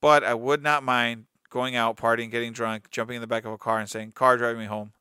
But 0.00 0.24
I 0.24 0.34
would 0.34 0.62
not 0.62 0.82
mind 0.82 1.24
going 1.50 1.76
out, 1.76 1.96
partying, 1.96 2.30
getting 2.30 2.52
drunk, 2.52 2.90
jumping 2.90 3.16
in 3.16 3.20
the 3.20 3.26
back 3.26 3.44
of 3.44 3.52
a 3.52 3.58
car 3.58 3.78
and 3.78 3.88
saying, 3.88 4.12
car 4.12 4.36
driving 4.36 4.60
me 4.60 4.66
home. 4.66 4.92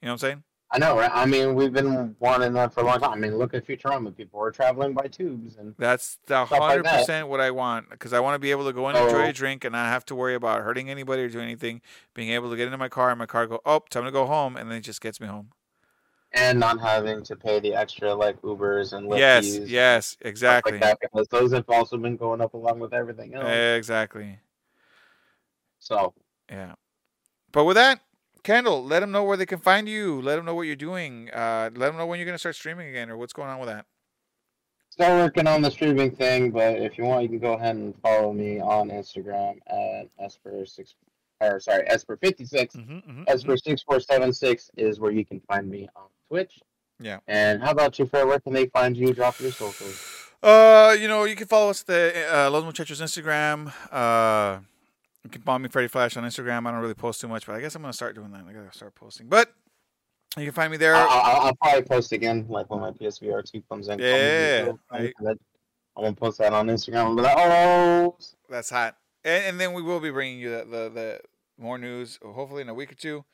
You 0.00 0.06
know 0.06 0.12
what 0.12 0.24
I'm 0.24 0.28
saying? 0.28 0.42
I 0.70 0.78
know, 0.78 0.98
right? 0.98 1.10
I 1.14 1.26
mean, 1.26 1.54
we've 1.54 1.72
been 1.72 2.16
wanting 2.18 2.52
that 2.54 2.74
for 2.74 2.80
a 2.80 2.84
long 2.84 2.98
time. 2.98 3.12
I 3.12 3.16
mean, 3.16 3.36
look 3.36 3.54
at 3.54 3.64
Futurama. 3.64 4.14
People 4.16 4.40
are 4.40 4.50
traveling 4.50 4.94
by 4.94 5.06
tubes, 5.06 5.56
and 5.56 5.74
that's 5.78 6.18
the 6.26 6.44
hundred 6.44 6.84
like 6.84 6.98
percent 6.98 7.28
what 7.28 7.40
I 7.40 7.52
want. 7.52 7.88
Because 7.88 8.12
I 8.12 8.18
want 8.18 8.34
to 8.34 8.40
be 8.40 8.50
able 8.50 8.66
to 8.66 8.72
go 8.72 8.88
and 8.88 8.98
enjoy 8.98 9.28
a 9.28 9.32
drink 9.32 9.64
and 9.64 9.72
not 9.72 9.86
have 9.86 10.04
to 10.06 10.16
worry 10.16 10.34
about 10.34 10.62
hurting 10.62 10.90
anybody 10.90 11.22
or 11.22 11.28
doing 11.28 11.44
anything. 11.44 11.82
Being 12.14 12.30
able 12.30 12.50
to 12.50 12.56
get 12.56 12.66
into 12.66 12.78
my 12.78 12.88
car 12.88 13.10
and 13.10 13.18
my 13.18 13.26
car 13.26 13.46
go, 13.46 13.60
oh, 13.64 13.84
time 13.90 14.04
to 14.04 14.10
go 14.10 14.26
home, 14.26 14.56
and 14.56 14.68
then 14.68 14.78
it 14.78 14.82
just 14.82 15.00
gets 15.00 15.20
me 15.20 15.28
home. 15.28 15.50
And 16.32 16.58
not 16.58 16.80
having 16.80 17.22
to 17.22 17.36
pay 17.36 17.60
the 17.60 17.72
extra 17.72 18.12
like 18.12 18.42
Ubers 18.42 18.92
and 18.92 19.08
Lyft 19.08 19.18
yes, 19.18 19.56
yes, 19.56 20.16
exactly. 20.20 20.72
Like 20.72 20.80
that, 20.82 20.98
because 21.00 21.28
those 21.28 21.52
have 21.52 21.64
also 21.68 21.96
been 21.96 22.16
going 22.16 22.40
up 22.40 22.54
along 22.54 22.80
with 22.80 22.92
everything 22.92 23.34
else. 23.34 23.48
Exactly. 23.48 24.40
So 25.86 26.14
yeah, 26.50 26.74
but 27.52 27.64
with 27.64 27.76
that, 27.76 28.00
Kendall, 28.42 28.84
let 28.84 29.00
them 29.00 29.12
know 29.12 29.22
where 29.22 29.36
they 29.36 29.46
can 29.46 29.60
find 29.60 29.88
you. 29.88 30.20
Let 30.20 30.34
them 30.34 30.44
know 30.44 30.54
what 30.56 30.62
you're 30.62 30.74
doing. 30.74 31.30
Uh, 31.32 31.70
let 31.76 31.86
them 31.86 31.96
know 31.96 32.06
when 32.06 32.18
you're 32.18 32.26
gonna 32.26 32.38
start 32.38 32.56
streaming 32.56 32.88
again 32.88 33.08
or 33.08 33.16
what's 33.16 33.32
going 33.32 33.48
on 33.48 33.60
with 33.60 33.68
that. 33.68 33.86
Still 34.90 35.16
working 35.18 35.46
on 35.46 35.62
the 35.62 35.70
streaming 35.70 36.10
thing, 36.10 36.50
but 36.50 36.76
if 36.76 36.98
you 36.98 37.04
want, 37.04 37.22
you 37.22 37.28
can 37.28 37.38
go 37.38 37.52
ahead 37.52 37.76
and 37.76 37.94
follow 38.02 38.32
me 38.32 38.58
on 38.58 38.88
Instagram 38.88 39.58
at 39.68 40.08
Esper 40.18 40.66
six 40.66 40.96
or 41.40 41.60
sorry 41.60 41.84
Esper 41.86 42.16
fifty 42.16 42.44
six. 42.44 42.74
Mm-hmm, 42.74 42.96
mm-hmm, 42.96 43.22
Esper 43.28 43.52
mm-hmm. 43.52 43.70
six 43.70 43.84
four 43.84 44.00
seven 44.00 44.32
six 44.32 44.72
is 44.76 44.98
where 44.98 45.12
you 45.12 45.24
can 45.24 45.38
find 45.46 45.70
me 45.70 45.88
on 45.94 46.08
Twitch. 46.28 46.58
Yeah. 46.98 47.20
And 47.28 47.62
how 47.62 47.70
about 47.70 47.96
you, 48.00 48.06
Fred? 48.06 48.26
Where 48.26 48.40
can 48.40 48.54
they 48.54 48.66
find 48.66 48.96
you? 48.96 49.14
Drop 49.14 49.38
your 49.38 49.52
socials. 49.52 50.32
Uh, 50.42 50.96
you 50.98 51.06
know, 51.06 51.24
you 51.24 51.36
can 51.36 51.46
follow 51.46 51.70
us 51.70 51.82
at 51.82 51.86
the 51.86 52.26
uh, 52.34 52.50
Los 52.50 52.64
Muchachos 52.64 53.00
Instagram. 53.00 53.72
Uh 53.92 54.62
you 55.26 55.30
can 55.30 55.42
follow 55.42 55.58
me 55.58 55.68
Freddy 55.68 55.88
Flash 55.88 56.16
on 56.16 56.22
Instagram. 56.22 56.66
I 56.66 56.70
don't 56.70 56.80
really 56.80 56.94
post 56.94 57.20
too 57.20 57.26
much, 57.26 57.46
but 57.46 57.56
I 57.56 57.60
guess 57.60 57.74
I'm 57.74 57.82
gonna 57.82 57.92
start 57.92 58.14
doing 58.14 58.30
that. 58.30 58.44
I 58.48 58.52
gotta 58.52 58.72
start 58.72 58.94
posting. 58.94 59.26
But 59.26 59.52
you 60.36 60.44
can 60.44 60.52
find 60.52 60.70
me 60.70 60.76
there. 60.76 60.94
I'll, 60.94 61.08
I'll, 61.08 61.40
I'll 61.46 61.56
probably 61.56 61.82
post 61.82 62.12
again, 62.12 62.46
like 62.48 62.70
when 62.70 62.80
my 62.80 62.92
PSVR 62.92 63.44
two 63.44 63.60
comes 63.68 63.88
in. 63.88 63.98
Yeah, 63.98 64.72
I'm 64.92 65.12
gonna 65.96 66.12
post 66.14 66.38
that 66.38 66.52
on 66.52 66.68
Instagram. 66.68 67.16
Be 67.16 67.22
like, 67.22 67.36
oh, 67.36 68.16
that's 68.48 68.70
hot. 68.70 68.96
And, 69.24 69.44
and 69.46 69.60
then 69.60 69.72
we 69.72 69.82
will 69.82 69.98
be 69.98 70.10
bringing 70.10 70.38
you 70.38 70.50
the, 70.50 70.64
the, 70.64 70.90
the 70.94 71.20
more 71.58 71.76
news. 71.76 72.20
Hopefully 72.22 72.62
in 72.62 72.68
a 72.68 72.74
week 72.74 72.92
or 72.92 72.96
two. 72.96 73.24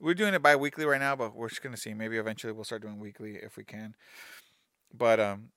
We're 0.00 0.14
doing 0.14 0.34
it 0.34 0.42
bi-weekly 0.42 0.84
right 0.86 1.00
now, 1.00 1.14
but 1.16 1.36
we're 1.36 1.50
just 1.50 1.62
gonna 1.62 1.76
see. 1.76 1.92
Maybe 1.92 2.16
eventually 2.16 2.54
we'll 2.54 2.64
start 2.64 2.80
doing 2.80 2.98
weekly 2.98 3.36
if 3.36 3.58
we 3.58 3.64
can. 3.64 3.94
But 4.94 5.20
um, 5.20 5.50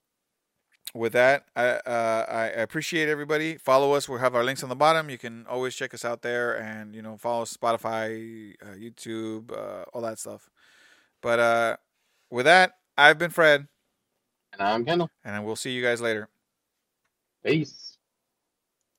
with 0.96 1.14
that, 1.14 1.46
I 1.56 1.68
uh, 1.68 2.26
I 2.28 2.46
appreciate 2.46 3.10
everybody. 3.10 3.58
Follow 3.58 3.94
us. 3.94 4.08
We'll 4.08 4.20
have 4.20 4.34
our 4.34 4.44
links 4.44 4.64
on 4.64 4.70
the 4.70 4.76
bottom. 4.76 5.10
You 5.10 5.18
can 5.18 5.46
always 5.48 5.76
check 5.76 5.94
us 5.94 6.06
out 6.06 6.22
there, 6.22 6.58
and 6.58 6.96
you 6.96 7.02
know 7.02 7.18
follow 7.18 7.44
Spotify, 7.46 8.56
uh, 8.64 8.76
YouTube, 8.76 9.52
uh, 9.52 9.84
all 9.94 10.02
that 10.02 10.18
stuff. 10.18 10.50
But 11.22 11.40
uh, 11.40 11.78
with 12.32 12.46
that, 12.46 12.78
I've 12.98 13.20
been 13.20 13.32
Fred, 13.32 13.68
and 14.54 14.62
I'm 14.62 14.86
Kendall, 14.86 15.12
and 15.24 15.46
we'll 15.46 15.58
see 15.58 15.72
you 15.72 15.84
guys 15.84 16.02
later. 16.02 16.30
Peace. 17.44 17.85